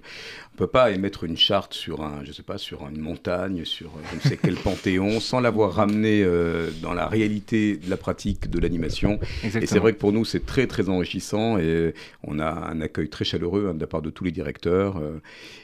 Peut 0.60 0.67
pas 0.67 0.91
émettre 0.91 1.24
une 1.24 1.38
charte 1.38 1.74
sur 1.74 2.02
un, 2.02 2.26
je 2.26 2.34
sais 2.34 2.43
pas, 2.43 2.58
sur 2.58 2.86
une 2.89 3.00
montagne, 3.00 3.63
sur 3.63 3.91
je 4.12 4.15
ne 4.17 4.19
sais 4.19 4.36
quel 4.36 4.56
panthéon, 4.63 5.22
sans 5.22 5.39
l'avoir 5.39 5.72
ramené 5.72 6.22
euh, 6.22 6.69
dans 6.82 6.93
la 6.93 7.08
réalité 7.08 7.78
de 7.78 7.89
la 7.89 7.95
pratique 7.95 8.50
de 8.50 8.60
l'animation. 8.60 9.22
Et 9.43 9.65
c'est 9.65 9.80
vrai 9.80 9.93
que 9.93 9.98
pour 9.98 10.12
nous, 10.12 10.26
c'est 10.26 10.45
très 10.45 10.67
très 10.67 10.89
enrichissant 10.89 11.58
et 11.58 11.93
on 12.24 12.39
a 12.39 12.50
un 12.50 12.82
accueil 12.82 13.08
très 13.08 13.24
chaleureux 13.24 13.69
hein, 13.69 13.74
de 13.74 13.80
la 13.80 13.88
part 13.88 14.02
de 14.02 14.10
tous 14.10 14.26
les 14.26 14.32
directeurs. 14.32 14.98
Euh. 14.98 15.22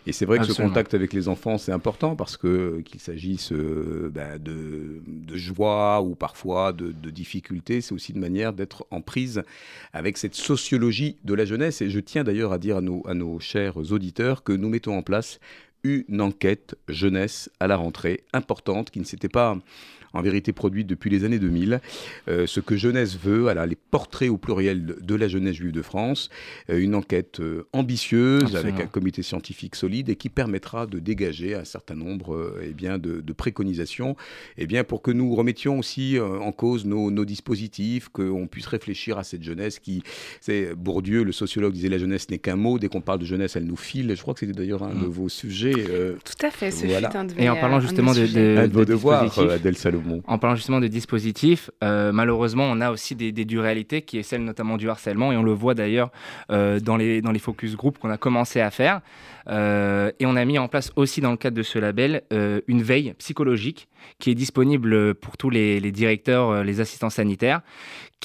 et 0.08 0.14
c'est 0.14 0.26
vrai 0.26 0.40
que 0.40 0.46
ce 0.46 0.54
contact 0.54 0.94
avec 0.94 1.12
les 1.12 1.28
enfants, 1.28 1.58
c'est 1.58 1.74
important 1.74 2.16
parce 2.16 2.38
que 2.38 2.80
qu'il 2.86 3.02
s'agisse 3.02 3.52
euh, 3.52 4.10
ben, 4.14 4.42
de, 4.42 5.02
de, 5.06 5.36
joie 5.36 6.02
ou 6.02 6.16
parfois 6.16 6.72
de, 6.72 6.94
de 6.94 7.10
difficultés, 7.10 7.82
c'est 7.82 7.94
aussi 7.94 8.14
une 8.14 8.22
manière 8.22 8.54
d'être 8.54 8.88
en 8.92 9.02
prise 9.02 9.44
avec 9.92 10.18
cette 10.18 10.36
sociologie 10.36 11.18
de 11.26 11.34
la 11.34 11.44
jeunesse. 11.44 11.82
Et 11.82 11.90
je 11.90 12.00
tiens 12.00 12.24
d'ailleurs 12.24 12.54
à 12.54 12.60
dire 12.60 12.78
à 12.78 12.82
nos, 12.82 13.04
à 13.06 13.14
nos 13.14 13.42
chers 13.42 13.76
auditeurs 13.92 14.44
que 14.44 14.54
nous 14.54 14.70
mettons 14.70 14.85
en 14.94 15.02
place. 15.02 15.40
Une 15.84 16.22
enquête 16.22 16.76
jeunesse 16.88 17.50
à 17.60 17.68
la 17.68 17.76
rentrée 17.76 18.24
importante 18.34 18.90
qui 18.90 19.00
ne 19.00 19.06
s'était 19.06 19.30
pas 19.30 19.58
en 20.16 20.22
vérité 20.22 20.54
produite 20.54 20.88
depuis 20.88 21.10
les 21.10 21.26
années 21.26 21.40
2000. 21.40 21.82
Euh, 22.28 22.48
ce 22.48 22.60
que 22.60 22.76
Jeunesse 22.76 23.18
veut, 23.22 23.42
voilà, 23.42 23.66
les 23.66 23.76
portraits 23.76 24.30
au 24.30 24.38
pluriel 24.38 24.96
de 25.00 25.16
la 25.16 25.28
jeunesse 25.28 25.56
juive 25.56 25.74
de 25.74 25.82
France, 25.82 26.30
euh, 26.70 26.80
une 26.80 26.96
enquête 26.96 27.42
euh, 27.42 27.68
ambitieuse 27.74 28.56
avec 28.56 28.80
un 28.80 28.88
comité 28.88 29.22
scientifique 29.22 29.76
solide 29.76 30.10
et 30.10 30.16
qui 30.16 30.30
permettra 30.30 30.88
de 30.88 31.00
dégager 31.00 31.54
un 31.54 31.66
certain 31.66 31.96
nombre 31.96 32.56
eh 32.64 32.74
bien, 32.74 32.98
de, 32.98 33.22
préconisations 33.34 34.16
eh 34.58 34.66
bien, 34.66 34.86
pour 34.86 35.02
que 35.02 35.12
nous 35.12 35.36
remettions 35.36 35.78
aussi 35.78 36.18
en 36.20 36.52
cause 36.54 36.86
nos, 36.86 37.12
nos 37.12 37.26
dispositifs, 37.26 38.08
qu'on 38.08 38.48
puisse 38.48 38.68
réfléchir 38.68 39.18
à 39.18 39.26
cette 39.26 39.44
jeunesse 39.44 39.80
qui, 39.80 40.04
c'est 40.40 40.74
Bourdieu, 40.74 41.24
le 41.24 41.34
sociologue, 41.34 41.74
disait 41.74 41.90
la 41.90 41.98
jeunesse 41.98 42.30
n'est 42.30 42.38
qu'un 42.38 42.56
mot, 42.56 42.80
dès 42.80 42.88
qu'on 42.88 43.02
parle 43.02 43.20
de 43.20 43.26
jeunesse, 43.26 43.58
elle 43.58 43.66
nous 43.66 43.76
file. 43.76 44.16
Je 44.16 44.22
crois 44.22 44.34
que 44.34 44.40
c'était 44.40 44.54
d'ailleurs 44.54 44.84
un 44.84 44.94
de 44.94 45.06
mm. 45.06 45.10
vos 45.10 45.28
sujets. 45.28 45.74
Tout 45.74 46.46
à 46.46 46.52
fait, 46.52 46.72
ce 46.72 46.86
voilà. 46.86 47.12
un 47.14 47.26
de 47.26 47.34
Et 47.38 47.50
en 47.50 47.56
parlant 47.58 47.82
justement 47.82 48.14
de, 48.14 48.26
de, 48.26 48.58
un 48.58 48.68
de, 48.70 48.74
vos 48.74 48.86
devoirs, 48.86 49.38
Adèle 49.40 49.78
Salomon. 49.78 50.05
En 50.28 50.38
parlant 50.38 50.56
justement 50.56 50.80
de 50.80 50.88
dispositifs, 50.88 51.70
euh, 51.84 52.12
malheureusement, 52.12 52.66
on 52.66 52.82
a 52.82 52.92
aussi 52.92 53.16
des, 53.16 53.32
des 53.32 53.46
duréalités 53.46 54.02
qui 54.02 54.18
est 54.18 54.24
celle 54.24 54.44
notamment 54.44 54.78
du 54.78 54.90
harcèlement, 54.90 55.32
et 55.32 55.38
on 55.38 55.44
le 55.44 55.54
voit 55.54 55.74
d'ailleurs 55.74 56.12
euh, 56.52 56.80
dans, 56.80 56.98
les, 56.98 57.22
focus 57.40 57.76
group 57.76 57.98
qu'on 57.98 58.10
a 58.10 58.18
commencé 58.18 58.62
à 58.62 58.72
faire. 58.72 59.02
Euh, 59.48 60.12
et 60.20 60.26
on 60.26 60.36
a 60.36 60.46
mis 60.46 60.58
en 60.58 60.68
place 60.68 60.92
aussi 60.96 61.22
dans 61.22 61.32
le 61.32 61.38
cadre 61.38 61.56
de 61.56 61.64
ce 61.64 61.78
label 61.78 62.24
une 62.68 62.82
veille 62.82 63.14
psychologique 63.18 63.88
qui 64.20 64.32
est 64.32 64.36
disponible 64.36 65.16
pour 65.16 65.38
tous 65.38 65.50
les 65.50 65.92
directeurs, 65.92 66.64
les 66.64 66.82
assistants 66.82 67.10
sanitaires, 67.10 67.62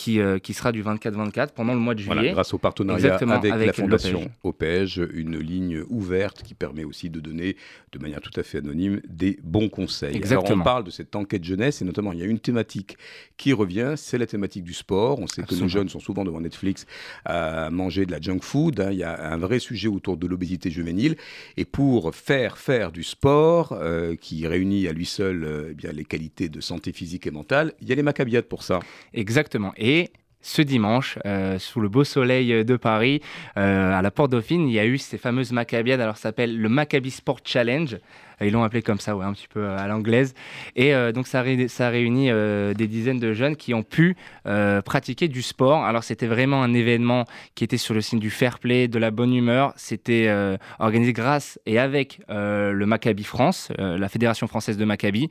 qui, 0.01 0.18
euh, 0.18 0.38
qui 0.38 0.55
sera 0.55 0.72
du 0.72 0.82
24-24 0.82 1.48
pendant 1.55 1.74
le 1.74 1.78
mois 1.78 1.94
de 1.94 2.01
juillet. 2.01 2.32
grâce 2.32 2.55
au 2.55 2.59
partenariat 2.59 3.16
avec, 3.16 3.66
la 3.66 3.72
Fondation 3.74 4.30
OPEJ, 4.44 5.03
une 5.12 5.38
ligne 5.38 5.82
ouverte 5.90 6.42
qui 6.42 6.55
permet 6.55 6.84
aussi 6.84 7.11
de 7.11 7.20
donner 7.20 7.57
de 7.92 7.98
manière 7.98 8.22
tout 8.22 8.32
à 8.40 8.42
fait 8.42 8.59
anonyme 8.59 9.03
des 9.07 9.38
bons 9.42 9.68
conseils. 9.68 10.16
Exactement. 10.16 10.46
Alors 10.46 10.61
on 10.61 10.64
parle 10.64 10.84
de 10.84 10.90
cette 10.90 11.14
enquête 11.16 11.44
jeunesse 11.44 11.82
et 11.82 11.84
notamment 11.84 12.12
il 12.12 12.18
y 12.18 12.22
a 12.22 12.24
une 12.24 12.38
thématique 12.38 12.96
qui 13.36 13.53
revient, 13.53 13.92
c'est 13.96 14.16
la 14.16 14.26
thématique 14.26 14.64
du 14.64 14.72
sport. 14.72 15.18
On 15.20 15.26
sait 15.26 15.42
que 15.42 15.55
nos 15.55 15.68
jeunes 15.68 15.90
sont 15.90 16.01
souvent 16.01 16.24
devant 16.24 16.40
Netflix 16.40 16.86
à 17.26 17.68
manger 17.68 18.07
de 18.07 18.12
la 18.12 18.20
junk 18.22 18.40
food. 18.40 18.80
Hein. 18.80 18.92
Il 18.92 18.98
y 18.98 19.05
a 19.05 19.32
un 19.32 19.36
vrai 19.36 19.59
sujet 19.59 19.88
autour 19.88 20.16
de 20.16 20.26
l'obésité 20.26 20.70
juvénile 20.70 21.16
et 21.59 21.66
pour 21.66 22.14
faire 22.14 22.57
faire 22.57 22.90
du 22.90 23.03
sport 23.03 23.72
euh, 23.72 24.16
qui 24.16 24.46
réunit 24.46 24.88
à 24.88 24.92
lui 24.92 25.05
seul 25.05 25.44
euh, 25.44 25.68
eh 25.72 25.74
bien, 25.74 25.92
les 25.92 26.05
qualités 26.05 26.48
de 26.48 26.62
santé 26.62 26.92
physique 26.92 27.26
et 27.26 27.30
mentale, 27.30 27.74
il 27.82 27.88
y 27.88 27.92
a 27.92 27.94
les 27.94 28.03
macabiades 28.03 28.46
pour 28.46 28.62
ça. 28.62 28.80
Exactement. 29.12 29.74
Et 29.91 30.12
ce 30.41 30.62
dimanche, 30.62 31.18
euh, 31.26 31.59
sous 31.59 31.80
le 31.80 31.88
beau 31.88 32.05
soleil 32.05 32.64
de 32.64 32.76
Paris, 32.76 33.20
euh, 33.57 33.93
à 33.93 34.01
la 34.03 34.12
Porte 34.12 34.30
Dauphine, 34.30 34.68
il 34.68 34.72
y 34.72 34.78
a 34.78 34.86
eu 34.86 34.99
ces 34.99 35.18
fameuses 35.18 35.51
Maccabiades. 35.51 36.01
Alors, 36.01 36.16
ça 36.16 36.28
s'appelle 36.28 36.57
le 36.57 36.68
Maccabi 36.68 37.11
Sport 37.11 37.41
Challenge. 37.45 37.99
Ils 38.43 38.53
l'ont 38.53 38.62
appelé 38.62 38.82
comme 38.82 39.01
ça, 39.01 39.16
ouais, 39.16 39.24
un 39.24 39.32
petit 39.32 39.49
peu 39.49 39.68
à 39.68 39.86
l'anglaise. 39.86 40.34
Et 40.76 40.95
euh, 40.95 41.12
donc 41.12 41.26
ça, 41.26 41.45
ça 41.68 41.88
a 41.88 41.91
réuni 41.91 42.30
euh, 42.30 42.72
des 42.74 42.86
dizaines 42.86 43.18
de 43.18 43.32
jeunes 43.32 43.57
qui 43.57 43.74
ont 43.74 43.82
pu 43.82 44.16
euh, 44.47 44.80
pratiquer 44.80 45.28
du 45.28 45.43
sport. 45.43 45.84
Alors 45.84 46.05
c'était 46.05 46.26
vraiment 46.26 46.62
un 46.62 46.72
événement 46.72 47.26
qui 47.55 47.64
était 47.64 47.76
sur 47.76 47.95
le 47.95 48.01
signe 48.01 48.18
du 48.18 48.30
fair 48.30 48.59
play, 48.59 48.88
de 48.88 48.99
la 48.99 49.11
bonne 49.11 49.34
humeur. 49.34 49.72
C'était 49.76 50.30
organisé 50.78 51.12
grâce 51.12 51.59
et 51.66 51.78
avec 51.78 52.20
le 52.28 52.84
Maccabi 52.84 53.24
France, 53.24 53.72
la 53.78 54.09
Fédération 54.09 54.47
française 54.47 54.76
de 54.76 54.84
Maccabi. 54.84 55.28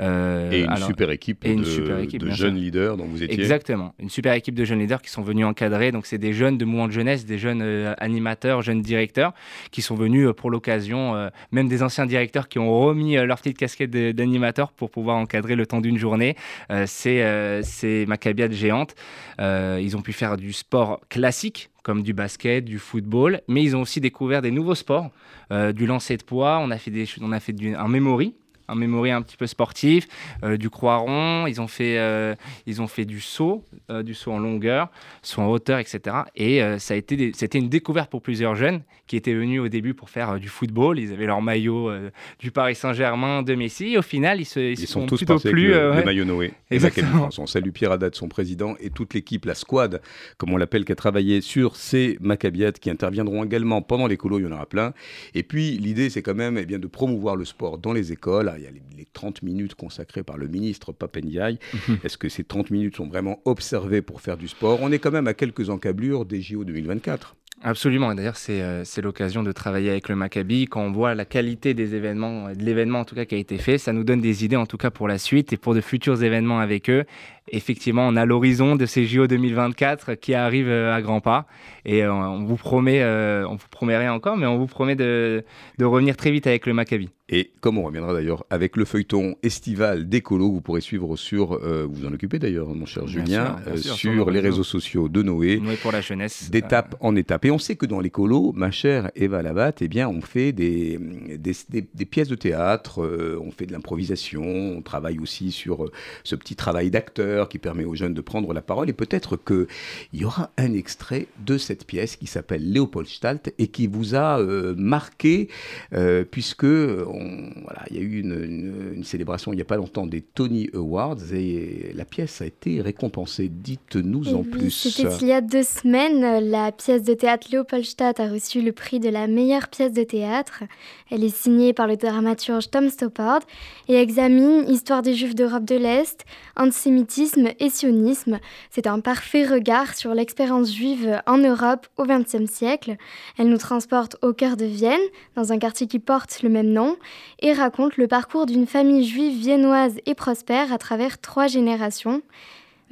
et 0.00 0.64
une 0.64 0.76
super 0.76 1.10
équipe 1.10 1.44
de, 1.44 1.64
super 1.64 1.98
équipe, 1.98 2.22
de 2.22 2.30
jeunes 2.30 2.56
leaders 2.56 2.96
dont 2.96 3.06
vous 3.06 3.22
étiez. 3.22 3.40
Exactement, 3.40 3.94
une 3.98 4.10
super 4.10 4.34
équipe 4.34 4.54
de 4.54 4.64
jeunes 4.64 4.80
leaders 4.80 5.02
qui 5.02 5.10
sont 5.10 5.22
venus 5.22 5.46
encadrer. 5.46 5.92
Donc 5.92 6.06
c'est 6.06 6.18
des 6.18 6.32
jeunes 6.32 6.58
de 6.58 6.64
mouvement 6.64 6.86
de 6.86 6.92
jeunesse, 6.92 7.24
des 7.24 7.38
jeunes 7.38 7.62
animateurs, 7.98 8.62
jeunes 8.62 8.82
directeurs 8.82 9.32
qui 9.70 9.82
sont 9.82 9.94
venus 9.94 10.28
pour 10.36 10.50
l'occasion, 10.50 11.30
même 11.50 11.68
des 11.68 11.82
anciens 11.82 12.06
directeurs 12.06 12.48
qui 12.52 12.58
ont 12.58 12.82
remis 12.82 13.16
euh, 13.16 13.24
leur 13.24 13.38
petite 13.38 13.56
casquette 13.56 13.90
d'animateur 13.90 14.72
pour 14.72 14.90
pouvoir 14.90 15.16
encadrer 15.16 15.56
le 15.56 15.64
temps 15.64 15.80
d'une 15.80 15.96
journée. 15.96 16.36
Euh, 16.70 16.84
c'est 16.86 17.22
euh, 17.22 17.62
c'est 17.62 18.04
Maccabiade 18.06 18.52
géante. 18.52 18.94
ils 19.38 19.96
ont 19.96 20.02
pu 20.02 20.12
faire 20.12 20.36
du 20.36 20.52
sport 20.52 21.00
classique 21.08 21.70
comme 21.82 22.02
du 22.02 22.12
basket, 22.12 22.64
du 22.64 22.78
football, 22.78 23.40
mais 23.48 23.62
ils 23.62 23.74
ont 23.74 23.80
aussi 23.80 24.00
découvert 24.00 24.42
des 24.42 24.52
nouveaux 24.52 24.76
sports, 24.76 25.10
du 25.50 25.86
lancer 25.86 26.16
de 26.16 26.22
poids. 26.22 26.60
On 26.62 26.70
a 26.70 26.78
fait, 26.78 26.92
des, 26.92 27.06
on 27.20 27.32
a 27.32 27.40
fait 27.40 27.52
du, 27.52 27.74
un 27.74 27.88
memory, 27.88 28.34
un 28.72 28.74
mémorial 28.74 29.18
un 29.18 29.22
petit 29.22 29.36
peu 29.36 29.46
sportif, 29.46 30.08
euh, 30.42 30.56
du 30.56 30.70
croiron, 30.70 31.46
ils 31.46 31.60
ont 31.60 31.68
fait, 31.68 31.98
euh, 31.98 32.34
ils 32.66 32.80
ont 32.80 32.86
fait 32.86 33.04
du 33.04 33.20
saut, 33.20 33.64
euh, 33.90 34.02
du 34.02 34.14
saut 34.14 34.32
en 34.32 34.38
longueur, 34.38 34.88
saut 35.22 35.42
en 35.42 35.48
hauteur, 35.48 35.78
etc. 35.78 36.16
Et 36.34 36.60
ça 36.78 36.94
a 36.94 36.96
été, 36.96 37.32
c'était 37.34 37.58
une 37.58 37.68
découverte 37.68 38.10
pour 38.10 38.22
plusieurs 38.22 38.54
jeunes 38.54 38.82
qui 39.06 39.16
étaient 39.16 39.34
venus 39.34 39.60
au 39.60 39.68
début 39.68 39.94
pour 39.94 40.10
faire 40.10 40.38
du 40.40 40.48
football. 40.48 40.98
Ils 40.98 41.12
avaient 41.12 41.26
leur 41.26 41.42
maillot 41.42 41.90
du 42.38 42.50
Paris 42.50 42.74
Saint-Germain, 42.74 43.42
de 43.42 43.54
Messi. 43.54 43.92
Et 43.92 43.98
au 43.98 44.02
final, 44.02 44.40
ils 44.40 44.46
se, 44.46 44.60
ils, 44.60 44.86
sont, 44.86 45.06
tous 45.06 45.18
plutôt 45.18 45.38
plus 45.38 45.68
le, 45.68 45.94
les 45.96 46.04
maillots 46.04 46.24
Noé. 46.24 46.54
Exactement. 46.70 47.28
On 47.38 47.46
salue 47.46 47.70
Pierre 47.70 47.92
Haddad, 47.92 48.14
son 48.14 48.28
président, 48.28 48.76
et 48.80 48.90
toute 48.90 49.14
l'équipe, 49.14 49.44
la 49.44 49.54
squad, 49.54 50.00
comme 50.38 50.52
on 50.52 50.56
l'appelle, 50.56 50.84
qui 50.84 50.92
a 50.92 50.96
travaillé 50.96 51.40
sur 51.40 51.76
ces 51.76 52.16
Maccabiates 52.20 52.78
qui 52.78 52.90
interviendront 52.90 53.44
également 53.44 53.82
pendant 53.82 54.06
les 54.06 54.16
colos. 54.16 54.38
Il 54.38 54.44
y 54.44 54.48
en 54.48 54.52
aura 54.52 54.66
plein. 54.66 54.94
Et 55.34 55.42
puis 55.42 55.78
l'idée, 55.78 56.08
c'est 56.08 56.22
quand 56.22 56.34
même, 56.34 56.56
eh 56.56 56.64
bien, 56.64 56.78
de 56.78 56.86
promouvoir 56.86 57.36
le 57.36 57.44
sport 57.44 57.78
dans 57.78 57.92
les 57.92 58.12
écoles 58.12 58.48
il 58.62 58.64
y 58.64 58.68
a 58.68 58.96
les, 58.96 59.06
30 59.12 59.42
minutes 59.42 59.74
consacrées 59.74 60.22
par 60.22 60.38
le 60.38 60.48
ministre 60.48 60.92
Papendiaï. 60.92 61.58
Mhm. 61.88 61.98
Est-ce 62.04 62.16
que 62.16 62.28
ces 62.28 62.44
30 62.44 62.70
minutes 62.70 62.96
sont 62.96 63.08
vraiment 63.08 63.40
observées 63.44 64.02
pour 64.02 64.20
faire 64.20 64.36
du 64.36 64.48
sport? 64.48 64.78
On 64.82 64.90
est 64.92 64.98
quand 64.98 65.10
même 65.10 65.26
à 65.26 65.34
quelques 65.34 65.68
encablures 65.70 66.24
des 66.24 66.40
JO 66.40 66.64
2024. 66.64 67.36
Absolument, 67.64 68.10
et 68.10 68.16
d'ailleurs 68.16 68.38
euh, 68.48 68.82
c'est 68.84 69.02
l'occasion 69.02 69.44
de 69.44 69.52
travailler 69.52 69.90
avec 69.90 70.08
le 70.08 70.16
Maccabi. 70.16 70.66
Quand 70.66 70.82
on 70.82 70.90
voit 70.90 71.14
la 71.14 71.24
qualité 71.24 71.74
des 71.74 71.94
événements, 71.94 72.52
de 72.52 72.62
l'événement 72.62 73.00
en 73.00 73.04
tout 73.04 73.14
cas 73.14 73.24
qui 73.24 73.36
a 73.36 73.38
été 73.38 73.56
fait, 73.56 73.78
ça 73.78 73.92
nous 73.92 74.02
donne 74.02 74.20
des 74.20 74.44
idées 74.44 74.56
en 74.56 74.66
tout 74.66 74.78
cas 74.78 74.90
pour 74.90 75.06
la 75.06 75.18
suite 75.18 75.52
et 75.52 75.56
pour 75.56 75.74
de 75.74 75.80
futurs 75.80 76.24
événements 76.24 76.58
avec 76.58 76.90
eux 76.90 77.04
effectivement, 77.48 78.06
on 78.06 78.16
a 78.16 78.24
l'horizon 78.24 78.76
de 78.76 78.86
ces 78.86 79.06
JO 79.06 79.26
2024 79.26 80.14
qui 80.14 80.34
arrivent 80.34 80.68
euh, 80.68 80.94
à 80.94 81.02
grands 81.02 81.20
pas. 81.20 81.46
Et 81.84 82.04
euh, 82.04 82.12
on 82.12 82.44
vous 82.44 82.56
promet, 82.56 83.02
euh, 83.02 83.46
on 83.48 83.56
vous 83.56 83.68
promet 83.70 83.96
rien 83.96 84.12
encore, 84.12 84.36
mais 84.36 84.46
on 84.46 84.58
vous 84.58 84.66
promet 84.66 84.94
de, 84.94 85.44
revenir 85.80 86.16
très 86.16 86.30
vite 86.30 86.46
avec 86.46 86.66
le 86.66 86.74
Maccabi. 86.74 87.10
Et 87.28 87.50
comme 87.60 87.78
on 87.78 87.82
reviendra 87.82 88.12
d'ailleurs 88.12 88.44
avec 88.50 88.76
le 88.76 88.84
feuilleton 88.84 89.36
estival 89.42 90.08
d'Écolo, 90.08 90.52
vous 90.52 90.60
pourrez 90.60 90.82
suivre 90.82 91.16
sur, 91.16 91.58
vous 91.58 92.04
en 92.04 92.12
occupez 92.12 92.38
d'ailleurs, 92.38 92.68
mon 92.68 92.84
cher 92.84 93.06
Julien, 93.06 93.56
sur, 93.76 94.30
les 94.30 94.40
réseaux. 94.40 94.64
sociaux 94.64 95.08
de 95.08 95.22
Noé. 95.22 95.58
Noé 95.58 95.76
pour 95.76 95.92
la 95.92 96.02
jeunesse. 96.02 96.50
D'étape 96.50 96.94
en 97.00 97.16
étape. 97.16 97.46
Et 97.46 97.50
on 97.50 97.58
sait 97.58 97.76
que 97.76 97.86
dans 97.86 98.00
l'Écolo, 98.00 98.52
ma 98.54 98.70
chère 98.70 99.10
Eva 99.14 99.40
Labatte, 99.40 99.80
eh 99.80 99.88
bien, 99.88 100.10
on 100.10 100.20
fait 100.20 100.52
des, 100.52 100.98
des, 101.38 102.04
pièces 102.04 102.28
de 102.28 102.34
théâtre, 102.34 103.00
on 103.40 103.50
fait 103.50 103.64
de 103.64 103.72
l'improvisation, 103.72 104.42
on 104.44 104.82
travaille 104.82 105.18
aussi 105.18 105.52
sur 105.52 105.90
ce 106.24 106.36
petit 106.36 106.54
travail 106.54 106.90
d'acteur 106.90 107.31
qui 107.48 107.58
permet 107.58 107.84
aux 107.84 107.94
jeunes 107.94 108.14
de 108.14 108.20
prendre 108.20 108.52
la 108.52 108.62
parole. 108.62 108.88
Et 108.88 108.92
peut-être 108.92 109.36
qu'il 109.36 109.66
y 110.12 110.24
aura 110.24 110.50
un 110.56 110.72
extrait 110.72 111.26
de 111.44 111.58
cette 111.58 111.86
pièce 111.86 112.16
qui 112.16 112.26
s'appelle 112.26 112.70
Léopold 112.70 113.08
Stalt 113.08 113.52
et 113.58 113.68
qui 113.68 113.86
vous 113.86 114.14
a 114.14 114.38
euh, 114.40 114.74
marqué, 114.76 115.48
euh, 115.92 116.24
puisque 116.24 116.64
voilà, 116.64 117.84
il 117.90 117.96
y 117.96 117.98
a 117.98 118.02
eu 118.02 118.20
une, 118.20 119.02
célébration 119.04 119.52
il 119.52 119.56
n'y 119.56 119.62
a 119.62 119.66
pas 119.66 119.76
longtemps 119.76 120.06
des 120.06 120.20
Tony 120.20 120.70
Awards 120.74 121.32
et 121.32 121.92
la 121.94 122.04
pièce 122.04 122.40
a 122.40 122.46
été 122.46 122.80
récompensée. 122.80 123.48
Dites-nous 123.48 124.34
en 124.34 124.42
plus. 124.42 124.70
C'était 124.70 125.16
il 125.20 125.28
y 125.28 125.32
a 125.32 125.40
deux 125.40 125.62
semaines. 125.62 126.48
La 126.50 126.72
pièce 126.72 127.02
de 127.02 127.14
théâtre 127.14 127.48
Léopoldstadt 127.50 128.20
a 128.20 128.28
reçu 128.28 128.62
le 128.62 128.72
prix 128.72 129.00
de 129.00 129.08
la 129.08 129.26
meilleure 129.26 129.68
pièce 129.68 129.92
de 129.92 130.02
théâtre. 130.02 130.62
Elle 131.10 131.24
est 131.24 131.34
signée 131.34 131.72
par 131.72 131.86
le 131.86 131.96
dramaturge 131.96 132.70
Tom 132.70 132.88
Stoppard 132.88 133.40
et 133.88 133.96
examine 133.96 134.64
histoire 134.68 135.02
des 135.02 135.14
Juifs 135.14 135.34
d'Europe 135.34 135.64
de 135.64 135.76
l'Est, 135.76 136.24
antisémitisme 136.56 137.21
et 137.58 137.70
sionisme. 137.70 138.38
C'est 138.70 138.86
un 138.86 139.00
parfait 139.00 139.46
regard 139.46 139.94
sur 139.94 140.14
l'expérience 140.14 140.72
juive 140.72 141.20
en 141.26 141.38
Europe 141.38 141.86
au 141.96 142.04
XXe 142.04 142.50
siècle. 142.50 142.96
Elle 143.38 143.48
nous 143.48 143.58
transporte 143.58 144.16
au 144.22 144.32
cœur 144.32 144.56
de 144.56 144.64
Vienne, 144.64 145.00
dans 145.36 145.52
un 145.52 145.58
quartier 145.58 145.86
qui 145.86 145.98
porte 145.98 146.42
le 146.42 146.48
même 146.48 146.70
nom, 146.70 146.96
et 147.40 147.52
raconte 147.52 147.96
le 147.96 148.08
parcours 148.08 148.46
d'une 148.46 148.66
famille 148.66 149.04
juive 149.04 149.38
viennoise 149.38 149.96
et 150.06 150.14
prospère 150.14 150.72
à 150.72 150.78
travers 150.78 151.20
trois 151.20 151.46
générations. 151.46 152.22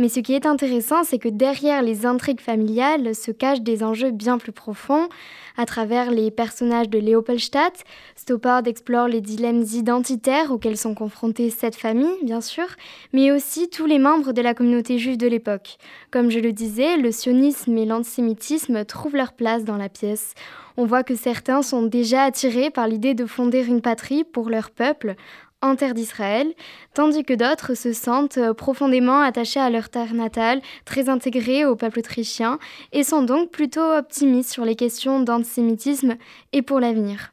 Mais 0.01 0.09
ce 0.09 0.21
qui 0.21 0.33
est 0.33 0.47
intéressant, 0.47 1.05
c'est 1.05 1.19
que 1.19 1.29
derrière 1.29 1.83
les 1.83 2.07
intrigues 2.07 2.41
familiales 2.41 3.15
se 3.15 3.31
cachent 3.31 3.61
des 3.61 3.85
enjeux 3.85 4.13
bien 4.13 4.39
plus 4.39 4.51
profonds. 4.51 5.11
À 5.59 5.67
travers 5.67 6.11
les 6.11 6.31
personnages 6.31 6.89
de 6.89 6.99
Léopoldstadt, 6.99 7.85
Stoppard 8.17 8.67
explore 8.67 9.09
les 9.09 9.21
dilemmes 9.21 9.63
identitaires 9.63 10.53
auxquels 10.53 10.79
sont 10.79 10.95
confrontées 10.95 11.51
cette 11.51 11.77
famille, 11.77 12.17
bien 12.23 12.41
sûr, 12.41 12.65
mais 13.13 13.31
aussi 13.31 13.69
tous 13.69 13.85
les 13.85 13.99
membres 13.99 14.33
de 14.33 14.41
la 14.41 14.55
communauté 14.55 14.97
juive 14.97 15.19
de 15.19 15.27
l'époque. 15.27 15.77
Comme 16.11 16.31
je 16.31 16.39
le 16.39 16.53
disais, 16.53 16.97
le 16.97 17.13
sionisme 17.13 17.77
et 17.77 17.85
l'antisémitisme 17.85 18.87
trouvent 18.87 19.17
leur 19.17 19.35
place 19.35 19.65
dans 19.65 19.77
la 19.77 19.91
pièce. 19.91 20.33
On 20.79 20.87
voit 20.87 21.03
que 21.03 21.15
certains 21.15 21.61
sont 21.61 21.83
déjà 21.83 22.23
attirés 22.23 22.71
par 22.71 22.89
l'idée 22.89 23.13
de 23.13 23.27
fonder 23.27 23.67
une 23.67 23.83
patrie 23.83 24.25
pour 24.25 24.49
leur 24.49 24.71
peuple, 24.71 25.15
en 25.63 25.77
terre 25.77 25.95
d'Israël, 25.95 26.53
tandis 26.95 27.25
que 27.25 27.35
d'autres 27.35 27.75
se 27.75 27.93
sentent 27.93 28.39
euh, 28.39 28.55
profondément 28.55 29.21
attachés 29.21 29.61
à 29.61 29.71
leur 29.71 29.89
terre 29.89 30.15
natale, 30.15 30.63
très 30.85 31.09
intégrés 31.09 31.65
au 31.65 31.77
peuple 31.77 31.99
autrichien, 31.99 32.59
et 32.93 33.05
sont 33.05 33.23
donc 33.23 33.51
plutôt 33.51 33.93
optimistes 33.93 34.51
sur 34.51 34.65
les 34.65 34.77
questions 34.77 35.21
d'antisémitisme 35.21 36.17
et 36.53 36.63
pour 36.63 36.81
l'avenir. 36.81 37.33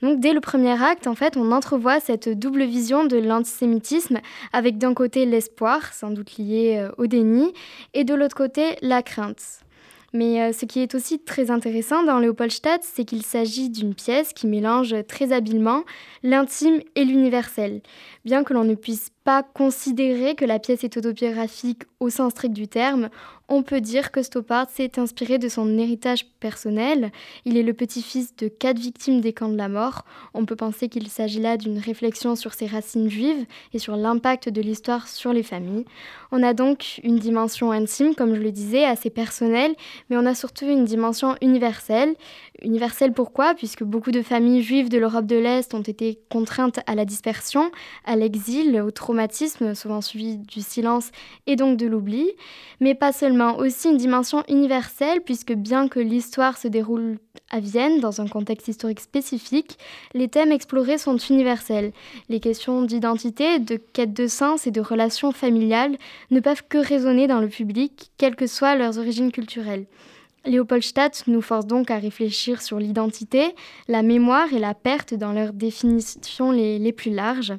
Donc 0.00 0.20
dès 0.20 0.32
le 0.32 0.40
premier 0.40 0.80
acte, 0.82 1.06
en 1.06 1.14
fait, 1.14 1.36
on 1.36 1.50
entrevoit 1.50 2.00
cette 2.00 2.28
double 2.28 2.64
vision 2.64 3.04
de 3.04 3.16
l'antisémitisme, 3.16 4.20
avec 4.52 4.78
d'un 4.78 4.94
côté 4.94 5.26
l'espoir, 5.26 5.92
sans 5.92 6.10
doute 6.10 6.38
lié 6.38 6.78
euh, 6.78 6.90
au 6.98 7.06
déni, 7.06 7.52
et 7.94 8.04
de 8.04 8.14
l'autre 8.14 8.36
côté 8.36 8.76
la 8.80 9.02
crainte. 9.02 9.60
Mais 10.14 10.40
euh, 10.40 10.52
ce 10.52 10.64
qui 10.64 10.80
est 10.80 10.94
aussi 10.94 11.18
très 11.18 11.50
intéressant 11.50 12.02
dans 12.02 12.18
Léopoldstadt, 12.18 12.82
c'est 12.82 13.04
qu'il 13.04 13.22
s'agit 13.22 13.68
d'une 13.68 13.94
pièce 13.94 14.32
qui 14.32 14.46
mélange 14.46 14.94
très 15.06 15.32
habilement 15.32 15.84
l'intime 16.22 16.80
et 16.94 17.04
l'universel. 17.04 17.82
Bien 18.24 18.42
que 18.42 18.54
l'on 18.54 18.64
ne 18.64 18.74
puisse 18.74 19.10
pas 19.28 19.42
considérer 19.42 20.34
que 20.34 20.46
la 20.46 20.58
pièce 20.58 20.84
est 20.84 20.96
autobiographique 20.96 21.82
au 22.00 22.08
sens 22.08 22.32
strict 22.32 22.54
du 22.54 22.66
terme, 22.66 23.10
on 23.50 23.62
peut 23.62 23.80
dire 23.80 24.10
que 24.10 24.22
Stoppard 24.22 24.68
s'est 24.68 24.98
inspiré 24.98 25.38
de 25.38 25.48
son 25.48 25.78
héritage 25.78 26.26
personnel. 26.38 27.10
Il 27.46 27.56
est 27.56 27.62
le 27.62 27.72
petit-fils 27.72 28.36
de 28.36 28.48
quatre 28.48 28.78
victimes 28.78 29.22
des 29.22 29.32
camps 29.32 29.48
de 29.48 29.56
la 29.56 29.68
mort. 29.68 30.04
On 30.34 30.44
peut 30.44 30.54
penser 30.54 30.90
qu'il 30.90 31.08
s'agit 31.08 31.40
là 31.40 31.56
d'une 31.56 31.78
réflexion 31.78 32.36
sur 32.36 32.52
ses 32.52 32.66
racines 32.66 33.08
juives 33.08 33.46
et 33.72 33.78
sur 33.78 33.96
l'impact 33.96 34.50
de 34.50 34.60
l'histoire 34.60 35.08
sur 35.08 35.32
les 35.32 35.42
familles. 35.42 35.86
On 36.30 36.42
a 36.42 36.52
donc 36.52 37.00
une 37.02 37.18
dimension 37.18 37.72
intime, 37.72 38.14
comme 38.14 38.34
je 38.34 38.40
le 38.40 38.52
disais, 38.52 38.84
assez 38.84 39.08
personnelle, 39.08 39.74
mais 40.10 40.18
on 40.18 40.26
a 40.26 40.34
surtout 40.34 40.66
une 40.66 40.84
dimension 40.84 41.34
universelle. 41.40 42.14
Universelle 42.62 43.14
pourquoi? 43.14 43.54
Puisque 43.54 43.82
beaucoup 43.82 44.10
de 44.10 44.20
familles 44.20 44.62
juives 44.62 44.90
de 44.90 44.98
l'Europe 44.98 45.26
de 45.26 45.36
l'Est 45.36 45.72
ont 45.72 45.80
été 45.80 46.18
contraintes 46.28 46.80
à 46.86 46.94
la 46.94 47.06
dispersion, 47.06 47.70
à 48.04 48.14
l'exil, 48.14 48.78
au 48.82 48.90
traumatisme, 48.90 49.17
souvent 49.74 50.00
suivi 50.00 50.36
du 50.36 50.60
silence 50.60 51.10
et 51.46 51.56
donc 51.56 51.76
de 51.76 51.86
l'oubli. 51.86 52.30
Mais 52.80 52.94
pas 52.94 53.12
seulement, 53.12 53.56
aussi 53.58 53.88
une 53.88 53.96
dimension 53.96 54.44
universelle, 54.48 55.20
puisque 55.20 55.52
bien 55.52 55.88
que 55.88 56.00
l'histoire 56.00 56.56
se 56.56 56.68
déroule 56.68 57.18
à 57.50 57.60
Vienne, 57.60 58.00
dans 58.00 58.20
un 58.20 58.28
contexte 58.28 58.68
historique 58.68 59.00
spécifique, 59.00 59.78
les 60.14 60.28
thèmes 60.28 60.52
explorés 60.52 60.98
sont 60.98 61.16
universels. 61.16 61.92
Les 62.28 62.40
questions 62.40 62.82
d'identité, 62.82 63.58
de 63.58 63.76
quête 63.76 64.12
de 64.12 64.26
sens 64.26 64.66
et 64.66 64.70
de 64.70 64.80
relations 64.80 65.32
familiales 65.32 65.96
ne 66.30 66.40
peuvent 66.40 66.64
que 66.68 66.78
résonner 66.78 67.26
dans 67.26 67.40
le 67.40 67.48
public, 67.48 68.10
quelles 68.18 68.36
que 68.36 68.46
soient 68.46 68.76
leurs 68.76 68.98
origines 68.98 69.32
culturelles. 69.32 69.86
Léopoldstadt 70.44 71.24
nous 71.26 71.42
force 71.42 71.66
donc 71.66 71.90
à 71.90 71.98
réfléchir 71.98 72.62
sur 72.62 72.78
l'identité, 72.78 73.54
la 73.86 74.02
mémoire 74.02 74.52
et 74.52 74.58
la 74.58 74.74
perte 74.74 75.14
dans 75.14 75.32
leurs 75.32 75.52
définitions 75.52 76.50
les, 76.50 76.92
plus 76.92 77.10
larges. 77.10 77.54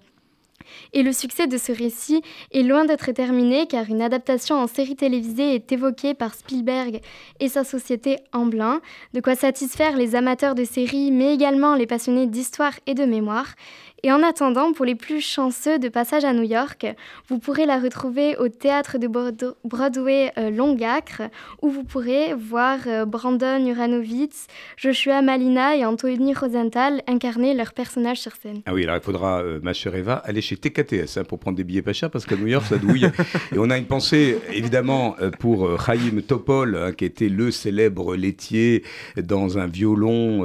Et 0.93 1.03
le 1.03 1.11
succès 1.11 1.47
de 1.47 1.57
ce 1.57 1.71
récit 1.71 2.21
est 2.51 2.63
loin 2.63 2.85
d'être 2.85 3.11
terminé 3.11 3.67
car 3.67 3.89
une 3.89 4.01
adaptation 4.01 4.55
en 4.55 4.67
série 4.67 4.95
télévisée 4.95 5.55
est 5.55 5.71
évoquée 5.71 6.13
par 6.13 6.33
Spielberg 6.33 7.01
et 7.39 7.47
sa 7.47 7.63
société 7.63 8.17
Amblin, 8.33 8.81
de 9.13 9.21
quoi 9.21 9.35
satisfaire 9.35 9.97
les 9.97 10.15
amateurs 10.15 10.55
de 10.55 10.63
séries 10.63 11.11
mais 11.11 11.33
également 11.33 11.75
les 11.75 11.87
passionnés 11.87 12.27
d'histoire 12.27 12.73
et 12.87 12.93
de 12.93 13.05
mémoire. 13.05 13.55
Et 14.03 14.11
en 14.11 14.23
attendant, 14.23 14.71
pour 14.71 14.85
les 14.85 14.95
plus 14.95 15.19
chanceux 15.19 15.77
de 15.77 15.89
passage 15.89 16.23
à 16.23 16.31
New 16.31 16.43
York, 16.43 16.87
vous 17.27 17.37
pourrez 17.37 17.65
la 17.65 17.79
retrouver 17.79 18.37
au 18.37 18.47
théâtre 18.47 18.97
de 18.97 19.07
Broadway 19.07 20.31
euh, 20.37 20.49
Longacre, 20.49 21.23
où 21.61 21.69
vous 21.69 21.83
pourrez 21.83 22.33
voir 22.33 22.79
euh, 22.87 23.05
Brandon 23.05 23.65
Uranovitz, 23.65 24.47
Joshua 24.77 25.21
Malina 25.21 25.75
et 25.75 25.85
Anthony 25.85 26.33
Rosenthal 26.33 27.01
incarner 27.07 27.53
leurs 27.53 27.73
personnages 27.73 28.19
sur 28.19 28.31
scène. 28.35 28.61
Ah 28.65 28.73
oui, 28.73 28.83
alors 28.83 28.95
il 28.95 29.01
faudra, 29.01 29.41
euh, 29.41 29.59
ma 29.61 29.73
chère 29.73 29.95
Eva, 29.95 30.15
aller 30.15 30.41
chez 30.41 30.55
TKTS 30.55 31.17
hein, 31.17 31.23
pour 31.27 31.39
prendre 31.39 31.57
des 31.57 31.65
billets 31.65 31.81
pas 31.81 31.93
chers, 31.93 32.09
parce 32.09 32.25
qu'à 32.25 32.37
New 32.37 32.47
York, 32.47 32.65
ça 32.69 32.77
douille. 32.77 33.11
et 33.51 33.57
on 33.57 33.69
a 33.69 33.77
une 33.77 33.85
pensée, 33.85 34.37
évidemment, 34.53 35.17
pour 35.39 35.77
Chaim 35.85 36.21
Topol, 36.25 36.77
hein, 36.77 36.93
qui 36.93 37.03
était 37.03 37.29
le 37.29 37.51
célèbre 37.51 38.15
laitier 38.15 38.83
dans 39.17 39.57
un 39.57 39.67
violon 39.67 40.39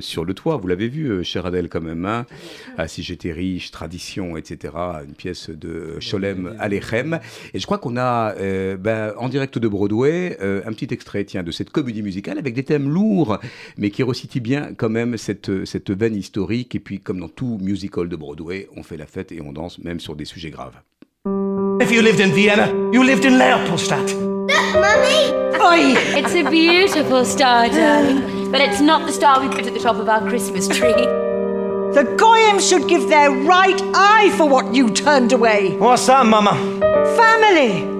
sur 0.00 0.24
le 0.24 0.34
toit. 0.34 0.56
Vous 0.56 0.66
l'avez 0.66 0.88
vu, 0.88 1.22
cher 1.22 1.46
Adèle, 1.46 1.68
quand 1.68 1.80
même. 1.80 2.04
Hein 2.04 2.26
si 2.88 3.02
j'étais 3.02 3.32
riche, 3.32 3.70
tradition, 3.70 4.36
etc. 4.36 4.74
Une 5.06 5.14
pièce 5.14 5.50
de 5.50 5.96
Sholem 6.00 6.56
Alechem. 6.58 7.20
Et 7.54 7.58
je 7.58 7.66
crois 7.66 7.78
qu'on 7.78 7.96
a, 7.96 8.34
euh, 8.36 8.76
ben, 8.76 9.12
en 9.18 9.28
direct 9.28 9.58
de 9.58 9.68
Broadway, 9.68 10.36
euh, 10.40 10.62
un 10.66 10.72
petit 10.72 10.92
extrait 10.92 11.24
tiens, 11.24 11.42
de 11.42 11.50
cette 11.50 11.70
comédie 11.70 12.02
musicale 12.02 12.38
avec 12.38 12.54
des 12.54 12.64
thèmes 12.64 12.88
lourds, 12.88 13.38
mais 13.76 13.90
qui 13.90 14.02
recitient 14.02 14.42
bien 14.42 14.74
quand 14.74 14.90
même 14.90 15.16
cette, 15.16 15.64
cette 15.64 15.90
veine 15.90 16.16
historique. 16.16 16.74
Et 16.74 16.80
puis, 16.80 17.00
comme 17.00 17.20
dans 17.20 17.28
tout 17.28 17.58
musical 17.60 18.08
de 18.08 18.16
Broadway, 18.16 18.68
on 18.76 18.82
fait 18.82 18.96
la 18.96 19.06
fête 19.06 19.32
et 19.32 19.40
on 19.40 19.52
danse 19.52 19.78
même 19.78 20.00
sur 20.00 20.16
des 20.16 20.24
sujets 20.24 20.50
graves. 20.50 20.80
If 21.80 21.92
you 21.92 22.02
lived 22.02 22.20
in 22.20 22.32
Vienna, 22.32 22.68
you 22.92 23.02
lived 23.02 23.24
in 23.24 23.38
Leopoldstadt. 23.38 24.14
Mummy! 24.74 25.48
Oi! 25.60 25.94
It's 26.18 26.34
a 26.34 26.48
beautiful 26.48 27.24
star, 27.24 27.68
darling, 27.68 28.50
but 28.50 28.60
it's 28.60 28.80
not 28.80 29.06
the 29.06 29.12
star 29.12 29.40
we 29.40 29.48
put 29.48 29.66
at 29.66 29.74
the 29.74 29.80
top 29.80 29.96
of 29.96 30.08
our 30.08 30.26
Christmas 30.28 30.68
tree. 30.68 31.27
The 31.94 32.04
Goyim 32.18 32.60
should 32.60 32.86
give 32.86 33.08
their 33.08 33.30
right 33.30 33.80
eye 33.94 34.30
for 34.36 34.46
what 34.46 34.74
you 34.74 34.90
turned 34.90 35.32
away. 35.32 35.78
What's 35.78 36.06
that, 36.06 36.26
Mama? 36.26 36.52
Family. 37.16 37.96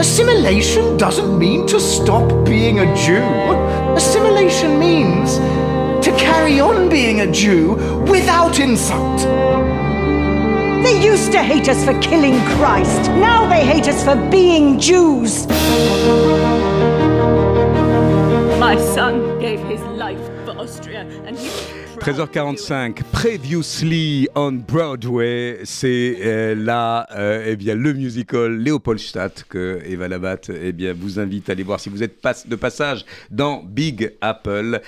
Assimilation 0.00 0.96
doesn't 0.96 1.38
mean 1.38 1.68
to 1.68 1.78
stop 1.78 2.44
being 2.44 2.80
a 2.80 2.96
Jew. 2.96 3.22
Assimilation 3.94 4.80
means 4.80 5.36
to 6.04 6.12
carry 6.18 6.58
on 6.58 6.88
being 6.88 7.20
a 7.20 7.30
Jew 7.30 7.74
without 8.10 8.58
insult. 8.58 9.20
They 10.82 11.04
used 11.04 11.32
to 11.32 11.42
hate 11.42 11.68
us 11.68 11.84
for 11.84 11.98
killing 12.00 12.40
Christ. 12.56 13.10
Now 13.10 13.48
they 13.48 13.64
hate 13.64 13.88
us 13.88 14.02
for 14.04 14.16
being 14.30 14.78
Jews. 14.78 15.46
My 18.58 18.76
son 18.94 19.38
gave 19.40 19.60
his 19.60 19.80
life 19.98 20.37
13h45, 22.08 23.02
Previously 23.12 24.28
on 24.34 24.52
Broadway, 24.52 25.58
c'est 25.64 26.16
euh, 26.22 26.54
là 26.54 27.06
euh, 27.14 27.44
eh 27.46 27.54
bien, 27.54 27.74
le 27.74 27.92
musical 27.92 28.56
Léopoldstadt 28.56 29.44
que 29.46 29.82
Eva 29.84 30.08
Labatte 30.08 30.50
eh 30.58 30.72
bien, 30.72 30.94
vous 30.98 31.20
invite 31.20 31.50
à 31.50 31.52
aller 31.52 31.64
voir 31.64 31.80
si 31.80 31.90
vous 31.90 32.02
êtes 32.02 32.16
de 32.46 32.56
passage 32.56 33.04
dans 33.30 33.62
Big 33.62 34.12
Apple. 34.22 34.80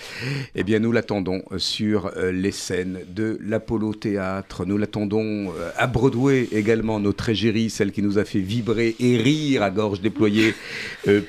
Eh 0.55 0.63
bien, 0.63 0.79
nous 0.79 0.93
l'attendons 0.93 1.43
sur 1.59 2.11
euh, 2.17 2.33
les 2.33 2.53
scènes 2.53 3.01
de 3.15 3.39
l'Apollo 3.45 3.93
Théâtre. 3.93 4.65
Nous 4.65 4.79
l'attendons 4.79 5.53
à 5.77 5.87
Broadway 5.87 6.49
également, 6.53 7.01
notre 7.01 7.29
égérie, 7.29 7.69
celle 7.69 7.93
qui 7.93 8.01
nous 8.01 8.17
a 8.17 8.25
fait 8.25 8.39
vibrer 8.39 8.97
et 8.99 9.19
rire 9.19 9.63
à 9.63 9.71
gorge 9.71 10.01
déployée 10.01 10.55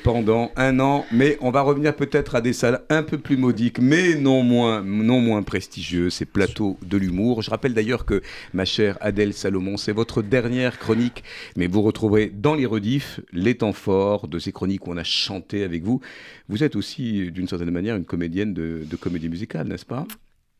pendant 0.05 0.53
un 0.55 0.79
an. 0.79 1.05
Mais 1.11 1.37
on 1.41 1.51
va 1.51 1.63
revenir 1.63 1.93
peut-être 1.97 2.35
à 2.35 2.39
des 2.39 2.53
salles 2.53 2.79
un 2.89 3.03
peu 3.03 3.17
plus 3.17 3.35
modiques, 3.35 3.79
mais 3.79 4.15
non 4.15 4.41
moins, 4.41 4.81
non 4.81 5.19
moins 5.19 5.43
prestigieuses 5.43 5.80
ces 6.09 6.25
plateaux 6.25 6.77
de 6.85 6.97
l'humour. 6.97 7.41
Je 7.41 7.49
rappelle 7.49 7.73
d'ailleurs 7.73 8.05
que, 8.05 8.21
ma 8.53 8.65
chère 8.65 8.97
Adèle 9.01 9.33
Salomon, 9.33 9.77
c'est 9.77 9.91
votre 9.91 10.21
dernière 10.21 10.79
chronique, 10.79 11.23
mais 11.57 11.67
vous 11.67 11.81
retrouverez 11.81 12.31
dans 12.33 12.55
les 12.55 12.65
rediffs 12.65 13.19
les 13.33 13.55
temps 13.55 13.73
forts 13.73 14.27
de 14.27 14.39
ces 14.39 14.51
chroniques 14.51 14.87
où 14.87 14.91
on 14.91 14.97
a 14.97 15.03
chanté 15.03 15.63
avec 15.63 15.83
vous. 15.83 16.01
Vous 16.49 16.63
êtes 16.63 16.75
aussi, 16.75 17.31
d'une 17.31 17.47
certaine 17.47 17.71
manière, 17.71 17.95
une 17.95 18.05
comédienne 18.05 18.53
de, 18.53 18.85
comédie 18.99 19.29
musicale, 19.29 19.67
n'est-ce 19.67 19.85
pas? 19.85 20.05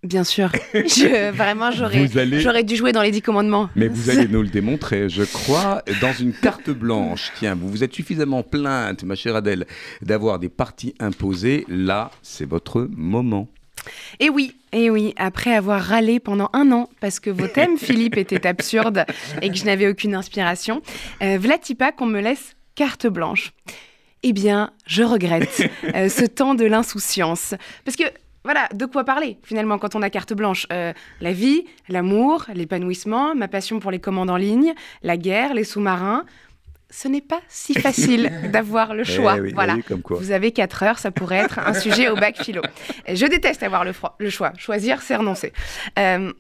Bien 0.04 0.24
sûr. 0.24 0.52
Je, 0.74 1.32
vraiment, 1.32 1.70
j'aurais, 1.70 2.64
dû 2.64 2.76
jouer 2.76 2.92
dans 2.92 3.04
les 3.04 3.12
Dix 3.12 3.22
Commandements. 3.22 3.70
Mais 3.76 3.88
vous 3.88 4.10
allez 4.10 4.28
nous 4.28 4.42
le 4.42 4.48
démontrer, 4.48 5.10
je 5.10 5.22
crois, 5.22 5.84
dans 6.02 6.14
une 6.14 6.34
carte 6.34 6.72
blanche. 6.72 7.32
Tiens, 7.38 7.54
vous 7.54 7.70
vous 7.70 7.84
êtes 7.84 7.94
suffisamment 7.94 8.42
plainte, 8.42 9.04
ma 9.04 9.14
chère 9.14 9.36
Adèle, 9.36 9.68
d'avoir 10.02 10.40
des 10.40 10.50
parties 10.50 10.96
imposées. 11.00 11.66
Là, 11.68 12.10
c'est 12.24 12.50
votre 12.50 12.90
moment. 12.92 13.48
Et 14.20 14.30
oui, 14.30 14.56
et 14.72 14.90
oui, 14.90 15.14
après 15.18 15.54
avoir 15.54 15.82
râlé 15.82 16.20
pendant 16.20 16.50
un 16.54 16.72
an 16.72 16.90
parce 17.00 17.20
que 17.20 17.30
vos 17.30 17.48
thèmes, 17.48 17.78
Philippe, 17.80 18.18
étaient 18.18 18.46
absurdes 18.48 19.06
et 19.42 19.50
que 19.50 19.56
je 19.56 19.66
n'avais 19.66 19.88
aucune 19.88 20.16
inspiration, 20.16 20.82
euh, 21.22 21.40
pas 21.78 21.92
qu'on 21.92 22.06
me 22.06 22.20
laisse 22.20 22.56
carte 22.76 23.08
blanche. 23.08 23.52
Eh 24.24 24.34
bien, 24.34 24.72
je 24.86 25.04
regrette 25.04 25.70
euh, 25.96 26.10
ce 26.10 26.26
temps 26.26 26.54
de 26.54 26.66
l'insouciance. 26.66 27.56
Parce 27.86 27.98
que 27.98 28.04
voilà, 28.44 28.68
de 28.74 28.86
quoi 28.86 29.04
parler 29.04 29.38
finalement 29.44 29.78
quand 29.78 29.96
on 29.96 30.02
a 30.02 30.10
carte 30.10 30.34
blanche? 30.34 30.66
Euh, 30.72 30.94
la 31.20 31.32
vie, 31.32 31.66
l'amour, 31.90 32.46
l'épanouissement, 32.54 33.36
ma 33.36 33.48
passion 33.48 33.80
pour 33.80 33.92
les 33.92 34.00
commandes 34.00 34.30
en 34.30 34.38
ligne, 34.38 34.74
la 35.04 35.18
guerre, 35.18 35.54
les 35.54 35.64
sous-marins. 35.64 36.26
Ce 36.92 37.08
n'est 37.08 37.22
pas 37.22 37.40
si 37.48 37.74
facile 37.74 38.32
d'avoir 38.52 38.94
le 38.94 39.04
choix. 39.04 39.36
Eh 39.38 39.42
oui, 39.42 39.54
voilà. 39.54 39.76
oui. 39.76 39.84
Vous 40.10 40.32
avez 40.32 40.52
4 40.52 40.84
heures, 40.84 41.00
ça 41.00 41.10
pourrait 41.10 41.38
être 41.38 41.58
un 41.60 41.74
sujet 41.74 42.10
au 42.10 42.16
bac 42.16 42.38
philo. 42.44 42.62
Je 43.08 43.26
déteste 43.26 43.64
avoir 43.64 43.84
le 43.86 44.30
choix. 44.30 44.54
Choisir, 44.58 45.02
c'est 45.02 45.16
renoncer. 45.16 45.54
Euh, 45.98 46.32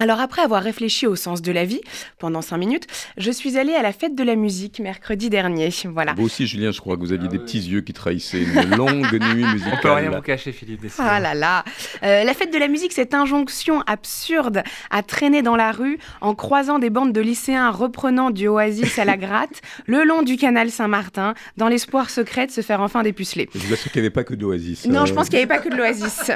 alors 0.00 0.20
après 0.20 0.42
avoir 0.42 0.62
réfléchi 0.62 1.06
au 1.06 1.14
sens 1.14 1.42
de 1.42 1.52
la 1.52 1.64
vie 1.64 1.80
pendant 2.18 2.42
5 2.42 2.56
minutes, 2.56 2.86
je 3.16 3.30
suis 3.30 3.56
allée 3.58 3.74
à 3.74 3.82
la 3.82 3.92
fête 3.92 4.14
de 4.16 4.22
la 4.24 4.34
musique 4.34 4.80
mercredi 4.80 5.30
dernier. 5.30 5.68
Voilà. 5.84 6.14
Vous 6.16 6.24
aussi, 6.24 6.46
Julien, 6.46 6.72
je 6.72 6.80
crois 6.80 6.96
que 6.96 7.00
vous 7.02 7.12
aviez 7.12 7.28
des 7.28 7.38
petits 7.38 7.60
yeux 7.60 7.82
qui 7.82 7.92
trahissaient 7.92 8.42
une 8.42 8.70
longue 8.76 9.12
nuit 9.12 9.44
musicale. 9.44 9.74
On 9.78 9.82
peut 9.82 9.92
rien 9.92 10.10
vous 10.10 10.22
cacher, 10.22 10.52
Philippe. 10.52 10.80
décidément. 10.80 11.08
Ah 11.12 11.20
là 11.20 11.34
là 11.34 11.64
Euh, 12.02 12.24
La 12.24 12.34
fête 12.34 12.52
de 12.52 12.58
la 12.58 12.66
musique, 12.68 12.92
cette 12.92 13.14
injonction 13.14 13.82
absurde 13.86 14.62
à 14.90 15.02
traîner 15.02 15.42
dans 15.42 15.56
la 15.56 15.70
rue 15.72 15.98
en 16.20 16.34
croisant 16.34 16.78
des 16.78 16.90
bandes 16.90 17.12
de 17.12 17.20
lycéens 17.20 17.70
reprenant 17.70 18.30
du 18.30 18.48
Oasis 18.48 18.98
à 18.98 19.04
la 19.04 19.16
gratte 19.18 19.60
le 19.86 20.04
long 20.04 20.22
du 20.22 20.36
canal 20.36 20.70
Saint-Martin 20.70 21.34
dans 21.56 21.68
l'espoir 21.68 22.08
secret 22.10 22.46
de 22.46 22.50
se 22.52 22.62
faire 22.62 22.80
enfin 22.80 23.02
dépuceler. 23.02 23.48
Je 23.54 23.58
vous 23.60 23.72
assure 23.74 23.92
qu'il 23.92 24.00
n'y 24.00 24.06
avait 24.06 24.12
pas 24.14 24.24
que 24.24 24.34
de 24.34 24.42
l'Oasis. 24.42 24.86
Non, 24.86 25.02
Euh, 25.02 25.06
je 25.06 25.12
pense 25.12 25.28
qu'il 25.28 25.36
n'y 25.38 25.44
avait 25.44 25.54
pas 25.54 25.58
que 25.62 25.68
de 25.68 25.76
l'Oasis, 25.76 26.30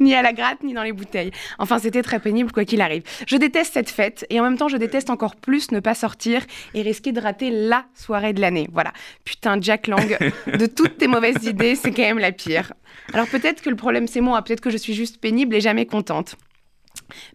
ni 0.00 0.14
à 0.14 0.22
la 0.22 0.32
gratte, 0.32 0.62
ni 0.62 0.72
dans 0.72 0.82
les 0.82 0.92
bouteilles. 0.92 1.30
Enfin, 1.58 1.78
c'était 1.78 2.02
très 2.02 2.18
pénible, 2.20 2.50
quoi 2.54 2.64
qu'il 2.64 2.80
arrive. 2.80 3.02
Je 3.26 3.36
déteste 3.36 3.74
cette 3.74 3.90
fête, 3.90 4.24
et 4.30 4.40
en 4.40 4.44
même 4.44 4.56
temps, 4.56 4.68
je 4.68 4.76
déteste 4.76 5.10
encore 5.10 5.36
plus 5.36 5.70
ne 5.72 5.80
pas 5.80 5.94
sortir 5.94 6.42
et 6.72 6.82
risquer 6.82 7.12
de 7.12 7.20
rater 7.20 7.50
la 7.50 7.84
soirée 7.94 8.32
de 8.32 8.40
l'année. 8.40 8.68
Voilà. 8.72 8.92
Putain, 9.24 9.60
Jack 9.60 9.86
Lang, 9.88 10.16
de 10.46 10.66
toutes 10.66 10.98
tes 10.98 11.08
mauvaises 11.08 11.44
idées, 11.44 11.74
c'est 11.76 11.92
quand 11.92 12.02
même 12.02 12.18
la 12.18 12.32
pire. 12.32 12.72
Alors 13.12 13.26
peut-être 13.26 13.62
que 13.62 13.70
le 13.70 13.76
problème, 13.76 14.06
c'est 14.06 14.20
moi, 14.20 14.40
peut-être 14.42 14.60
que 14.60 14.70
je 14.70 14.78
suis 14.78 14.94
juste 14.94 15.20
pénible 15.20 15.54
et 15.54 15.60
jamais 15.60 15.86
contente. 15.86 16.36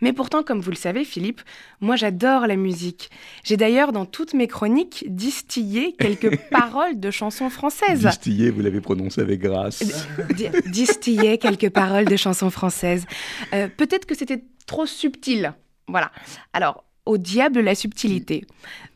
Mais 0.01 0.13
pourtant, 0.13 0.41
comme 0.43 0.61
vous 0.61 0.69
le 0.71 0.75
savez, 0.75 1.03
Philippe, 1.03 1.41
moi 1.81 1.95
j'adore 1.95 2.47
la 2.47 2.55
musique. 2.55 3.09
J'ai 3.43 3.57
d'ailleurs 3.57 3.91
dans 3.91 4.05
toutes 4.05 4.33
mes 4.33 4.47
chroniques 4.47 5.05
distillé 5.07 5.93
quelques 5.99 6.37
paroles 6.49 6.99
de 6.99 7.11
chansons 7.11 7.49
françaises. 7.49 8.05
Distillé, 8.05 8.49
vous 8.51 8.61
l'avez 8.61 8.81
prononcé 8.81 9.21
avec 9.21 9.39
grâce. 9.41 9.83
Di- 10.35 10.47
distiller 10.67 11.37
quelques 11.37 11.69
paroles 11.69 12.05
de 12.05 12.15
chansons 12.15 12.49
françaises. 12.49 13.05
Euh, 13.53 13.67
Peut-être 13.77 14.05
que 14.05 14.15
c'était 14.15 14.43
trop 14.65 14.85
subtil. 14.85 15.53
Voilà. 15.87 16.11
Alors, 16.53 16.83
au 17.05 17.17
diable 17.17 17.59
la 17.59 17.75
subtilité. 17.75 18.45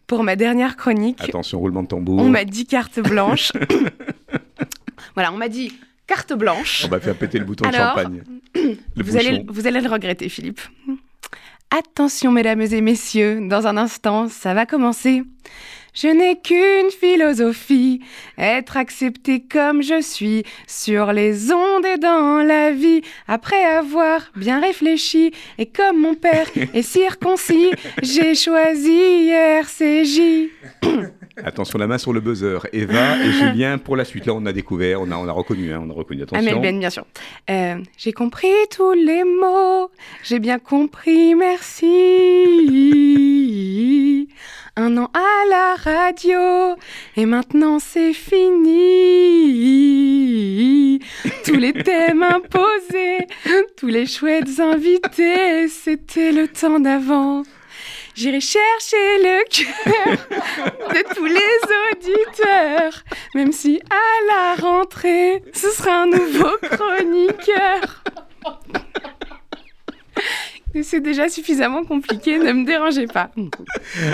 Pour 0.08 0.24
ma 0.24 0.36
dernière 0.36 0.76
chronique, 0.76 1.22
Attention, 1.22 1.60
roulement 1.60 1.84
de 1.84 1.88
tambour. 1.88 2.20
on 2.22 2.30
m'a 2.30 2.46
dit 2.46 2.66
carte 2.66 3.00
blanche. 3.00 3.52
voilà, 5.16 5.32
on 5.34 5.38
m'a 5.38 5.50
dit 5.50 5.72
carte 6.08 6.34
blanche. 6.34 6.84
On 6.86 6.90
va 6.90 7.00
faire 7.00 7.16
péter 7.16 7.40
le 7.40 7.46
bouton 7.46 7.66
Alors, 7.66 7.96
champagne. 7.96 8.24
Le 8.56 9.04
Vous 9.04 9.18
allez, 9.18 9.46
vous 9.48 9.68
allez 9.68 9.82
le 9.82 9.90
regretter, 9.90 10.30
Philippe. 10.30 10.62
Attention, 11.72 12.32
mesdames 12.32 12.62
et 12.62 12.82
messieurs, 12.82 13.40
dans 13.42 13.66
un 13.66 13.78
instant, 13.78 14.30
ça 14.30 14.54
va 14.54 14.68
commencer. 14.68 15.24
Je 15.96 16.08
n'ai 16.08 16.40
qu'une 16.40 16.90
philosophie, 16.90 18.02
être 18.38 18.78
accepté 18.78 19.42
comme 19.42 19.84
je 19.84 20.02
suis, 20.02 20.44
sur 20.66 21.14
les 21.14 21.52
ondes 21.52 21.86
et 21.86 21.98
dans 21.98 22.44
la 22.44 22.72
vie, 22.72 23.02
après 23.28 23.64
avoir 23.64 24.32
bien 24.36 24.60
réfléchi, 24.60 25.32
et 25.60 25.68
comme 25.68 26.02
mon 26.02 26.16
père 26.16 26.48
est 26.56 26.82
circoncis, 26.84 27.70
j'ai 28.02 28.34
choisi 28.34 29.30
RCJ. 29.30 30.50
Attention, 31.38 31.80
la 31.80 31.88
main 31.88 31.98
sur 31.98 32.14
le 32.14 32.20
buzzer. 32.20 32.60
Eva 32.74 33.18
et 33.24 33.32
Julien 33.40 33.80
pour 33.80 33.96
la 33.96 34.06
suite. 34.06 34.26
Là, 34.28 34.34
on 34.34 34.46
a 34.46 34.54
découvert, 34.54 35.02
on 35.02 35.10
a, 35.12 35.16
on 35.16 35.28
a 35.28 35.32
reconnu, 35.32 35.74
hein, 35.74 35.82
on 35.84 35.90
a 35.90 35.94
reconnu. 35.94 36.22
Attention. 36.24 36.48
Amel 36.48 36.62
Ben, 36.62 36.80
bien 36.80 36.92
sûr. 36.92 37.06
Euh, 37.50 37.78
j'ai 37.98 38.14
compris 38.14 38.54
tous 38.70 38.94
les 38.94 39.24
mots, 39.24 39.90
j'ai 40.24 40.40
bien 40.40 40.60
compris, 40.60 41.34
merci. 41.36 41.90
Un 44.76 44.98
an 44.98 45.12
à 45.14 45.46
la 45.50 45.76
radio, 45.76 46.76
et 47.16 47.28
maintenant 47.28 47.78
c'est 47.78 48.14
fini. 48.14 48.64
Tous 51.46 51.56
les 51.56 51.74
thèmes 51.74 52.24
imposés, 52.24 53.28
tous 53.78 53.88
les 53.88 54.08
chouettes 54.08 54.60
invités, 54.60 55.68
c'était 55.68 56.32
le 56.32 56.48
temps 56.48 56.80
d'avant. 56.80 57.44
J'irai 58.16 58.40
chercher 58.42 59.18
le 59.20 59.44
cœur 59.50 60.18
de 60.94 61.14
tous 61.16 61.26
les 61.26 62.12
auditeurs, 62.12 63.04
même 63.34 63.52
si 63.52 63.82
à 63.90 64.26
la 64.28 64.56
rentrée, 64.62 65.42
ce 65.54 65.70
sera 65.72 66.04
un 66.04 66.06
nouveau 66.08 66.56
chroniqueur. 66.62 68.04
C'est 70.82 71.02
déjà 71.02 71.30
suffisamment 71.30 71.84
compliqué, 71.86 72.40
ne 72.40 72.52
me 72.52 72.66
dérangez 72.66 73.06
pas. 73.06 73.30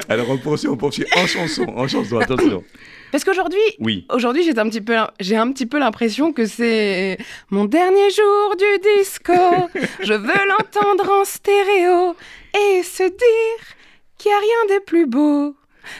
Alors, 0.09 0.29
on 0.29 0.37
poursuit, 0.37 0.67
on 0.67 0.75
poursuit 0.75 1.05
en 1.15 1.25
chanson, 1.25 1.65
en 1.75 1.87
chanson, 1.87 2.19
attention. 2.19 2.63
Parce 3.13 3.23
qu'aujourd'hui, 3.23 3.59
Oui. 3.79 4.05
aujourd'hui, 4.09 4.43
j'ai 4.43 4.57
un 4.59 4.69
petit 4.69 4.81
peu, 4.81 4.95
j'ai 5.21 5.37
un 5.37 5.51
petit 5.51 5.65
peu 5.65 5.79
l'impression 5.79 6.31
que 6.33 6.45
c'est 6.45 7.17
mon 7.49 7.63
dernier 7.65 8.09
jour 8.11 8.55
du 8.57 8.89
disco. 8.99 9.33
Je 10.01 10.13
veux 10.13 10.47
l'entendre 10.47 11.09
en 11.09 11.23
stéréo 11.25 12.15
et 12.53 12.83
se 12.83 13.03
dire 13.03 13.65
qu'il 14.19 14.29
n'y 14.29 14.35
a 14.35 14.39
rien 14.39 14.77
de 14.77 14.83
plus 14.85 15.07
beau 15.07 15.55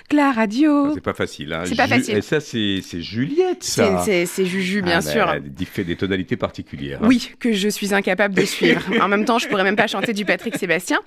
que 0.09 0.15
la 0.15 0.32
radio. 0.32 0.93
C'est 0.93 1.01
pas 1.01 1.13
facile. 1.15 1.51
Hein. 1.53 1.63
C'est 1.65 1.76
pas 1.76 1.88
facile. 1.88 2.17
Et 2.17 2.22
ça, 2.22 2.39
c'est 2.39 2.82
Juliette, 3.01 3.63
C'est, 3.63 3.82
ça. 3.86 4.01
c'est- 4.05 4.26
c'est 4.28 4.45
Juju, 4.45 4.82
bien 4.84 4.97
Ah, 4.97 5.01
sûr. 5.01 5.26
bah, 5.26 5.38
Elle 5.38 5.65
fait 5.65 5.84
des 5.84 5.95
tonalités 5.95 6.38
particulières. 6.38 6.99
hein. 7.01 7.07
Oui, 7.07 7.32
que 7.39 7.53
je 7.53 7.70
suis 7.70 7.93
incapable 7.95 8.36
de 8.36 8.45
suivre. 8.45 8.82
en 9.01 9.07
même 9.07 9.26
temps, 9.26 9.39
je 9.39 9.47
pourrais 9.47 9.63
même 9.63 9.76
pas 9.78 9.88
chanter 9.88 10.13
du 10.13 10.26
Patrick 10.26 10.55
Sébastien. 10.57 10.99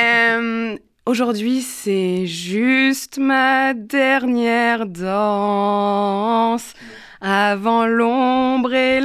Euh, 0.00 0.76
Aujourd'hui, 1.06 1.62
c'est 1.62 2.26
juste 2.26 3.18
ma 3.18 3.72
dernière 3.74 4.86
danse. 4.86 6.74
Avant 7.22 7.86
l'ombre 7.86 8.72
et 8.74 9.00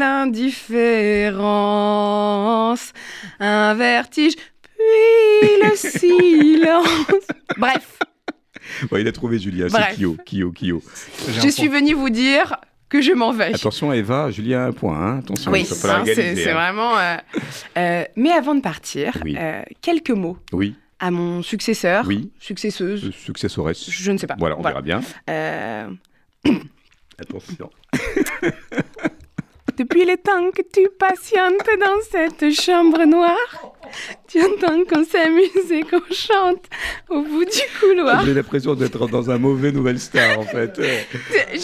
l'indifférence, 1.56 2.94
un 3.40 3.74
vertige, 3.74 4.34
puis 4.78 5.50
le 5.62 5.76
silence. 5.76 6.88
Bref, 7.58 8.00
Ouais, 8.92 9.02
il 9.02 9.08
a 9.08 9.12
trouvé 9.12 9.38
Julien, 9.40 9.68
Bref. 9.68 9.86
c'est 9.92 9.98
Kyo, 9.98 10.18
Kyo, 10.26 10.52
Kyo. 10.52 10.82
J'ai 11.28 11.42
je 11.42 11.48
un 11.48 11.52
suis 11.52 11.68
venue 11.68 11.94
vous 11.94 12.10
dire 12.10 12.56
que 12.90 13.00
je 13.02 13.12
m'en 13.14 13.32
vais. 13.32 13.54
Attention, 13.54 13.94
Eva, 13.94 14.32
Julien 14.32 14.62
a 14.62 14.68
un 14.68 14.72
point. 14.72 14.98
Hein. 15.00 15.20
Attention, 15.20 15.52
Oui, 15.52 15.62
il 15.62 15.72
hein, 15.72 16.04
c'est 16.06 16.12
égaliser, 16.12 16.44
c'est 16.44 16.50
hein. 16.52 16.54
vraiment. 16.56 16.98
euh, 16.98 17.16
euh, 17.78 18.04
mais 18.16 18.32
avant 18.32 18.56
de 18.56 18.62
partir, 18.62 19.14
Oui. 19.24 19.36
euh, 19.38 19.62
quelques 19.82 20.10
mots 20.12 20.38
Oui, 20.52 20.76
à 21.00 21.12
mon 21.12 21.44
successeur, 21.44 22.06
oui. 22.08 22.32
successeuse, 22.40 23.06
Euh, 23.06 23.12
Successoresse. 23.12 23.88
je 23.90 24.12
ne 24.12 24.18
sais 24.18 24.28
pas. 24.28 24.36
Voilà, 24.40 24.58
on 24.58 24.62
verra 24.64 24.82
bien. 24.82 25.02
Euh, 25.30 25.88
Attention. 27.20 27.70
depuis 29.78 30.06
le 30.06 30.16
temps 30.18 30.52
que 30.52 30.62
tu 30.62 30.88
patientes 30.98 31.68
dans 31.80 32.02
cette 32.10 32.52
chambre 32.54 33.04
noire, 33.06 33.75
tu 34.36 34.44
entends 34.46 34.84
qu'on 34.86 35.06
s'amuse 35.06 35.72
et 35.72 35.82
qu'on 35.84 36.02
chante 36.12 36.64
au 37.10 37.22
bout 37.22 37.46
du 37.46 37.62
couloir. 37.80 38.26
J'ai 38.26 38.34
l'impression 38.34 38.74
d'être 38.76 39.08
dans 39.08 39.30
un 39.32 39.38
mauvais 39.38 39.72
Nouvelle 39.72 40.00
Star, 40.00 40.38
en 40.40 40.44
fait. 40.44 40.80
Je, 41.54 41.60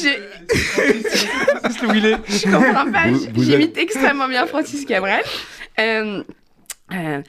C'est 1.72 1.86
où 1.86 1.93
il 1.93 2.05
est 2.05 2.17
je 2.28 2.43
comprends 2.51 2.91
pas, 2.91 3.05
j'imite 3.36 3.78
extrêmement 3.78 4.28
bien 4.28 4.45
Francis 4.47 4.86
Cabrel. 4.86 5.22
Euh, 5.80 6.24
euh, 6.93 7.22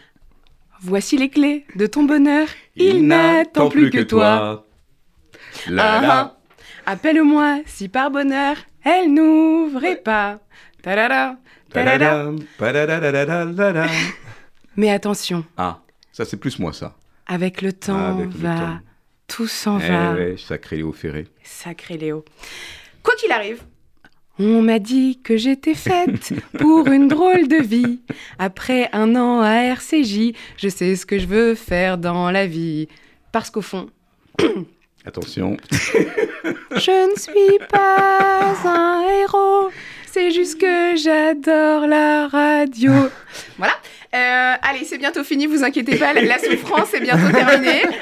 voici 0.82 1.16
les 1.16 1.28
clés 1.28 1.64
de 1.76 1.86
ton 1.86 2.05
bonheur. 2.05 2.47
Il 2.76 3.07
n'attend 3.07 3.68
plus 3.68 3.90
que 3.90 4.01
toi. 4.01 4.64
La, 5.68 5.93
Ah, 5.93 6.01
la. 6.03 6.36
Appelle-moi 6.86 7.61
si 7.66 7.88
par 7.88 8.11
bonheur 8.11 8.57
elle 8.84 9.12
n'ouvrait 9.12 9.97
pas. 9.97 10.40
Ta-da-da, 10.82 11.36
ta-da-da. 11.72 12.24
Mais 14.77 14.91
attention, 14.91 15.45
Ah, 15.57 15.81
ça 16.12 16.25
c'est 16.25 16.37
plus 16.37 16.59
moi 16.59 16.73
ça. 16.73 16.97
avec 17.27 17.62
le 17.62 17.73
temps 17.73 17.97
Ah, 17.99 18.11
avec 18.11 18.27
le 18.33 18.39
va, 18.39 18.57
temps. 18.57 18.79
tout 19.29 19.47
s'en 19.47 19.79
Eh 19.81 19.89
va. 19.89 20.14
ouais, 20.14 20.37
sacré 20.39 20.77
Léo 20.77 20.93
Ferré. 20.93 21.27
Sacré 21.45 21.97
Léo. 21.99 22.25
Quoi 23.03 23.14
qu'il 23.16 23.33
arrive, 23.33 23.62
on 24.39 24.62
m'a 24.62 24.79
dit 24.79 25.20
que 25.23 25.37
j'étais 25.37 25.75
faite 25.75 26.33
pour 26.59 26.87
une 26.89 27.07
drôle 27.09 27.49
de 27.49 27.57
vie. 27.62 28.01
Après 28.39 28.89
un 28.93 29.14
an 29.16 29.41
à 29.41 29.53
RCJ, 29.75 30.33
je 30.57 30.68
sais 30.68 30.97
ce 30.97 31.05
que 31.05 31.18
je 31.18 31.27
veux 31.27 31.55
faire 31.55 31.99
dans 31.99 32.31
la 32.31 32.47
vie. 32.47 32.89
Parce 33.31 33.51
qu'au 33.51 33.62
fond, 33.62 33.89
Attention. 35.05 35.57
Je 36.77 37.11
ne 37.12 37.18
suis 37.18 37.59
pas 37.68 38.55
un 38.64 39.03
héros, 39.20 39.70
c'est 40.07 40.31
juste 40.31 40.61
que 40.61 40.95
j'adore 40.97 41.87
la 41.89 42.29
radio. 42.29 42.93
Voilà. 43.59 43.75
Euh, 44.15 44.55
allez, 44.63 44.85
c'est 44.85 44.99
bientôt 44.99 45.25
fini, 45.25 45.47
vous 45.47 45.65
inquiétez 45.65 45.97
pas, 45.97 46.13
la, 46.13 46.21
la 46.23 46.39
souffrance 46.39 46.93
est 46.95 47.01
bientôt 47.01 47.31
terminée. 47.33 47.83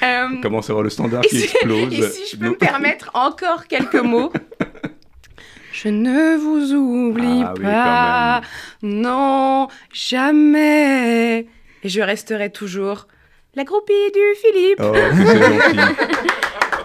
Euh, 0.00 0.28
à 0.42 0.46
avoir 0.46 0.82
le 0.82 0.90
standard 0.90 1.22
qui 1.22 1.36
si, 1.40 1.44
explose. 1.44 1.92
et 1.92 2.02
si 2.02 2.22
je 2.30 2.36
peux 2.36 2.50
me 2.50 2.56
permettre 2.56 3.10
encore 3.14 3.66
quelques 3.66 3.96
mots. 3.96 4.32
Je 5.72 5.88
ne 5.88 6.36
vous 6.36 6.72
oublie 6.72 7.42
Ah 7.44 7.54
oui, 7.56 7.62
pas. 7.64 8.40
non, 8.82 9.66
jamais. 9.92 11.46
Et 11.82 11.88
je 11.88 12.00
resterai 12.00 12.50
toujours 12.50 13.08
la 13.54 13.64
groupie 13.64 13.92
du 14.14 14.20
Philippe. 14.40 14.80
Oh. 14.80 14.92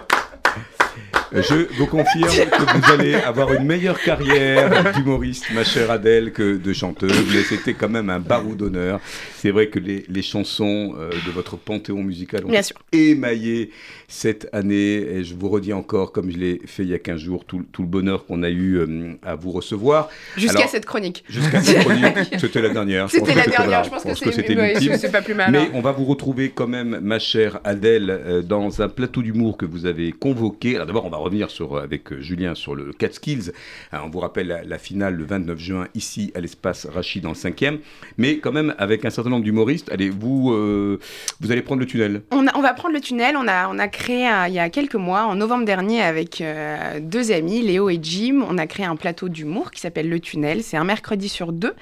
Je 1.34 1.66
vous 1.76 1.86
confirme 1.86 2.30
que 2.30 2.78
vous 2.78 2.92
allez 2.92 3.14
avoir 3.14 3.52
une 3.52 3.64
meilleure 3.64 4.00
carrière 4.00 4.92
d'humoriste, 4.92 5.46
ma 5.52 5.64
chère 5.64 5.90
Adèle, 5.90 6.32
que 6.32 6.56
de 6.56 6.72
chanteuse, 6.72 7.26
mais 7.32 7.42
c'était 7.42 7.74
quand 7.74 7.88
même 7.88 8.08
un 8.08 8.20
barreau 8.20 8.54
d'honneur. 8.54 9.00
C'est 9.44 9.50
vrai 9.50 9.66
que 9.66 9.78
les, 9.78 10.06
les 10.08 10.22
chansons 10.22 10.94
euh, 10.98 11.10
de 11.10 11.30
votre 11.30 11.58
panthéon 11.58 12.02
musical 12.02 12.46
ont 12.46 12.48
Bien 12.48 12.62
sûr. 12.62 12.78
émaillé 12.92 13.68
cette 14.08 14.48
année, 14.52 14.94
et 14.94 15.22
je 15.22 15.34
vous 15.34 15.50
redis 15.50 15.74
encore, 15.74 16.12
comme 16.12 16.30
je 16.30 16.38
l'ai 16.38 16.62
fait 16.64 16.82
il 16.82 16.88
y 16.88 16.94
a 16.94 16.98
15 16.98 17.20
jours, 17.20 17.44
tout, 17.44 17.62
tout 17.70 17.82
le 17.82 17.88
bonheur 17.88 18.24
qu'on 18.24 18.42
a 18.42 18.48
eu 18.48 18.76
euh, 18.76 19.12
à 19.22 19.34
vous 19.34 19.50
recevoir. 19.50 20.08
Jusqu'à 20.38 20.60
Alors, 20.60 20.70
cette 20.70 20.86
chronique. 20.86 21.24
Jusqu'à 21.28 21.60
cette 21.60 21.80
chronique, 21.80 22.16
c'était 22.38 22.62
la 22.62 22.70
dernière. 22.70 23.10
C'était 23.10 23.34
la 23.34 23.46
dernière, 23.46 23.64
voilà, 23.64 23.82
je 23.82 23.90
pense 23.90 24.20
que, 24.20 24.32
c'était 24.32 24.54
l'ultime. 24.54 24.96
c'est 24.96 25.12
pas 25.12 25.20
plus 25.20 25.34
mal. 25.34 25.50
Mais 25.50 25.58
hein. 25.58 25.70
on 25.74 25.82
va 25.82 25.92
vous 25.92 26.06
retrouver 26.06 26.48
quand 26.48 26.68
même, 26.68 27.00
ma 27.02 27.18
chère 27.18 27.60
Adèle, 27.64 28.08
euh, 28.08 28.40
dans 28.40 28.80
un 28.80 28.88
plateau 28.88 29.20
d'humour 29.20 29.58
que 29.58 29.66
vous 29.66 29.84
avez 29.84 30.12
convoqué. 30.12 30.76
Alors 30.76 30.86
d'abord, 30.86 31.04
on 31.04 31.10
va 31.10 31.18
revenir 31.18 31.50
sur, 31.50 31.76
avec 31.76 32.18
Julien 32.20 32.54
sur 32.54 32.74
le 32.74 32.94
Catskills. 32.94 33.52
Hein, 33.92 34.00
on 34.04 34.08
vous 34.08 34.20
rappelle 34.20 34.46
la, 34.46 34.64
la 34.64 34.78
finale 34.78 35.16
le 35.16 35.24
29 35.24 35.58
juin, 35.58 35.88
ici, 35.94 36.32
à 36.34 36.40
l'espace 36.40 36.86
Rachid, 36.86 37.24
dans 37.24 37.30
le 37.30 37.34
5e. 37.34 37.80
Mais 38.16 38.38
quand 38.38 38.52
même, 38.52 38.74
avec 38.78 39.04
un 39.04 39.10
certain 39.10 39.28
nombre 39.28 39.33
d'humoristes, 39.40 39.90
allez, 39.92 40.10
vous, 40.10 40.52
euh, 40.52 40.98
vous 41.40 41.50
allez 41.52 41.62
prendre 41.62 41.80
le 41.80 41.86
tunnel. 41.86 42.22
On, 42.30 42.46
a- 42.46 42.56
on 42.56 42.60
va 42.62 42.72
prendre 42.74 42.94
le 42.94 43.00
tunnel. 43.00 43.36
On 43.38 43.46
a, 43.48 43.68
on 43.68 43.78
a 43.78 43.88
créé 43.88 44.26
un- 44.26 44.46
il 44.48 44.54
y 44.54 44.58
a 44.58 44.68
quelques 44.70 44.94
mois, 44.94 45.24
en 45.24 45.34
novembre 45.34 45.64
dernier, 45.64 46.02
avec 46.02 46.40
euh, 46.40 47.00
deux 47.00 47.32
amis, 47.32 47.62
Léo 47.62 47.88
et 47.90 47.98
Jim, 48.02 48.44
on 48.48 48.58
a 48.58 48.66
créé 48.66 48.86
un 48.86 48.96
plateau 48.96 49.28
d'humour 49.28 49.70
qui 49.70 49.80
s'appelle 49.80 50.08
Le 50.08 50.20
Tunnel. 50.20 50.62
C'est 50.62 50.76
un 50.76 50.84
mercredi 50.84 51.28
sur 51.28 51.52
deux. 51.52 51.74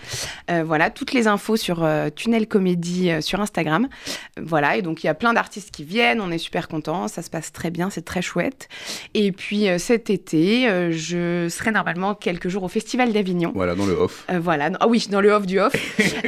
Euh, 0.50 0.62
voilà, 0.66 0.90
toutes 0.90 1.12
les 1.12 1.26
infos 1.26 1.56
sur 1.56 1.86
Tunnel 2.16 2.46
Comédie 2.46 3.10
sur 3.20 3.40
Instagram. 3.40 3.88
Voilà, 4.40 4.76
et 4.76 4.82
donc 4.82 5.02
il 5.02 5.06
y 5.06 5.10
a 5.10 5.14
plein 5.14 5.32
d'artistes 5.32 5.70
qui 5.70 5.84
viennent. 5.84 6.20
On 6.20 6.30
est 6.30 6.38
super 6.38 6.68
contents. 6.68 7.08
Ça 7.08 7.22
se 7.22 7.30
passe 7.30 7.52
très 7.52 7.70
bien. 7.70 7.90
C'est 7.90 8.04
très 8.04 8.22
chouette. 8.22 8.68
Et 9.14 9.32
puis 9.32 9.66
cet 9.78 10.10
été, 10.10 10.68
je 10.90 11.46
serai 11.48 11.70
normalement 11.72 12.14
quelques 12.14 12.48
jours 12.48 12.62
au 12.64 12.68
Festival 12.68 13.12
d'Avignon. 13.12 13.52
Voilà, 13.54 13.74
dans 13.74 13.86
le 13.86 13.92
off. 13.94 14.24
Voilà, 14.40 14.70
ah 14.80 14.88
oui, 14.88 15.06
dans 15.10 15.20
le 15.20 15.30
off 15.32 15.46
du 15.46 15.58
off. 15.60 15.72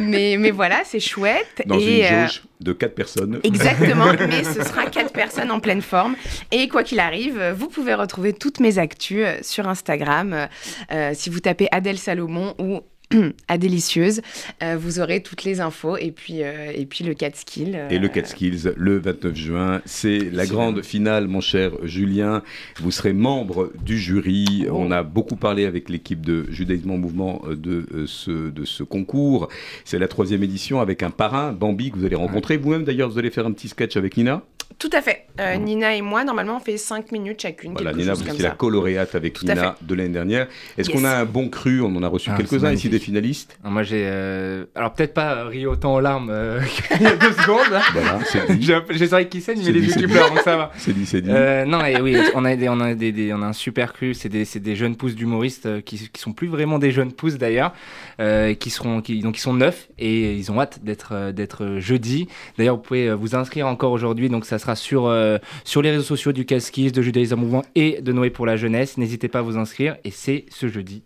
Mais, 0.00 0.36
mais 0.38 0.50
voilà, 0.50 0.59
c'est 0.84 1.00
chouette. 1.00 1.62
Dans 1.66 1.78
et, 1.78 2.00
une 2.00 2.14
euh, 2.14 2.26
jauge 2.26 2.42
de 2.60 2.72
4 2.72 2.94
personnes. 2.94 3.40
Exactement, 3.42 4.12
mais 4.28 4.44
ce 4.44 4.62
sera 4.62 4.86
quatre 4.86 5.12
personnes 5.12 5.50
en 5.50 5.60
pleine 5.60 5.82
forme. 5.82 6.16
Et 6.50 6.68
quoi 6.68 6.82
qu'il 6.82 7.00
arrive, 7.00 7.40
vous 7.56 7.68
pouvez 7.68 7.94
retrouver 7.94 8.32
toutes 8.32 8.60
mes 8.60 8.78
actus 8.78 9.22
euh, 9.24 9.38
sur 9.42 9.68
Instagram. 9.68 10.48
Euh, 10.92 11.10
si 11.14 11.30
vous 11.30 11.40
tapez 11.40 11.68
Adèle 11.70 11.98
Salomon 11.98 12.54
ou 12.58 12.80
Adélicieuse, 13.48 14.20
euh, 14.62 14.76
vous 14.78 15.00
aurez 15.00 15.22
toutes 15.22 15.44
les 15.44 15.60
infos 15.60 15.96
et 15.96 16.10
puis, 16.10 16.42
euh, 16.42 16.72
et 16.74 16.86
puis 16.86 17.04
le 17.04 17.14
Catskill. 17.14 17.74
euh, 17.74 17.88
Et 17.88 17.98
le 17.98 18.08
Catskills, 18.08 18.72
le 18.76 18.98
29 18.98 19.34
juin, 19.36 19.82
c'est 19.84 20.18
la 20.30 20.46
grande 20.46 20.82
finale, 20.82 21.26
mon 21.26 21.40
cher 21.40 21.72
Julien. 21.82 22.42
Vous 22.80 22.90
serez 22.90 23.12
membre 23.12 23.72
du 23.84 23.98
jury. 23.98 24.66
Oh. 24.68 24.74
On 24.76 24.90
a 24.90 25.02
beaucoup 25.02 25.36
parlé 25.36 25.66
avec 25.66 25.88
l'équipe 25.88 26.24
de 26.24 26.46
Judaïsme 26.50 26.90
en 26.92 26.98
Mouvement 26.98 27.42
euh, 27.46 27.56
de, 27.56 28.06
ce, 28.06 28.50
de 28.50 28.64
ce 28.64 28.82
concours. 28.82 29.48
C'est 29.84 29.98
la 29.98 30.08
troisième 30.08 30.42
édition 30.42 30.80
avec 30.80 31.02
un 31.02 31.10
parrain, 31.10 31.52
Bambi, 31.52 31.90
que 31.90 31.96
vous 31.96 32.04
allez 32.04 32.16
rencontrer. 32.16 32.56
Vous-même, 32.56 32.84
d'ailleurs, 32.84 33.10
vous 33.10 33.18
allez 33.18 33.30
faire 33.30 33.46
un 33.46 33.52
petit 33.52 33.68
sketch 33.68 33.96
avec 33.96 34.16
Nina? 34.16 34.42
Tout 34.78 34.90
à 34.94 35.02
fait. 35.02 35.26
Euh, 35.40 35.56
Nina 35.56 35.94
et 35.94 36.00
moi, 36.00 36.24
normalement, 36.24 36.56
on 36.56 36.60
fait 36.60 36.78
5 36.78 37.12
minutes 37.12 37.42
chacune. 37.42 37.72
Voilà, 37.72 37.92
Nina, 37.92 38.14
vous 38.14 38.22
étiez 38.22 38.42
la 38.42 38.50
ça. 38.50 38.54
colauréate 38.54 39.14
avec 39.14 39.34
Tout 39.34 39.44
Nina 39.44 39.74
de 39.82 39.94
l'année 39.94 40.08
dernière. 40.08 40.46
Est-ce 40.78 40.88
Yes. 40.90 40.98
qu'on 40.98 41.04
a 41.04 41.10
un 41.16 41.24
bon 41.26 41.50
cru? 41.50 41.82
On 41.82 41.94
en 41.96 42.02
a 42.02 42.08
reçu 42.08 42.30
Ah, 42.32 42.36
quelques-uns 42.38 42.72
ici 42.72 42.88
des 42.88 42.98
finalistes? 42.98 43.58
Alors, 43.62 43.72
Moi, 43.74 43.82
j'ai. 43.82 44.04
euh, 44.06 44.64
Alors, 44.74 44.94
peut-être 44.94 45.12
pas 45.12 45.34
euh, 45.34 45.48
ri 45.48 45.66
autant 45.66 45.94
aux 45.96 46.00
larmes 46.00 46.30
euh, 46.30 46.60
qu'il 46.88 47.02
y 47.02 47.06
a 47.06 47.14
deux 47.16 47.32
secondes. 47.32 47.60
hein. 47.74 47.80
Voilà. 47.92 48.18
J'ai 48.58 48.80
les 48.98 49.12
oreilles 49.12 49.28
qui 49.28 49.42
saignent, 49.42 49.58
C'est 49.62 49.70
mais 49.72 49.78
les 49.80 49.86
yeux 49.86 49.92
qui 49.94 50.06
pleurent, 50.06 50.30
donc 50.30 50.40
ça 50.40 50.56
va. 50.56 50.70
C'est 50.78 50.94
dit, 50.94 51.04
c'est 51.04 51.20
dit. 51.20 51.30
Euh, 51.30 51.66
non, 51.66 51.84
et 51.84 52.00
oui, 52.00 52.16
on 52.34 52.44
a, 52.46 52.56
des, 52.56 52.68
on, 52.70 52.80
a 52.80 52.94
des, 52.94 53.12
des- 53.12 53.34
on 53.34 53.42
a 53.42 53.46
un 53.46 53.52
super 53.52 53.92
cru. 53.92 54.14
C'est 54.14 54.30
des, 54.30 54.46
c'est 54.46 54.60
des 54.60 54.76
jeunes 54.76 54.96
pousses 54.96 55.14
d'humoristes 55.14 55.66
euh, 55.66 55.80
qui, 55.82 56.08
qui 56.08 56.20
sont 56.22 56.32
plus 56.32 56.48
vraiment 56.48 56.78
des 56.78 56.90
jeunes 56.90 57.12
pousses 57.12 57.36
d'ailleurs, 57.36 57.74
euh, 58.20 58.54
qui 58.54 58.70
seront, 58.70 59.02
qui, 59.02 59.20
donc 59.20 59.36
ils 59.36 59.42
sont 59.42 59.52
neufs 59.54 59.88
et 59.98 60.32
ils 60.34 60.50
ont 60.50 60.58
hâte 60.60 60.78
d'être, 60.82 61.32
d'être 61.32 61.76
jeudi. 61.80 62.28
D'ailleurs, 62.56 62.76
vous 62.76 62.82
pouvez 62.82 63.12
vous 63.12 63.34
inscrire 63.34 63.66
encore 63.66 63.92
aujourd'hui, 63.92 64.28
donc 64.30 64.46
ça 64.46 64.58
sera 64.60 64.76
sur, 64.76 65.06
euh, 65.06 65.38
sur 65.64 65.82
les 65.82 65.90
réseaux 65.90 66.02
sociaux 66.02 66.32
du 66.32 66.44
Casquis, 66.44 66.92
de 66.92 67.02
Judaïsme 67.02 67.34
en 67.34 67.38
Mouvement 67.38 67.64
et 67.74 68.00
de 68.00 68.12
Noé 68.12 68.30
pour 68.30 68.46
la 68.46 68.56
jeunesse. 68.56 68.98
N'hésitez 68.98 69.28
pas 69.28 69.40
à 69.40 69.42
vous 69.42 69.56
inscrire 69.56 69.96
et 70.04 70.10
c'est 70.10 70.46
ce 70.50 70.68
jeudi. 70.68 71.02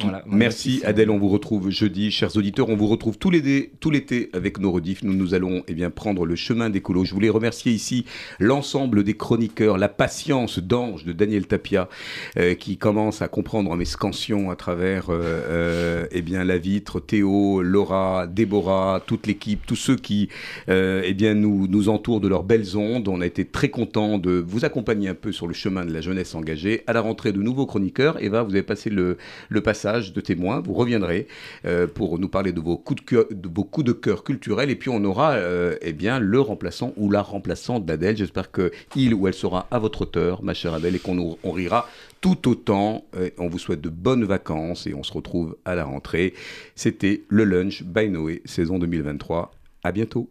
Voilà. 0.00 0.22
Merci 0.26 0.80
Adèle, 0.86 1.10
on 1.10 1.18
vous 1.18 1.28
retrouve 1.28 1.68
jeudi. 1.68 2.10
Chers 2.10 2.34
auditeurs, 2.38 2.70
on 2.70 2.76
vous 2.76 2.86
retrouve 2.86 3.18
tout 3.18 3.30
l'été, 3.30 3.72
tout 3.78 3.90
l'été 3.90 4.30
avec 4.32 4.58
nos 4.58 4.72
rediffs. 4.72 5.02
Nous, 5.02 5.12
nous 5.12 5.34
allons 5.34 5.64
eh 5.68 5.74
bien, 5.74 5.90
prendre 5.90 6.24
le 6.24 6.34
chemin 6.34 6.70
d'écolo. 6.70 7.04
Je 7.04 7.12
voulais 7.12 7.28
remercier 7.28 7.72
ici 7.72 8.06
l'ensemble 8.40 9.04
des 9.04 9.14
chroniqueurs, 9.14 9.76
la 9.76 9.90
patience 9.90 10.58
d'ange 10.58 11.04
de 11.04 11.12
Daniel 11.12 11.46
Tapia, 11.46 11.90
euh, 12.38 12.54
qui 12.54 12.78
commence 12.78 13.20
à 13.20 13.28
comprendre 13.28 13.76
mes 13.76 13.84
scansions 13.84 14.50
à 14.50 14.56
travers 14.56 15.10
euh, 15.10 15.20
euh, 15.20 16.06
eh 16.10 16.22
bien, 16.22 16.42
la 16.42 16.56
vitre, 16.56 16.98
Théo, 16.98 17.60
Laura, 17.60 18.26
Déborah, 18.26 19.02
toute 19.06 19.26
l'équipe, 19.26 19.66
tous 19.66 19.76
ceux 19.76 19.96
qui 19.96 20.30
euh, 20.70 21.02
eh 21.04 21.12
bien, 21.12 21.34
nous, 21.34 21.68
nous 21.68 21.90
entourent 21.90 22.22
de 22.22 22.28
leurs 22.28 22.44
belles 22.44 22.78
ondes. 22.78 23.08
On 23.08 23.20
a 23.20 23.26
été 23.26 23.44
très 23.44 23.68
contents 23.68 24.16
de 24.16 24.32
vous 24.32 24.64
accompagner 24.64 25.10
un 25.10 25.14
peu 25.14 25.32
sur 25.32 25.46
le 25.46 25.52
chemin 25.52 25.84
de 25.84 25.92
la 25.92 26.00
jeunesse 26.00 26.34
engagée. 26.34 26.82
À 26.86 26.94
la 26.94 27.02
rentrée 27.02 27.32
de 27.32 27.42
nouveaux 27.42 27.66
chroniqueurs, 27.66 28.22
Eva, 28.22 28.42
vous 28.42 28.52
avez 28.52 28.62
passé 28.62 28.88
le, 28.88 29.18
le 29.50 29.60
de 29.84 30.20
témoin. 30.20 30.60
Vous 30.60 30.74
reviendrez 30.74 31.26
euh, 31.64 31.86
pour 31.86 32.18
nous 32.18 32.28
parler 32.28 32.52
de 32.52 32.60
vos 32.60 32.76
coups 32.76 33.02
de 33.02 33.06
cœur, 33.06 33.24
de 33.30 33.48
vos 33.52 33.64
coups 33.64 33.86
de 33.86 33.92
cœur 33.92 34.24
culturels. 34.24 34.70
Et 34.70 34.76
puis 34.76 34.90
on 34.90 35.04
aura 35.04 35.32
euh, 35.32 35.76
eh 35.82 35.92
bien 35.92 36.18
le 36.20 36.40
remplaçant 36.40 36.92
ou 36.96 37.10
la 37.10 37.22
remplaçante 37.22 37.84
d'Adèle. 37.84 38.16
J'espère 38.16 38.50
que 38.50 38.70
il 38.96 39.14
ou 39.14 39.26
elle 39.26 39.34
sera 39.34 39.66
à 39.70 39.78
votre 39.78 40.02
hauteur, 40.02 40.42
ma 40.42 40.54
chère 40.54 40.74
Adèle, 40.74 40.96
et 40.96 40.98
qu'on 40.98 41.36
rira 41.44 41.88
tout 42.20 42.48
autant. 42.48 43.04
Euh, 43.16 43.30
on 43.38 43.48
vous 43.48 43.58
souhaite 43.58 43.80
de 43.80 43.88
bonnes 43.88 44.24
vacances 44.24 44.86
et 44.86 44.94
on 44.94 45.02
se 45.02 45.12
retrouve 45.12 45.56
à 45.64 45.74
la 45.74 45.84
rentrée. 45.84 46.34
C'était 46.76 47.22
le 47.28 47.44
lunch 47.44 47.82
by 47.82 48.08
Noé, 48.08 48.42
saison 48.44 48.78
2023. 48.78 49.52
À 49.84 49.92
bientôt. 49.92 50.30